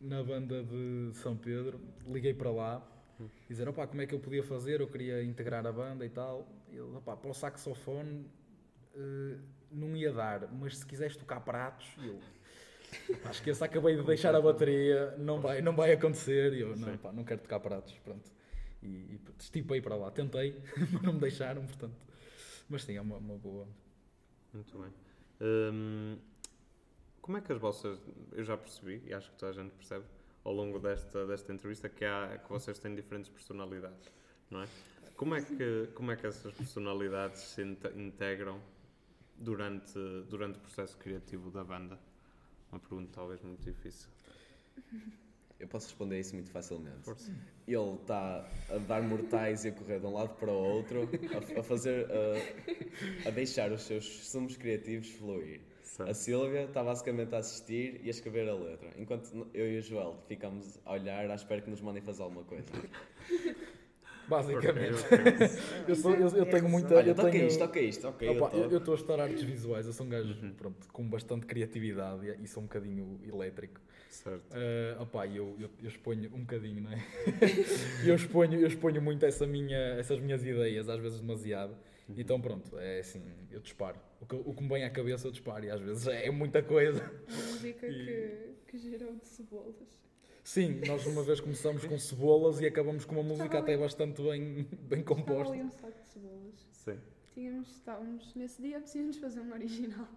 na 0.00 0.22
banda 0.22 0.62
de 0.62 1.10
São 1.14 1.36
Pedro, 1.36 1.80
liguei 2.06 2.34
para 2.34 2.50
lá, 2.50 2.86
dizer, 3.48 3.68
opá, 3.68 3.86
como 3.86 4.00
é 4.02 4.06
que 4.06 4.14
eu 4.14 4.18
podia 4.18 4.42
fazer, 4.42 4.80
eu 4.80 4.88
queria 4.88 5.22
integrar 5.22 5.64
a 5.66 5.72
banda 5.72 6.04
e 6.04 6.08
tal. 6.10 6.48
E 6.70 6.76
ele, 6.76 6.96
opá, 6.96 7.14
para 7.16 7.30
o 7.30 7.34
saxofone 7.34 8.26
eh, 8.96 9.36
não 9.70 9.94
ia 9.94 10.12
dar, 10.12 10.48
mas 10.52 10.78
se 10.78 10.86
quiseres 10.86 11.16
tocar 11.16 11.40
pratos, 11.40 11.86
e 12.02 12.08
eu... 12.08 12.18
"Pá, 13.22 13.30
Esqueça, 13.30 13.64
acabei 13.66 13.94
de 13.96 14.02
deixar 14.04 14.34
a 14.34 14.40
bateria, 14.40 15.14
não 15.18 15.40
vai, 15.40 15.60
não 15.62 15.76
vai 15.76 15.92
acontecer. 15.92 16.54
E 16.54 16.60
eu, 16.62 16.74
não, 16.76 16.96
pá, 16.96 17.12
não 17.12 17.22
quero 17.24 17.40
tocar 17.40 17.60
pratos, 17.60 17.92
pronto. 18.04 18.30
E, 18.82 18.86
e 18.86 19.20
estipei 19.38 19.80
para 19.80 19.94
lá, 19.96 20.10
tentei, 20.10 20.60
mas 20.92 21.02
não 21.02 21.12
me 21.14 21.20
deixaram, 21.20 21.64
portanto. 21.66 21.96
Mas 22.68 22.84
sim, 22.84 22.96
é 22.96 23.00
uma, 23.00 23.16
uma 23.16 23.36
boa. 23.36 23.66
Muito 24.52 24.78
bem. 24.78 24.92
Hum, 25.40 26.18
como 27.20 27.38
é 27.38 27.40
que 27.40 27.52
as 27.52 27.58
vossas. 27.58 27.98
Eu 28.32 28.44
já 28.44 28.56
percebi, 28.56 29.02
e 29.06 29.12
acho 29.12 29.30
que 29.30 29.36
toda 29.36 29.52
a 29.52 29.54
gente 29.54 29.72
percebe, 29.72 30.04
ao 30.44 30.52
longo 30.52 30.78
desta, 30.78 31.26
desta 31.26 31.52
entrevista, 31.52 31.88
que, 31.88 32.04
há, 32.04 32.38
que 32.38 32.48
vocês 32.48 32.78
têm 32.78 32.94
diferentes 32.94 33.30
personalidades, 33.30 34.10
não 34.50 34.62
é? 34.62 34.68
Como 35.16 35.34
é 35.34 35.42
que, 35.42 35.88
como 35.94 36.10
é 36.10 36.16
que 36.16 36.26
essas 36.26 36.52
personalidades 36.54 37.40
se 37.40 37.62
inte- 37.62 37.88
integram 37.94 38.58
durante, 39.36 39.98
durante 40.30 40.56
o 40.58 40.60
processo 40.60 40.96
criativo 40.96 41.50
da 41.50 41.62
banda? 41.62 41.98
Uma 42.72 42.80
pergunta 42.80 43.10
talvez 43.12 43.42
muito 43.42 43.62
difícil. 43.62 44.08
Eu 45.60 45.68
posso 45.68 45.88
responder 45.88 46.18
isso 46.18 46.34
muito 46.34 46.50
facilmente. 46.50 47.04
Força. 47.04 47.30
Ele 47.68 47.94
está 48.00 48.48
a 48.70 48.78
dar 48.78 49.02
mortais 49.02 49.64
e 49.64 49.68
a 49.68 49.72
correr 49.72 50.00
de 50.00 50.06
um 50.06 50.14
lado 50.14 50.34
para 50.36 50.50
o 50.50 50.54
outro, 50.56 51.08
a, 51.56 51.60
a 51.60 51.62
fazer. 51.62 52.06
A, 52.10 53.28
a 53.28 53.30
deixar 53.30 53.70
os 53.70 53.82
seus 53.82 54.04
sumos 54.26 54.56
criativos 54.56 55.08
fluir. 55.10 55.60
A 55.82 55.86
Certo. 56.04 56.14
Silvia 56.14 56.64
está 56.64 56.82
basicamente 56.82 57.34
a 57.34 57.38
assistir 57.38 58.00
e 58.02 58.06
a 58.06 58.10
escrever 58.10 58.48
a 58.48 58.54
letra, 58.54 58.90
enquanto 58.96 59.46
eu 59.52 59.70
e 59.70 59.78
o 59.78 59.82
Joel 59.82 60.16
ficamos 60.26 60.78
a 60.86 60.92
olhar 60.92 61.30
à 61.30 61.34
espera 61.34 61.60
que 61.60 61.68
nos 61.68 61.80
mandem 61.80 62.00
fazer 62.00 62.22
alguma 62.22 62.44
coisa. 62.44 62.70
Basicamente. 64.30 65.02
Eu, 65.88 65.96
sou- 65.96 66.14
eu- 66.14 66.28
eu 66.28 66.46
tenho 66.46 66.68
muita. 66.68 66.94
Olha, 66.94 67.10
eu 67.10 67.14
toca 67.14 67.30
tenho, 67.30 67.46
isto, 67.48 67.58
toca 67.58 67.80
isto, 67.80 68.08
ok. 68.08 68.28
eu 68.28 68.32
Opa, 68.42 68.56
eu 68.56 68.78
estou 68.78 68.94
a 68.94 68.96
estudar 68.96 69.20
artes 69.24 69.42
visuais, 69.42 69.86
eu 69.86 69.92
sou 69.92 70.06
um 70.06 70.08
gajo 70.08 70.32
Uhum. 70.40 70.52
pronto, 70.54 70.86
com 70.92 71.08
bastante 71.08 71.46
criatividade 71.46 72.36
e, 72.40 72.46
sou 72.46 72.62
um 72.62 72.66
bocadinho 72.66 73.20
elétrico. 73.26 73.80
Certo. 74.08 74.44
Eh, 74.54 74.96
opa, 75.00 75.26
eu, 75.26 75.56
eu, 75.58 75.68
eu 75.82 75.88
exponho 75.88 76.30
um 76.34 76.40
bocadinho, 76.40 76.82
não 76.82 76.92
é? 76.92 76.98
eu, 78.06 78.14
exponho, 78.14 78.60
eu 78.60 78.66
exponho 78.68 79.02
muito 79.02 79.24
essa 79.26 79.46
minha, 79.46 79.76
essas 79.98 80.20
minhas 80.20 80.44
ideias, 80.44 80.88
às 80.88 81.00
vezes 81.00 81.20
demasiado. 81.20 81.72
Uhum. 82.08 82.14
Então 82.18 82.40
pronto, 82.40 82.78
é 82.78 83.00
assim, 83.00 83.22
eu 83.50 83.60
disparo. 83.60 83.98
O 84.20 84.26
que, 84.26 84.34
o 84.36 84.54
que 84.54 84.62
me 84.62 84.68
vem 84.68 84.84
à 84.84 84.90
cabeça 84.90 85.26
eu 85.26 85.32
disparo 85.32 85.64
e 85.64 85.70
às 85.70 85.80
vezes 85.80 86.06
é 86.06 86.30
muita 86.30 86.62
coisa. 86.62 87.02
A 87.02 87.32
música 87.52 87.86
E- 87.88 88.54
que, 88.66 88.70
que 88.72 88.78
gerou 88.78 89.14
de 89.16 89.26
cebolas. 89.26 89.74
Sim, 90.50 90.80
nós 90.84 91.06
uma 91.06 91.22
vez 91.22 91.38
começamos 91.38 91.84
com 91.84 91.96
cebolas 91.96 92.60
e 92.60 92.66
acabamos 92.66 93.04
com 93.04 93.14
uma 93.14 93.22
música 93.22 93.44
Estava 93.44 93.62
até 93.62 93.72
ali- 93.74 93.82
bastante 93.82 94.20
bem, 94.20 94.64
bem 94.64 94.98
Estava 94.98 95.04
composta. 95.04 95.52
ali 95.54 95.62
um 95.62 95.70
saco 95.70 96.02
de 96.02 96.12
cebolas. 96.12 96.66
Sim. 96.72 96.98
Tínhamos, 97.34 97.70
estávamos, 97.70 98.34
nesse 98.34 98.60
dia 98.60 98.80
precisamos 98.80 99.16
fazer 99.18 99.40
um 99.42 99.52
original. 99.52 100.08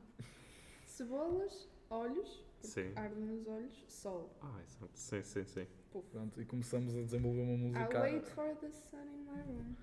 Cebolas, 0.88 1.70
olhos, 1.88 2.44
Sim. 2.62 2.92
arde 2.96 3.20
nos 3.20 3.48
olhos, 3.48 3.86
sol. 3.88 4.36
Ah, 4.42 4.60
exato. 4.68 4.90
Sim, 4.96 5.22
sim, 5.24 5.46
sim. 5.46 5.68
Pronto, 6.12 6.42
e 6.42 6.46
começamos 6.46 6.96
a 6.96 7.02
desenvolver 7.04 7.42
uma 7.42 7.54
I 7.54 7.58
música. 7.58 8.02
wait 8.02 8.26
for 8.26 8.56
the 8.56 8.72
sun 8.72 8.98
in 9.04 9.26
my 9.26 9.40
room. 9.44 9.76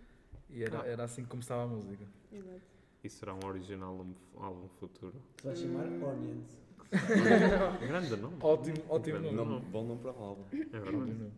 E 0.49 0.65
era, 0.65 0.81
Ah. 0.83 0.87
era 0.89 1.05
assim 1.05 1.23
que 1.23 1.29
começava 1.29 1.63
a 1.63 1.67
música. 1.69 2.05
Exato. 2.33 2.61
Isso 3.05 3.19
será 3.19 3.35
um 3.37 3.47
original 3.47 3.91
álbum, 3.97 4.15
álbum 4.37 4.69
futuro. 4.81 5.15
Se 5.41 5.47
vai 5.47 5.55
chamar 5.55 5.87
Hum. 5.87 6.03
Onions. 6.05 6.59
Grande 6.91 8.17
nome. 8.17 8.37
Ótimo, 8.41 8.77
ótimo 8.89 9.19
Grande 9.19 9.35
nome. 9.37 9.51
Nome- 9.53 9.67
bom 9.67 9.85
nome 9.85 10.01
para 10.01 10.13
o 10.13 10.23
álbum. 10.25 10.45
É 10.53 10.79
verdade. 10.81 11.33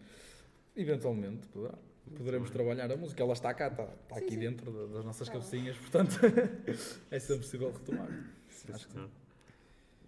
Eventualmente, 0.77 1.47
poderá. 1.49 1.75
Poderemos 2.17 2.51
trabalhar 2.51 2.91
a 2.91 2.97
música. 2.97 3.23
Ela 3.23 3.33
está 3.33 3.55
cá, 3.55 3.69
está, 3.69 3.85
está 3.85 4.17
Sim, 4.17 4.21
aqui 4.23 4.31
sim. 4.35 4.41
dentro 4.41 4.71
da- 4.73 4.95
das 4.95 5.05
nossas 5.05 5.29
lá. 5.29 5.35
cabecinhas, 5.35 5.77
portanto 5.77 6.19
é 7.11 7.19
sempre 7.19 7.43
possível 7.43 7.71
retomar. 7.73 8.09
Sim, 8.49 8.73
Acho 8.73 8.89
que. 8.89 9.09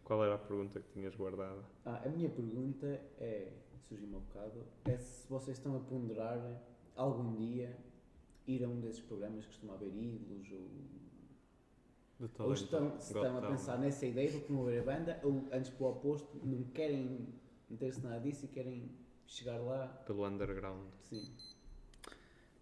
Qual 0.03 0.23
era 0.23 0.35
a 0.35 0.39
pergunta 0.39 0.81
que 0.81 0.89
tinhas 0.93 1.15
guardada? 1.15 1.63
Ah, 1.87 2.03
a 2.05 2.09
minha 2.11 2.29
pergunta 2.29 3.01
é, 3.19 3.53
surgiu-me 3.89 4.17
um 4.17 4.21
bocado, 4.21 4.63
é 4.85 4.99
se 4.99 5.27
vocês 5.31 5.57
estão 5.57 5.77
a 5.77 5.81
ponderar 5.81 6.39
algum 6.95 7.35
dia 7.37 7.75
ir 8.47 8.63
a 8.65 8.69
um 8.69 8.81
desses 8.81 9.01
programas 9.01 9.45
que 9.47 9.51
costuma 9.53 9.73
haver 9.75 9.89
ídolos 9.89 10.47
ou, 10.53 10.59
ou 12.39 12.53
estão, 12.53 13.01
se 13.01 13.13
Got 13.13 13.25
estão 13.25 13.37
a 13.39 13.41
Talent. 13.41 13.51
pensar 13.59 13.79
nessa 13.79 14.07
ideia 14.07 14.31
de 14.31 14.39
promover 14.41 14.81
a 14.81 14.85
banda 14.85 15.21
ou 15.23 15.47
antes 15.53 15.71
para 15.71 15.87
o 15.87 15.91
oposto, 15.91 16.41
não 16.45 16.63
querem 16.65 17.29
meter-se 17.69 18.01
nada 18.03 18.21
disso 18.21 18.45
e 18.45 18.49
querem 18.49 18.91
chegar 19.27 19.59
lá, 19.59 19.87
Pelo 20.07 20.27
underground. 20.27 20.87
sim. 21.03 21.31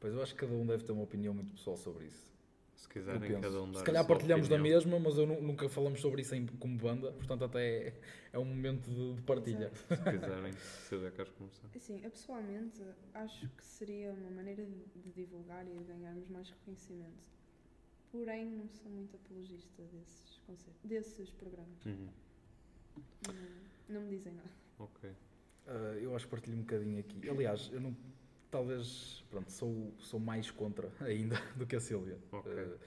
Pois 0.01 0.15
eu 0.15 0.23
acho 0.23 0.35
que 0.35 0.41
cada 0.41 0.53
um 0.55 0.67
deve 0.67 0.83
ter 0.85 0.93
uma 0.93 1.03
opinião 1.05 1.33
muito 1.33 1.53
pessoal 1.53 1.77
sobre 1.77 2.07
isso. 2.07 2.33
Se 2.75 2.87
Eu 2.87 2.91
quiserem, 2.91 3.41
cada 3.41 3.63
um 3.63 3.71
dar 3.71 3.79
Se 3.79 3.85
calhar 3.85 4.05
partilhamos 4.07 4.49
da 4.49 4.59
mesma, 4.59 4.99
mas 4.99 5.17
eu 5.17 5.25
nu- 5.27 5.41
nunca 5.41 5.69
falamos 5.69 6.01
sobre 6.01 6.23
isso 6.23 6.35
em, 6.35 6.45
como 6.47 6.77
banda, 6.77 7.13
portanto 7.13 7.45
até 7.45 7.89
é, 7.89 8.01
é 8.33 8.39
um 8.39 8.45
momento 8.45 8.91
de, 8.91 9.15
de 9.15 9.23
partilha. 9.23 9.71
Se 9.75 9.97
quiserem, 10.03 10.53
Silvia, 10.89 11.11
queres 11.13 11.31
começar? 11.33 11.69
Assim, 11.77 12.01
eu 12.03 12.11
pessoalmente 12.11 12.83
acho 13.15 13.49
que 13.51 13.65
seria 13.65 14.13
uma 14.13 14.31
maneira 14.33 14.65
de 14.65 15.11
divulgar 15.13 15.65
e 15.69 15.71
de 15.71 15.85
ganharmos 15.85 16.29
mais 16.29 16.51
reconhecimento. 16.51 17.23
Porém, 18.13 18.45
não 18.45 18.69
sou 18.69 18.91
muito 18.93 19.17
apologista 19.17 19.83
desses, 19.85 20.39
conce- 20.47 20.71
desses 20.85 21.31
programas. 21.31 21.85
Uhum. 21.87 22.09
Não, 23.27 23.95
não 23.95 24.01
me 24.03 24.11
dizem 24.11 24.35
nada. 24.35 24.51
Ok. 24.79 25.11
Ah, 25.67 25.97
eu 26.01 26.15
acho 26.15 26.27
que 26.27 26.31
partilho 26.31 26.57
um 26.59 26.61
bocadinho 26.61 27.01
aqui. 27.01 27.29
Aliás, 27.29 27.71
eu 27.73 27.81
não. 27.81 27.97
Talvez, 28.51 29.25
pronto, 29.31 29.51
sou, 29.51 29.95
sou 29.99 30.21
mais 30.21 30.51
contra 30.51 30.93
ainda 31.01 31.37
do 31.57 31.67
que 31.67 31.75
a 31.75 31.81
Sílvia. 31.81 32.19
Ok. 32.31 32.53
Ah, 32.53 32.79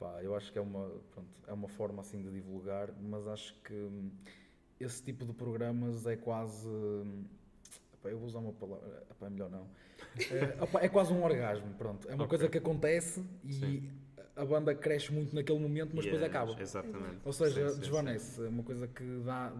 pá, 0.00 0.22
eu 0.24 0.34
acho 0.34 0.50
que 0.52 0.58
é 0.58 0.60
uma, 0.60 0.88
pronto, 1.12 1.42
é 1.46 1.52
uma 1.52 1.68
forma 1.68 2.00
assim 2.02 2.20
de 2.20 2.30
divulgar, 2.32 2.92
mas 3.00 3.28
acho 3.28 3.54
que 3.62 3.88
esse 4.80 5.00
tipo 5.00 5.24
de 5.24 5.32
programas 5.32 6.06
é 6.06 6.16
quase. 6.16 6.68
epá, 7.94 8.08
eu 8.10 8.18
vou 8.18 8.26
usar 8.26 8.40
uma 8.40 8.52
palavra. 8.52 9.06
epá, 9.12 9.26
é 9.26 9.30
melhor 9.30 9.48
não. 9.48 9.68
É, 10.30 10.62
opá, 10.62 10.80
é 10.82 10.88
quase 10.88 11.12
um 11.12 11.22
orgasmo, 11.22 11.72
pronto. 11.74 12.08
É 12.08 12.14
uma 12.14 12.24
Ok. 12.24 12.30
coisa 12.36 12.48
que 12.50 12.58
acontece 12.58 13.24
e 13.44 13.52
Sim. 13.52 13.90
A 14.36 14.44
banda 14.44 14.74
cresce 14.74 15.12
muito 15.12 15.34
naquele 15.34 15.58
momento, 15.58 15.90
mas 15.94 16.04
depois 16.04 16.22
Yes, 16.22 16.30
acaba. 16.30 16.60
Exatamente. 16.60 17.18
Ou 17.24 17.32
seja, 17.32 17.68
Sim, 17.68 17.74
sim, 17.74 17.80
desvanece. 17.80 18.44
É 18.44 18.48
uma 18.48 18.62
coisa 18.62 18.86
que 18.86 19.04
dá. 19.24 19.52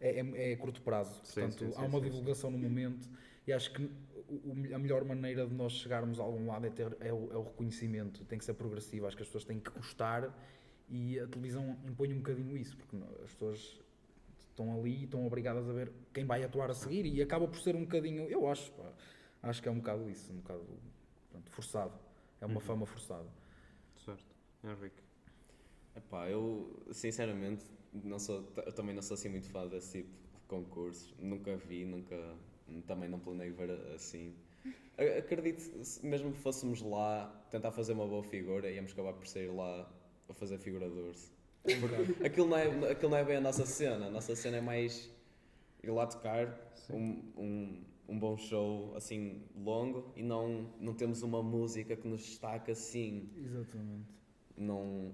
É, 0.00 0.20
é, 0.20 0.50
é 0.50 0.54
a 0.54 0.56
curto 0.56 0.82
prazo. 0.82 1.14
Sim, 1.22 1.40
Portanto, 1.42 1.64
sim, 1.66 1.72
sim, 1.72 1.78
há 1.78 1.84
uma 1.84 1.98
sim, 1.98 2.04
divulgação 2.04 2.50
no 2.50 2.58
momento 2.58 3.08
e 3.46 3.52
acho 3.52 3.72
que 3.72 3.88
a 4.74 4.78
melhor 4.78 5.04
maneira 5.04 5.46
de 5.46 5.54
nós 5.54 5.72
chegarmos 5.74 6.18
a 6.18 6.22
algum 6.22 6.46
lado 6.46 6.66
é, 6.66 6.70
ter, 6.70 6.96
é, 7.00 7.12
o, 7.12 7.30
é 7.32 7.36
o 7.36 7.42
reconhecimento. 7.44 8.24
Tem 8.24 8.38
que 8.38 8.44
ser 8.44 8.54
progressivo. 8.54 9.06
Acho 9.06 9.16
que 9.16 9.22
as 9.22 9.28
pessoas 9.28 9.44
têm 9.44 9.60
que 9.60 9.70
gostar 9.70 10.34
e 10.88 11.18
a 11.20 11.26
televisão 11.26 11.78
impõe 11.86 12.12
um 12.12 12.18
bocadinho 12.18 12.56
isso, 12.56 12.76
porque 12.76 12.96
as 13.22 13.30
pessoas 13.32 13.80
estão 14.50 14.78
ali 14.78 15.00
e 15.00 15.04
estão 15.04 15.26
obrigadas 15.26 15.68
a 15.68 15.72
ver 15.72 15.92
quem 16.12 16.24
vai 16.24 16.42
atuar 16.44 16.70
a 16.70 16.74
seguir 16.74 17.06
e 17.06 17.20
acaba 17.22 17.46
por 17.46 17.60
ser 17.60 17.74
um 17.76 17.82
bocadinho. 17.82 18.24
Eu 18.28 18.46
acho, 18.48 18.72
pá, 18.72 18.90
acho 19.42 19.62
que 19.62 19.68
é 19.68 19.72
um 19.72 19.78
bocado 19.78 20.08
isso, 20.10 20.32
um 20.32 20.36
bocado 20.36 20.66
pronto, 21.30 21.50
forçado. 21.50 21.92
É 22.40 22.46
uma 22.46 22.54
Uhum. 22.56 22.60
fama 22.60 22.86
forçada. 22.86 23.26
Henrique. 24.64 25.02
Epá, 25.96 26.28
eu 26.28 26.82
sinceramente 26.92 27.64
não 27.92 28.18
sou, 28.18 28.52
eu 28.66 28.72
também 28.72 28.94
não 28.94 29.02
sou 29.02 29.14
assim 29.14 29.28
muito 29.28 29.48
fã 29.48 29.66
desse 29.66 29.98
tipo 29.98 30.10
de 30.10 30.46
concursos. 30.48 31.14
Nunca 31.18 31.56
vi, 31.56 31.84
nunca 31.84 32.16
também 32.86 33.08
não 33.08 33.18
planeio 33.18 33.54
ver 33.54 33.70
assim. 33.94 34.34
Acredito, 35.18 35.62
mesmo 36.02 36.32
que 36.32 36.38
fôssemos 36.38 36.80
lá 36.80 37.26
tentar 37.50 37.70
fazer 37.72 37.92
uma 37.92 38.06
boa 38.06 38.22
figura, 38.22 38.70
íamos 38.70 38.92
acabar 38.92 39.12
por 39.12 39.26
sair 39.26 39.48
lá 39.48 39.90
a 40.28 40.34
fazer 40.34 40.58
figuradores. 40.58 41.32
Porque 41.64 42.26
aquilo 42.26 42.48
não, 42.48 42.56
é, 42.56 42.92
aquilo 42.92 43.10
não 43.10 43.18
é 43.18 43.24
bem 43.24 43.36
a 43.36 43.40
nossa 43.40 43.66
cena. 43.66 44.06
A 44.06 44.10
nossa 44.10 44.34
cena 44.36 44.58
é 44.58 44.60
mais 44.60 45.10
ir 45.82 45.90
lá 45.90 46.06
tocar 46.06 46.72
um, 46.90 47.22
um, 47.36 47.84
um 48.08 48.18
bom 48.18 48.36
show 48.36 48.94
assim 48.96 49.42
longo 49.56 50.12
e 50.16 50.22
não, 50.22 50.70
não 50.78 50.94
temos 50.94 51.22
uma 51.22 51.42
música 51.42 51.96
que 51.96 52.06
nos 52.06 52.22
destaca 52.22 52.72
assim 52.72 53.30
Exatamente. 53.36 54.23
Não, 54.56 55.12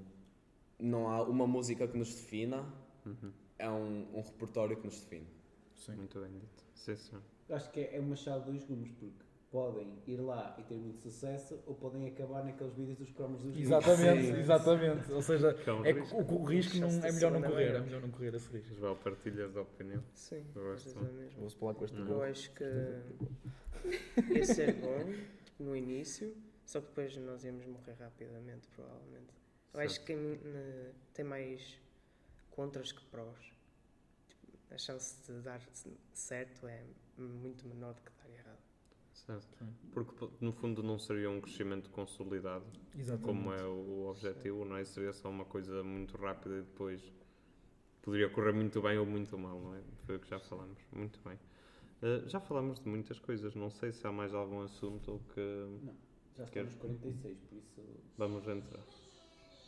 não 0.78 1.08
há 1.08 1.22
uma 1.22 1.46
música 1.46 1.86
que 1.88 1.96
nos 1.96 2.14
defina, 2.14 2.64
Uhum. 3.06 3.32
é 3.58 3.70
um, 3.70 4.06
um 4.14 4.20
repertório 4.20 4.76
que 4.76 4.84
nos 4.84 5.00
define. 5.00 5.26
Sim. 5.74 5.92
Muito 5.96 6.20
bem 6.20 6.30
dito. 6.32 6.64
Sim, 6.74 6.96
senhor. 6.96 7.22
Acho 7.48 7.70
que 7.70 7.80
é 7.80 7.96
é 7.96 8.00
uma 8.00 8.14
chave 8.14 8.40
de 8.44 8.50
dois 8.50 8.64
gumes, 8.64 8.90
porque 8.92 9.24
podem 9.50 9.98
ir 10.06 10.18
lá 10.20 10.54
e 10.58 10.62
ter 10.62 10.76
muito 10.76 11.00
sucesso 11.00 11.58
ou 11.66 11.74
podem 11.74 12.06
acabar 12.06 12.44
naqueles 12.44 12.72
vídeos 12.74 12.98
dos 12.98 13.10
cromos 13.10 13.42
dos 13.42 13.56
Exatamente, 13.58 14.26
Sim. 14.26 14.38
exatamente. 14.38 15.12
Ou 15.12 15.22
seja, 15.22 15.48
é 15.48 15.88
é 15.88 15.92
risco. 15.92 16.16
o, 16.16 16.40
o 16.42 16.44
risco 16.44 16.76
não, 16.78 16.88
é 16.88 17.10
melhor 17.12 17.32
não 17.32 17.42
correr, 17.42 17.74
é 17.74 17.80
melhor 17.80 18.00
não 18.02 18.10
correr 18.10 18.34
esse 18.34 18.48
risco. 18.52 18.74
Joel, 18.74 18.96
partilhas 18.96 19.52
da 19.52 19.62
opinião. 19.62 20.04
Sim, 20.14 20.36
é. 20.54 21.30
Vou-se 21.40 21.56
falar 21.56 21.74
com 21.74 21.84
este. 21.84 21.98
Eu 21.98 22.22
acho 22.22 22.52
que 22.54 22.64
ia 24.34 24.44
ser 24.44 24.74
bom 24.74 25.12
no 25.58 25.74
início, 25.74 26.32
só 26.70 26.80
que 26.80 26.86
depois 26.86 27.16
nós 27.16 27.42
íamos 27.44 27.66
morrer 27.66 27.94
rapidamente, 27.94 28.68
provavelmente. 28.68 29.34
Eu 29.74 29.80
acho 29.80 29.96
Certo. 29.96 30.06
que 30.06 30.94
tem 31.12 31.24
mais 31.24 31.80
contras 32.52 32.92
que 32.92 33.04
prós. 33.06 33.38
Tipo, 34.28 34.46
a 34.74 34.78
chance 34.78 35.20
de 35.26 35.40
dar 35.40 35.60
certo 36.12 36.68
é 36.68 36.84
muito 37.18 37.66
menor 37.66 37.94
do 37.94 38.02
que 38.02 38.12
dar 38.12 38.30
errado. 38.30 38.62
Certo. 39.12 39.48
Porque 39.92 40.28
no 40.40 40.52
fundo 40.52 40.80
não 40.80 40.96
seria 40.96 41.28
um 41.28 41.40
crescimento 41.40 41.90
consolidado, 41.90 42.64
Exatamente. 42.96 43.26
como 43.26 43.52
é 43.52 43.64
o 43.64 44.06
objetivo, 44.08 44.64
não 44.64 44.76
é? 44.76 44.84
Seria 44.84 45.12
só 45.12 45.28
uma 45.28 45.44
coisa 45.44 45.82
muito 45.82 46.16
rápida 46.16 46.54
e 46.58 46.62
depois 46.62 47.02
poderia 48.00 48.30
correr 48.30 48.52
muito 48.52 48.80
bem 48.80 48.96
ou 48.96 49.04
muito 49.04 49.36
mal, 49.36 49.60
não 49.60 49.74
é? 49.74 49.82
Foi 50.06 50.16
o 50.16 50.20
que 50.20 50.30
já 50.30 50.38
falamos. 50.38 50.78
Muito 50.92 51.18
bem. 51.28 51.36
Eh, 52.00 52.28
já 52.28 52.38
falamos 52.38 52.78
de 52.78 52.88
muitas 52.88 53.18
coisas, 53.18 53.56
não 53.56 53.70
sei 53.70 53.90
se 53.90 54.06
há 54.06 54.12
mais 54.12 54.32
algum 54.32 54.60
assunto 54.62 55.20
que 55.34 55.40
Já 56.36 56.44
Quero- 56.46 56.68
estamos 56.68 56.98
46, 56.98 57.36
por 57.48 57.58
isso. 57.58 58.00
vamos 58.16 58.46
entrar. 58.48 58.80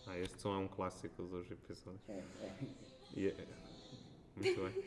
Ah, 0.07 0.19
este 0.19 0.41
som 0.41 0.55
é 0.55 0.59
um 0.59 0.69
clássico 0.69 1.23
dos 1.23 1.51
episódios. 1.51 2.01
É, 2.09 2.13
é. 2.13 2.59
E 3.15 3.27
é- 3.29 3.47
Muito 4.35 4.63
bem. 4.63 4.85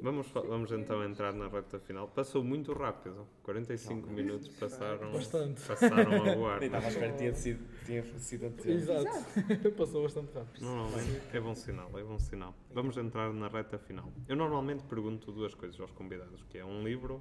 Vamos, 0.00 0.28
vamos 0.28 0.70
então 0.70 1.02
entrar 1.04 1.32
na 1.34 1.48
reta 1.48 1.80
final. 1.80 2.06
Passou 2.08 2.44
muito 2.44 2.72
rápido. 2.72 3.26
45 3.42 4.08
minutos 4.08 4.46
passaram, 4.50 5.10
Bastante. 5.12 5.60
passaram 5.66 6.22
a 6.30 6.34
voar. 6.36 6.60
Nem 6.60 6.68
estava 6.68 6.86
à 6.86 6.88
espera 6.88 7.10
que 7.12 7.18
tinha 7.18 7.34
sido, 7.34 7.84
tinha 7.84 8.18
sido 8.20 8.50
tempo. 8.56 8.68
Exato. 8.70 9.04
Passou 9.76 10.02
bastante 10.04 10.32
rápido. 10.32 10.64
Normalmente 10.64 11.36
é 11.36 11.40
bom 11.40 11.54
sinal, 11.56 11.90
é 11.98 12.04
bom 12.04 12.18
sinal. 12.20 12.54
Vamos 12.72 12.96
entrar 12.96 13.32
na 13.32 13.48
reta 13.48 13.78
final. 13.78 14.12
Eu 14.28 14.36
normalmente 14.36 14.84
pergunto 14.84 15.32
duas 15.32 15.54
coisas 15.56 15.78
aos 15.80 15.90
convidados, 15.90 16.44
que 16.44 16.58
é 16.58 16.64
um 16.64 16.84
livro 16.84 17.20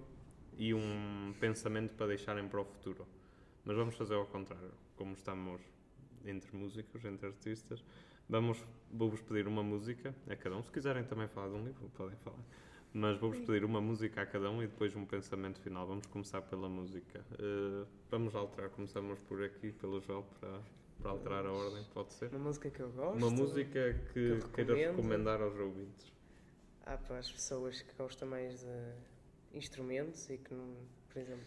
e 0.55 0.75
um 0.75 1.33
pensamento 1.39 1.95
para 1.95 2.05
deixarem 2.07 2.47
para 2.47 2.61
o 2.61 2.65
futuro. 2.65 3.07
Mas 3.65 3.75
vamos 3.77 3.95
fazer 3.95 4.15
ao 4.15 4.25
contrário. 4.25 4.71
Como 4.95 5.13
estamos 5.13 5.61
entre 6.25 6.55
músicos, 6.55 7.03
entre 7.05 7.27
artistas, 7.27 7.83
vamos, 8.27 8.63
vou-vos 8.91 9.21
pedir 9.21 9.47
uma 9.47 9.63
música 9.63 10.13
a 10.29 10.35
cada 10.35 10.57
um. 10.57 10.63
Se 10.63 10.71
quiserem 10.71 11.03
também 11.03 11.27
falar 11.27 11.49
de 11.49 11.55
um 11.55 11.65
livro, 11.65 11.89
podem 11.95 12.15
falar. 12.17 12.43
Mas 12.93 13.17
vou-vos 13.17 13.39
pedir 13.39 13.65
uma 13.65 13.81
música 13.81 14.21
a 14.21 14.25
cada 14.25 14.51
um 14.51 14.61
e 14.61 14.67
depois 14.67 14.95
um 14.95 15.05
pensamento 15.05 15.59
final. 15.59 15.87
Vamos 15.87 16.05
começar 16.05 16.41
pela 16.43 16.69
música. 16.69 17.25
Eh, 17.39 17.85
vamos 18.11 18.35
alterar, 18.35 18.69
começamos 18.69 19.19
por 19.21 19.43
aqui, 19.43 19.71
pelo 19.71 19.99
João, 19.99 20.23
para, 20.39 20.61
para 21.01 21.11
alterar 21.11 21.45
a 21.45 21.51
ordem, 21.51 21.83
pode 21.93 22.13
ser? 22.13 22.29
Uma 22.29 22.39
música 22.39 22.69
que 22.69 22.79
eu 22.81 22.91
gosto. 22.91 23.17
Uma 23.17 23.31
música 23.31 23.93
que, 24.13 24.39
que 24.39 24.49
queiras 24.49 24.77
recomendar 24.77 25.41
aos 25.41 25.57
ouvintes. 25.57 26.13
Há 26.85 26.97
para 26.97 27.17
as 27.17 27.31
pessoas 27.31 27.81
que 27.81 27.93
gostam 27.97 28.27
mais 28.27 28.59
de 28.59 29.57
instrumentos 29.57 30.29
e 30.29 30.37
que 30.37 30.53
não, 30.53 30.75
por 31.09 31.19
exemplo, 31.19 31.45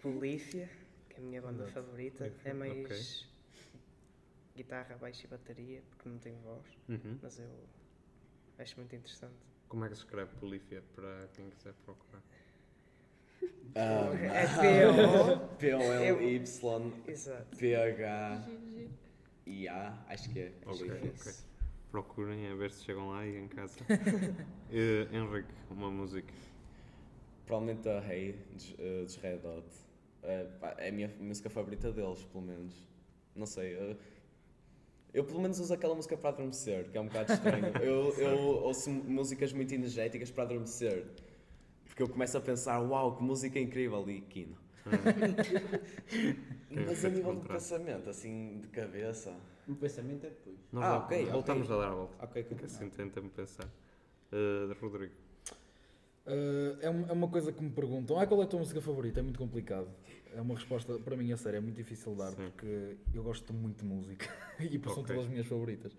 Polífia, 0.00 0.70
que 1.16 1.22
é 1.22 1.24
a 1.24 1.26
minha 1.26 1.40
banda 1.42 1.62
Exato. 1.64 1.72
favorita, 1.72 2.18
Polífia, 2.24 2.50
é 2.50 2.54
mais 2.54 3.26
guitarra, 4.54 4.96
baixo 4.96 5.24
e 5.26 5.28
bateria, 5.28 5.82
porque 5.88 6.08
não 6.08 6.18
tem 6.18 6.34
voz, 6.40 6.66
Uhum. 6.88 7.18
mas 7.22 7.38
eu 7.38 7.48
acho 8.58 8.76
muito 8.76 8.94
interessante. 8.94 9.34
Como 9.68 9.84
é 9.84 9.88
que 9.88 9.94
se 9.94 10.02
escreve 10.02 10.34
Polífia 10.36 10.82
para 10.94 11.28
quem 11.34 11.48
quiser 11.50 11.72
procurar? 11.84 12.22
Ah, 13.74 14.10
É 14.14 14.46
P.O. 14.60 15.48
P-O-L-Y 15.58 16.92
Exato. 17.08 17.56
P-H 17.56 18.42
Giro, 18.46 18.60
giro. 18.74 18.90
e 19.46 19.68
A, 19.68 20.04
acho 20.08 20.30
que 20.32 20.38
é. 20.40 20.52
Acho 20.66 20.84
Ok, 20.84 20.86
que 20.86 20.92
é 20.92 20.96
ok. 20.96 21.12
isso. 21.14 21.46
Procurem 21.90 22.46
a 22.50 22.54
ver 22.54 22.70
se 22.70 22.84
chegam 22.84 23.10
lá 23.10 23.26
e 23.26 23.36
em 23.36 23.48
casa. 23.48 23.78
Eh, 24.70 25.06
Henrique, 25.12 25.52
uma 25.70 25.90
música. 25.90 26.32
Provavelmente 27.46 27.88
a 27.88 28.02
Hey 28.12 28.32
dos, 28.52 28.74
eh, 28.78 29.02
dos 29.04 29.16
Red 29.16 29.40
Hot. 29.46 29.66
Eh, 30.26 30.46
é 30.78 30.88
a 30.88 30.92
minha 30.92 31.08
música 31.20 31.48
favorita 31.48 31.92
deles, 31.92 32.22
pelo 32.24 32.44
menos. 32.44 32.74
Não 33.34 33.46
sei. 33.46 33.74
eh, 33.74 33.96
eu 35.14 35.24
pelo 35.24 35.40
menos 35.40 35.58
uso 35.60 35.72
aquela 35.72 35.94
música 35.94 36.16
para 36.16 36.30
adormecer, 36.30 36.90
que 36.90 36.98
é 36.98 37.00
um 37.00 37.06
bocado 37.06 37.32
estranho. 37.32 37.66
eu, 37.82 38.12
eu 38.18 38.38
ouço 38.38 38.90
músicas 38.90 39.52
muito 39.52 39.72
energéticas 39.72 40.30
para 40.30 40.44
adormecer. 40.44 41.06
Porque 41.86 42.02
eu 42.02 42.08
começo 42.08 42.36
a 42.36 42.40
pensar, 42.40 42.80
uau, 42.80 43.16
que 43.16 43.22
música 43.22 43.58
incrível, 43.58 44.08
e 44.10 44.20
Kino. 44.20 44.56
Mas 46.70 47.04
a 47.04 47.08
nível 47.08 47.36
de 47.36 47.48
pensamento, 47.48 48.10
assim, 48.10 48.58
de 48.60 48.68
cabeça. 48.68 49.34
O 49.66 49.74
pensamento 49.74 50.26
é 50.26 50.30
depois. 50.30 50.56
Nós 50.70 50.84
Ah, 50.84 50.98
ok, 50.98 51.24
voltamos 51.30 51.70
ok. 51.70 51.76
a 51.76 51.80
dar 51.80 51.92
a 51.92 51.94
volta. 51.94 52.24
Ok, 52.24 52.44
Que 52.44 52.64
assim 52.66 52.88
tenta-me 52.90 53.28
pensar. 53.30 53.68
Uh, 54.32 54.72
Rodrigo. 54.80 55.14
Uh, 56.26 56.76
é, 56.80 56.90
uma, 56.90 57.08
é 57.08 57.12
uma 57.12 57.28
coisa 57.28 57.52
que 57.52 57.62
me 57.62 57.70
perguntam: 57.70 58.18
ah, 58.18 58.26
qual 58.26 58.40
é 58.40 58.44
a 58.44 58.48
tua 58.48 58.58
música 58.58 58.80
favorita? 58.80 59.20
É 59.20 59.22
muito 59.22 59.38
complicado. 59.38 59.88
É 60.34 60.40
uma 60.40 60.54
resposta, 60.54 60.98
para 60.98 61.16
mim, 61.16 61.32
a 61.32 61.36
sério, 61.36 61.58
é 61.58 61.60
muito 61.60 61.76
difícil 61.76 62.12
de 62.12 62.18
dar 62.18 62.30
Sim. 62.30 62.36
porque 62.36 62.96
eu 63.14 63.22
gosto 63.22 63.52
muito 63.54 63.78
de 63.78 63.84
música 63.84 64.26
e 64.60 64.78
são 64.80 64.92
Ok. 64.92 65.04
todas 65.04 65.22
as 65.24 65.28
minhas 65.28 65.46
favoritas. 65.46 65.96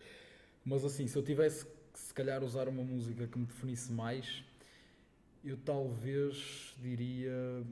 Mas 0.65 0.83
assim, 0.83 1.07
se 1.07 1.17
eu 1.17 1.23
tivesse 1.23 1.65
que 1.65 1.99
se 1.99 2.13
calhar 2.13 2.43
usar 2.43 2.67
uma 2.67 2.83
música 2.83 3.25
que 3.25 3.39
me 3.39 3.45
definisse 3.45 3.91
mais, 3.91 4.43
eu 5.43 5.57
talvez 5.57 6.75
diria 6.81 7.63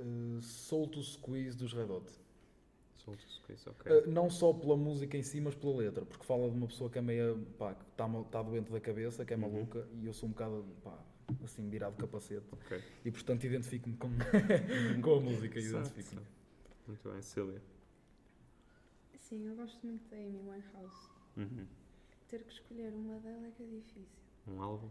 uh, 0.00 0.42
Soul 0.42 0.88
to 0.88 1.02
Squeeze 1.02 1.56
dos 1.56 1.72
Red 1.72 1.90
Hot. 1.90 2.10
Isso, 3.48 3.70
ok. 3.70 3.92
Uh, 3.92 4.10
não 4.10 4.28
só 4.28 4.52
pela 4.52 4.76
música 4.76 5.16
em 5.16 5.22
si, 5.22 5.40
mas 5.40 5.54
pela 5.54 5.76
letra, 5.76 6.04
porque 6.04 6.24
fala 6.24 6.50
de 6.50 6.56
uma 6.56 6.66
pessoa 6.66 6.90
que 6.90 6.98
é 6.98 7.02
meia, 7.02 7.36
pá, 7.56 7.74
que 7.74 7.84
está 7.92 8.08
tá 8.24 8.42
doente 8.42 8.72
da 8.72 8.80
cabeça, 8.80 9.24
que 9.24 9.32
é 9.32 9.36
Uhum. 9.36 9.42
maluca, 9.42 9.86
e 10.02 10.06
eu 10.06 10.12
sou 10.12 10.28
um 10.28 10.32
bocado, 10.32 10.64
pá, 10.82 10.98
assim, 11.44 11.68
virado 11.68 11.92
de 11.94 12.00
capacete. 12.00 12.46
Ok. 12.52 12.82
E 13.04 13.10
portanto 13.10 13.44
identifico-me 13.44 13.96
com, 13.96 14.08
com 15.02 15.14
a 15.14 15.20
música. 15.20 15.58
Identifico-me. 15.58 16.26
Muito 16.86 17.10
bem, 17.10 17.22
Cília. 17.22 17.62
Sim, 19.18 19.48
eu 19.48 19.56
gosto 19.56 19.84
muito 19.84 20.08
da 20.08 20.16
Amy 20.16 20.38
Winehouse. 20.38 21.10
Uhum. 21.36 21.66
Ter 22.28 22.44
que 22.44 22.52
escolher 22.52 22.92
uma 22.92 23.18
dela 23.18 23.46
é 23.46 23.50
que 23.50 23.62
é 23.62 23.66
difícil. 23.66 24.22
Um 24.46 24.62
álbum? 24.62 24.90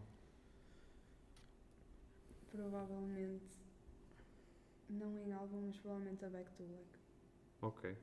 Provavelmente, 2.52 3.58
não 4.90 5.18
em 5.20 5.32
álbum, 5.32 5.68
mas 5.68 5.78
provavelmente 5.78 6.26
a 6.26 6.30
Back 6.30 6.52
to 6.52 6.64
Black. 6.64 6.86
Ok. 7.62 7.98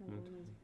Muito 0.00 0.22
bem. 0.22 0.32
música. 0.32 0.63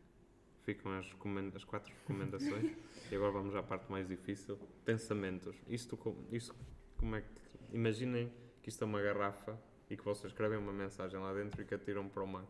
Ficam 0.64 0.92
as, 0.98 1.08
recomenda- 1.10 1.56
as 1.56 1.64
quatro 1.64 1.92
recomendações. 2.00 2.76
e 3.10 3.14
agora 3.14 3.32
vamos 3.32 3.54
à 3.54 3.62
parte 3.62 3.90
mais 3.90 4.06
difícil. 4.08 4.58
Pensamentos. 4.84 5.56
Isto, 5.66 5.98
isto 6.30 6.54
como 6.98 7.16
é 7.16 7.22
que... 7.22 7.28
Imaginem 7.72 8.32
que 8.62 8.68
isto 8.68 8.82
é 8.82 8.86
uma 8.86 9.00
garrafa 9.00 9.58
e 9.88 9.96
que 9.96 10.04
vocês 10.04 10.32
escrevem 10.32 10.58
uma 10.58 10.72
mensagem 10.72 11.18
lá 11.18 11.32
dentro 11.32 11.62
e 11.62 11.64
que 11.64 11.74
atiram 11.74 12.08
para 12.08 12.22
o 12.22 12.26
mar. 12.26 12.44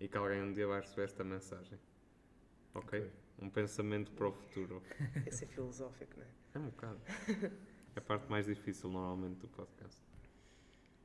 E 0.00 0.08
que 0.08 0.16
alguém 0.16 0.42
um 0.42 0.52
dia 0.52 0.66
vai 0.66 0.80
receber 0.80 1.04
esta 1.04 1.22
mensagem. 1.22 1.78
Ok? 2.74 3.00
Ok. 3.00 3.12
Um 3.38 3.48
pensamento 3.50 4.10
para 4.12 4.28
o 4.28 4.32
futuro. 4.32 4.82
Esse 5.26 5.44
é 5.44 5.46
filosófico, 5.48 6.12
não 6.18 6.24
é? 6.24 6.28
É 6.54 6.58
um 6.58 6.66
bocado. 6.70 7.00
É 7.94 7.98
a 7.98 8.00
parte 8.00 8.30
mais 8.30 8.46
difícil 8.46 8.88
normalmente 8.90 9.38
do 9.40 9.48
podcast. 9.48 10.00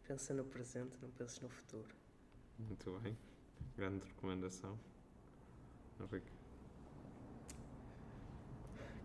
Pensa 0.08 0.34
no 0.34 0.44
presente, 0.46 0.98
não 1.02 1.10
penses 1.12 1.40
no 1.42 1.50
futuro. 1.50 1.88
Muito 2.60 2.92
bem. 3.00 3.18
Grande 3.76 4.06
recomendação. 4.06 4.78
Henrique. 6.00 6.32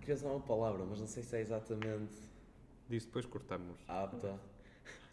Queria 0.03 0.16
usar 0.16 0.30
uma 0.30 0.40
palavra, 0.40 0.84
mas 0.84 0.98
não 0.98 1.07
sei 1.07 1.22
se 1.22 1.36
é 1.36 1.40
exatamente 1.40 2.12
Diz 2.88 3.05
depois 3.07 3.24
cortamos. 3.24 3.78
apta. 3.86 4.36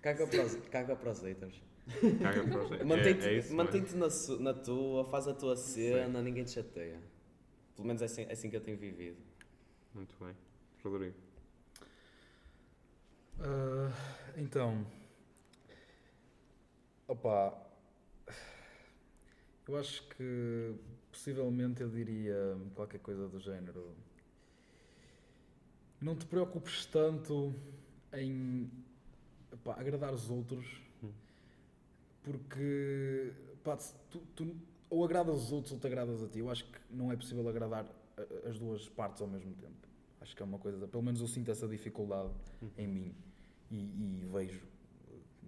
Caga 0.01 0.25
para 0.25 0.43
os, 0.43 0.55
caga 0.69 0.95
para 0.95 1.11
os 1.11 1.21
haters. 1.21 1.61
Caga 2.23 2.43
para 2.43 2.63
os- 2.63 2.71
é- 2.81 2.83
Mantém-te 2.83 3.25
é 3.27 3.37
isso, 3.37 3.53
é? 3.53 3.55
mantém-te 3.55 3.95
na, 3.95 4.07
na 4.39 4.53
tua, 4.55 5.05
faz 5.05 5.27
a 5.27 5.33
tua 5.35 5.55
cena, 5.55 6.23
ninguém 6.23 6.43
te 6.43 6.51
chateia. 6.51 6.99
Pelo 7.75 7.87
menos 7.87 8.01
é 8.01 8.05
assim, 8.05 8.23
é 8.23 8.31
assim 8.31 8.49
que 8.49 8.55
eu 8.55 8.61
tenho 8.61 8.77
vivido. 8.79 9.17
Muito 9.93 10.15
bem. 10.23 10.35
Rodrigo. 10.83 11.15
Ah, 13.41 13.91
então, 14.37 14.85
opa, 17.07 17.55
eu 19.67 19.77
acho 19.77 20.07
que 20.09 20.73
possivelmente 21.11 21.81
eu 21.83 21.89
diria 21.89 22.57
qualquer 22.73 22.99
coisa 23.01 23.27
do 23.29 23.39
género. 23.39 23.95
Não 26.01 26.15
te 26.15 26.25
preocupes 26.25 26.85
tanto 26.85 27.53
em 28.13 28.69
epá, 29.51 29.73
agradar 29.79 30.13
os 30.13 30.29
outros, 30.29 30.81
Hum. 31.03 31.11
porque 32.23 33.33
pá, 33.63 33.77
tu, 34.09 34.19
tu 34.35 34.55
ou 34.89 35.03
agradas 35.05 35.35
os 35.43 35.51
outros 35.51 35.73
ou 35.73 35.79
te 35.79 35.87
agradas 35.87 36.23
a 36.23 36.27
ti. 36.27 36.39
Eu 36.39 36.49
acho 36.49 36.65
que 36.65 36.79
não 36.89 37.11
é 37.11 37.15
possível 37.15 37.47
agradar 37.47 37.85
as 38.47 38.57
duas 38.57 38.87
partes 38.89 39.21
ao 39.21 39.27
mesmo 39.27 39.53
tempo. 39.55 39.87
Acho 40.21 40.35
que 40.35 40.41
é 40.41 40.45
uma 40.45 40.57
coisa, 40.59 40.87
pelo 40.87 41.03
menos 41.03 41.21
eu 41.21 41.27
sinto 41.27 41.51
essa 41.51 41.67
dificuldade 41.67 42.31
Hum. 42.61 42.69
em 42.77 42.87
mim 42.87 43.15
e, 43.71 43.75
e 43.75 44.29
vejo 44.31 44.61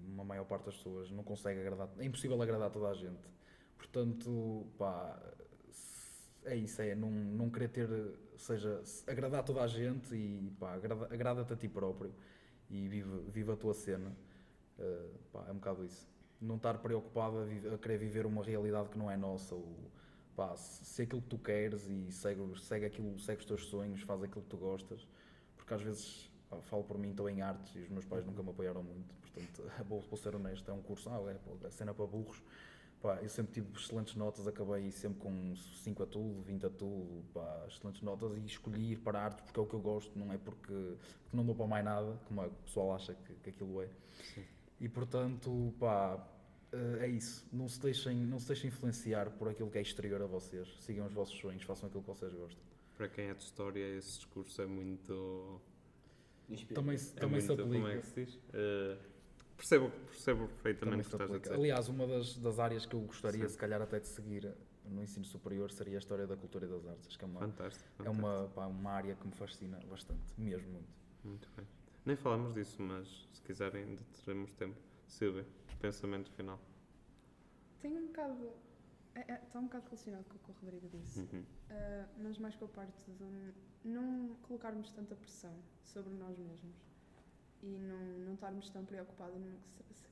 uma 0.08 0.24
maior 0.24 0.46
parte 0.46 0.66
das 0.66 0.76
pessoas 0.76 1.10
não 1.12 1.24
consegue 1.24 1.60
agradar, 1.62 1.90
é 1.98 2.06
impossível 2.06 2.40
agradar 2.42 2.70
toda 2.70 2.90
a 2.90 2.94
gente. 2.94 3.22
Portanto, 3.78 4.66
pá, 4.78 5.18
é 6.44 6.56
isso, 6.56 6.82
é 6.82 6.94
não, 6.96 7.10
não 7.10 7.50
querer 7.50 7.70
ter, 7.70 7.90
seja, 8.42 8.84
se- 8.86 9.10
agradar 9.10 9.44
toda 9.44 9.62
a 9.62 9.68
gente 9.68 10.14
e 10.16 10.52
pá, 10.60 10.74
agrada- 10.74 11.08
agrada-te 11.12 11.54
a 11.54 11.56
ti 11.56 11.68
próprio 11.68 12.14
e 12.70 12.88
vive, 12.88 13.10
vive 13.30 13.52
a 13.52 13.56
tua 13.56 13.74
cena. 13.74 14.12
Uh, 14.80 15.10
pá, 15.32 15.46
é 15.48 15.52
um 15.52 15.56
bocado 15.56 15.86
isso. 15.86 16.08
Não 16.42 16.56
estar 16.56 16.78
preocupado 16.80 17.38
a, 17.38 17.76
a 17.76 17.78
querer 17.78 17.98
viver 17.98 18.26
uma 18.26 18.44
realidade 18.44 18.90
que 18.90 18.98
não 18.98 19.10
é 19.12 19.16
nossa. 19.18 19.54
Ou, 19.56 19.68
pá, 20.36 20.56
se 20.56 21.02
aquilo 21.04 21.22
que 21.22 21.28
tu 21.30 21.38
queres 21.38 21.88
e 21.88 22.12
segue, 22.12 22.42
segue, 22.60 22.86
aquilo, 22.86 23.20
segue 23.20 23.42
os 23.42 23.46
teus 23.46 23.66
sonhos, 23.68 24.02
faz 24.02 24.24
aquilo 24.24 24.42
que 24.42 24.50
tu 24.50 24.58
gostas. 24.58 25.08
Porque 25.56 25.74
às 25.74 25.82
vezes, 25.82 26.32
pá, 26.50 26.58
falo 26.62 26.84
por 26.84 26.98
mim, 26.98 27.12
estou 27.12 27.30
em 27.30 27.42
artes 27.42 27.76
e 27.76 27.80
os 27.80 27.90
meus 27.90 28.06
pais 28.06 28.26
nunca 28.26 28.42
me 28.42 28.50
apoiaram 28.50 28.82
muito. 28.82 29.14
Portanto, 29.22 29.72
vou, 29.88 30.02
vou 30.02 30.18
ser 30.18 30.36
honesto, 30.36 30.70
é 30.70 30.74
um 30.74 30.82
curso, 30.82 31.10
ah, 31.10 31.22
é, 31.32 31.68
é 31.68 31.70
cena 31.70 31.94
para 31.94 32.08
burros. 32.08 32.42
Pá, 33.02 33.18
eu 33.22 33.30
sempre 33.30 33.54
tive 33.54 33.68
excelentes 33.76 34.16
notas, 34.16 34.48
acabei 34.48 34.92
sempre 34.92 35.20
com 35.20 35.56
5 35.56 36.04
a 36.04 36.06
tudo, 36.06 36.42
20 36.44 36.66
a 36.68 36.70
tudo, 36.70 37.24
pá, 37.34 37.66
excelentes 37.68 38.02
notas 38.04 38.38
e 38.38 38.46
escolhi 38.46 38.92
ir 38.92 38.98
para 39.00 39.20
artes 39.20 39.44
porque 39.44 39.60
é 39.60 39.64
o 39.64 39.66
que 39.66 39.74
eu 39.74 39.80
gosto, 39.80 40.18
não 40.20 40.32
é 40.32 40.38
porque, 40.38 40.68
porque 41.24 41.36
não 41.36 41.44
dou 41.44 41.56
para 41.56 41.66
mais 41.66 41.84
nada, 41.84 42.20
como 42.28 42.44
o 42.46 42.50
pessoal 42.64 42.94
acha 42.94 43.16
que, 43.16 43.34
que 43.36 43.50
aquilo 43.50 43.82
é. 43.82 43.90
E 44.80 44.88
portanto, 44.88 45.74
pá, 45.80 46.24
eh, 46.72 46.98
é 47.02 47.08
isso. 47.08 47.48
Não 47.52 47.68
se, 47.68 47.80
deixem, 47.82 48.16
não 48.18 48.40
se 48.40 48.48
deixem 48.48 48.68
influenciar 48.68 49.32
por 49.32 49.48
aquilo 49.50 49.72
que 49.72 49.80
é 49.80 49.82
exterior 49.82 50.22
a 50.22 50.28
vocês. 50.28 50.68
Sigam 50.82 51.08
os 51.08 51.14
vossos 51.14 51.40
sonhos, 51.40 51.64
façam 51.64 51.88
aquilo 51.90 52.04
que 52.04 52.10
vocês 52.10 52.32
gostam. 52.34 52.64
Para 52.96 53.10
quem 53.10 53.26
é 53.30 53.34
de 53.34 53.42
história, 53.44 53.98
esse 53.98 54.18
discurso 54.18 54.62
é 54.62 54.68
muito. 54.68 55.60
Inspira. 56.48 56.80
Também, 56.82 56.98
se- 57.00 57.18
É 57.18 57.20
também 57.20 57.42
se 57.42 57.48
muito 57.48 57.62
aplica. 57.64 57.84
como 57.84 57.88
é 57.94 58.02
que 58.02 58.08
se 58.08 58.26
diz? 58.26 58.40
Eh, 58.54 58.98
percebo, 59.62 59.90
percebo 60.08 60.48
perfeitamente 60.48 61.02
o 61.02 61.10
que 61.10 61.16
estás 61.16 61.32
a 61.32 61.38
dizer. 61.38 61.54
Aliás, 61.54 61.88
uma 61.88 62.08
das, 62.08 62.36
das 62.38 62.60
áreas 62.60 62.86
que 62.86 62.96
eu 62.96 63.02
gostaria, 63.02 63.44
Sim. 63.48 63.50
se 63.54 63.58
calhar, 63.58 63.80
até 63.82 64.00
de 64.00 64.08
seguir 64.08 64.52
no 64.86 65.02
ensino 65.04 65.24
superior 65.24 65.72
seria 65.72 65.98
a 65.98 66.00
história 66.00 66.26
da 66.26 66.36
cultura 66.36 66.66
e 66.66 66.70
das 66.70 66.86
artes. 66.88 67.08
Acho 67.08 67.20
que 67.20 67.24
é 67.24 67.28
uma, 67.28 67.40
Fantástico. 67.42 67.86
é 67.88 68.04
fantástico. 68.04 68.28
uma, 68.28 68.48
pá, 68.50 68.66
uma 68.66 68.92
área 68.92 69.16
que 69.16 69.28
me 69.28 69.34
fascina 69.34 69.80
bastante, 69.88 70.22
mesmo 70.38 70.70
muito. 70.72 70.90
Muito 71.24 71.50
bem. 71.56 71.68
Nem 72.04 72.16
falamos 72.16 72.56
disso, 72.56 72.82
mas 72.82 73.30
se 73.32 73.42
quiserem, 73.44 73.84
ainda 73.84 74.02
teremos 74.26 74.52
tempo. 74.54 74.76
Silvia, 75.08 75.46
pensamento 75.80 76.32
final. 76.32 76.60
Tem 77.80 77.96
um 77.98 78.08
bocado. 78.08 78.50
é- 79.14 79.32
é- 79.34 79.42
Está 79.44 79.60
um 79.60 79.66
bocado 79.66 79.86
relacionado 79.86 80.26
com 80.26 80.36
o 80.36 80.40
que 80.40 80.50
o 80.50 80.54
Rodrigo 80.66 80.90
disse. 80.98 81.20
Uhum. 81.20 81.42
Uh, 81.42 82.08
mas 82.24 82.38
mais 82.40 82.56
com 82.56 82.66
a 82.66 82.68
parte 82.70 83.04
de 83.12 83.54
não 83.88 84.36
colocarmos 84.44 84.90
tanta 84.92 85.16
pressão 85.16 85.54
sobre 85.84 86.14
nós 86.14 86.38
mesmos 86.40 86.91
e 87.64 87.68
não, 87.78 88.00
não 88.26 88.34
estarmos 88.34 88.70
tão 88.70 88.86
preocupados 88.86 89.40
no 89.40 89.60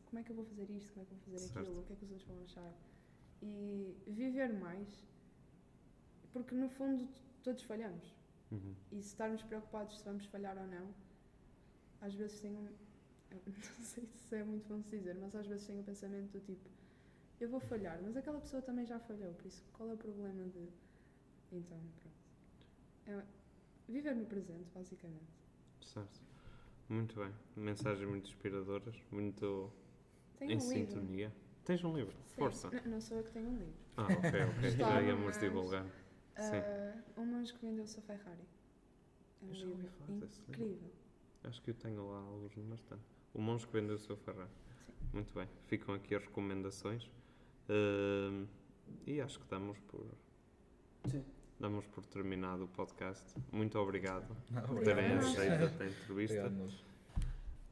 como 0.05 0.19
é 0.19 0.23
que 0.23 0.31
eu 0.31 0.35
vou 0.35 0.45
fazer 0.45 0.67
isto, 0.71 0.91
como 0.93 1.03
é 1.03 1.05
que 1.05 1.11
eu 1.13 1.17
vou 1.17 1.25
fazer 1.25 1.37
Certo. 1.39 1.59
aquilo, 1.59 1.79
o 1.81 1.83
que 1.83 1.93
é 1.93 1.95
que 1.95 2.03
os 2.05 2.11
outros 2.11 2.27
vão 2.27 2.43
achar. 2.43 2.73
E 3.43 3.95
viver 4.07 4.51
mais, 4.53 4.87
porque 6.33 6.55
no 6.55 6.67
fundo 6.69 7.07
todos 7.43 7.61
falhamos. 7.63 8.15
Uhum. 8.51 8.73
E 8.91 8.95
se 9.01 9.09
estarmos 9.09 9.43
preocupados 9.43 9.97
se 9.99 10.03
vamos 10.03 10.25
falhar 10.25 10.57
ou 10.57 10.65
não, 10.67 10.93
às 12.01 12.13
vezes 12.15 12.39
tenho. 12.39 12.57
um- 12.59 12.89
Não 13.45 13.83
sei 13.85 14.07
se 14.07 14.35
é 14.35 14.43
muito 14.43 14.67
bom 14.67 14.79
dizer, 14.81 15.15
mas 15.15 15.35
às 15.35 15.45
vezes 15.45 15.67
tenho 15.67 15.81
o 15.81 15.83
pensamento 15.83 16.31
do 16.31 16.39
tipo: 16.39 16.67
eu 17.39 17.47
vou 17.47 17.59
falhar, 17.59 18.01
mas 18.01 18.17
aquela 18.17 18.39
pessoa 18.41 18.61
também 18.63 18.85
já 18.87 18.99
falhou, 18.99 19.31
por 19.35 19.45
isso 19.45 19.63
qual 19.73 19.89
é 19.89 19.93
o 19.93 19.97
problema 19.97 20.43
de. 20.49 20.67
Então, 21.51 21.77
pronto. 22.01 22.17
É 23.21 23.23
viver 23.91 24.15
no 24.15 24.25
presente, 24.25 24.67
basicamente. 24.73 25.37
Certo. 25.83 26.19
Muito 26.89 27.19
bem. 27.19 27.31
Mensagens 27.55 28.09
muito 28.09 28.27
inspiradoras, 28.27 28.95
muito 29.11 29.71
Tenho 30.37 30.51
em 30.51 30.55
um 30.55 30.73
livro. 30.73 30.91
sintonia. 30.91 31.33
Tens 31.63 31.83
um 31.83 31.95
livro? 31.95 32.15
Sim. 32.25 32.35
Força. 32.35 32.71
Não, 32.71 32.93
não 32.93 33.01
sou 33.01 33.17
eu 33.17 33.23
que 33.23 33.31
tenho 33.31 33.47
um 33.47 33.57
livro. 33.57 33.73
Ah, 33.95 34.05
ok, 34.05 34.43
ok. 34.57 34.71
Já 34.77 35.01
íamos 35.03 35.37
divulgar. 35.37 35.85
Ah, 36.35 36.93
um 37.15 37.25
monge 37.25 37.53
que 37.53 37.63
vendeu 37.63 37.83
o 37.83 37.87
seu 37.87 38.01
Ferrari. 38.01 38.41
É 39.41 39.45
um 39.45 39.51
livro 39.51 39.91
livro. 40.07 40.29
incrível. 40.47 40.91
Acho 41.43 41.61
que 41.61 41.69
eu 41.69 41.75
tenho 41.75 42.09
lá 42.09 42.19
alguns 42.19 42.55
no 42.55 42.63
bastante. 42.63 43.03
O 43.33 43.41
monge 43.41 43.67
que 43.67 43.73
vendeu 43.73 43.95
o 43.95 43.99
seu 43.99 44.17
Ferrari. 44.17 44.49
Sim. 44.85 44.93
Muito 45.13 45.33
bem. 45.33 45.47
Ficam 45.67 45.93
aqui 45.93 46.15
as 46.15 46.23
recomendações. 46.23 47.09
Ahm, 47.69 48.47
e 49.05 49.21
acho 49.21 49.39
que 49.39 49.45
damos 49.47 49.79
por, 49.81 50.05
Sim. 51.05 51.23
Damos 51.60 51.86
por 51.88 52.05
terminado 52.05 52.66
o 52.66 52.68
podcast. 52.68 53.36
Muito 53.51 53.78
obrigado 53.80 54.28
por 54.68 54.78
Obrigada. 54.78 54.84
terem 55.01 55.18
aceito 55.18 55.64
a 55.84 55.86
entrevista. 55.88 56.45
Obrigado. 56.47 56.74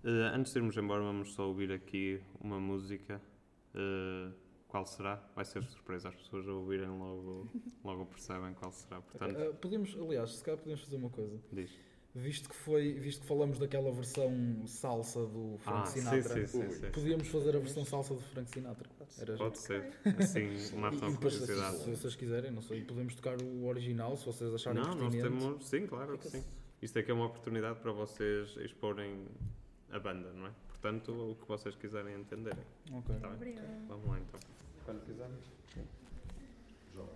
Eh, 0.04 0.32
antes 0.34 0.54
de 0.54 0.60
irmos 0.60 0.78
embora, 0.78 1.02
vamos 1.04 1.34
só 1.34 1.48
ouvir 1.48 1.72
aqui 1.72 2.22
uma 2.40 2.60
música. 2.60 3.22
Eh, 3.74 4.32
qual 4.68 4.86
será? 4.86 5.16
Vai 5.36 5.46
ser 5.46 5.64
surpresa, 5.64 6.10
as 6.10 6.16
pessoas 6.16 6.48
a 6.48 6.52
ouvirem 6.52 6.90
logo, 6.90 7.50
logo 7.84 8.06
percebem 8.08 8.54
qual 8.54 8.72
será. 8.72 9.02
Portanto, 9.02 9.40
Eh, 9.40 9.54
podemos, 9.54 9.96
aliás, 9.96 10.36
se 10.36 10.44
calhar 10.44 10.58
podemos 10.60 10.82
fazer 10.82 10.98
uma 10.98 11.10
coisa. 11.10 11.40
diz. 11.52 11.72
Visto 12.20 12.50
que, 12.50 12.56
foi, 12.56 12.94
visto 12.94 13.22
que 13.22 13.28
falamos 13.28 13.60
daquela 13.60 13.92
versão 13.92 14.32
salsa 14.66 15.20
do 15.28 15.56
Frank 15.60 15.82
Ah, 15.84 15.86
Sinatra, 15.86 16.48
sim, 16.48 16.62
sim, 16.64 16.72
sim. 16.72 16.90
podíamos 16.92 17.28
fazer 17.28 17.56
a 17.56 17.60
versão 17.60 17.86
salsa 17.86 18.16
do 18.16 18.20
Frank 18.22 18.50
Sinatra. 18.50 18.90
Era 19.20 19.38
Pode 19.38 19.60
ser. 19.60 19.94
Assim, 20.18 20.50
mata 20.78 20.96
E 20.96 21.06
a 21.06 21.10
depois, 21.12 21.34
se, 21.36 21.40
curiosidade. 21.42 21.78
se 21.78 21.90
vocês 21.92 22.16
quiserem, 22.16 22.50
não 22.52 22.62
sei, 22.64 22.84
podemos 22.84 23.14
tocar 23.14 23.40
o 23.40 23.66
original, 23.68 24.18
se 24.18 24.26
vocês 24.26 24.52
acharem 24.52 24.82
Não, 24.82 24.96
nós 24.96 25.14
pertinente. 25.14 25.42
temos. 25.46 25.66
Sim, 25.68 25.86
claro 25.86 26.18
que 26.18 26.28
sim. 26.28 26.44
Isto 26.82 26.98
aqui 27.00 27.12
é 27.12 27.14
uma 27.14 27.28
oportunidade 27.28 27.80
para 27.80 27.92
vocês 27.92 28.56
exporem 28.58 29.26
a 29.92 30.00
banda, 30.00 30.34
não 30.34 30.48
é? 30.48 30.52
Portanto, 30.70 31.12
o 31.32 31.36
que 31.36 31.48
vocês 31.48 31.76
quiserem 31.76 32.16
entenderem. 32.20 32.64
Ok. 32.94 33.16
Tá. 33.20 33.30
Vamos 33.88 34.08
lá 34.08 34.20
então. 34.20 34.40
Quando 34.86 35.06
quiserem. 35.06 35.36
João. 36.96 37.08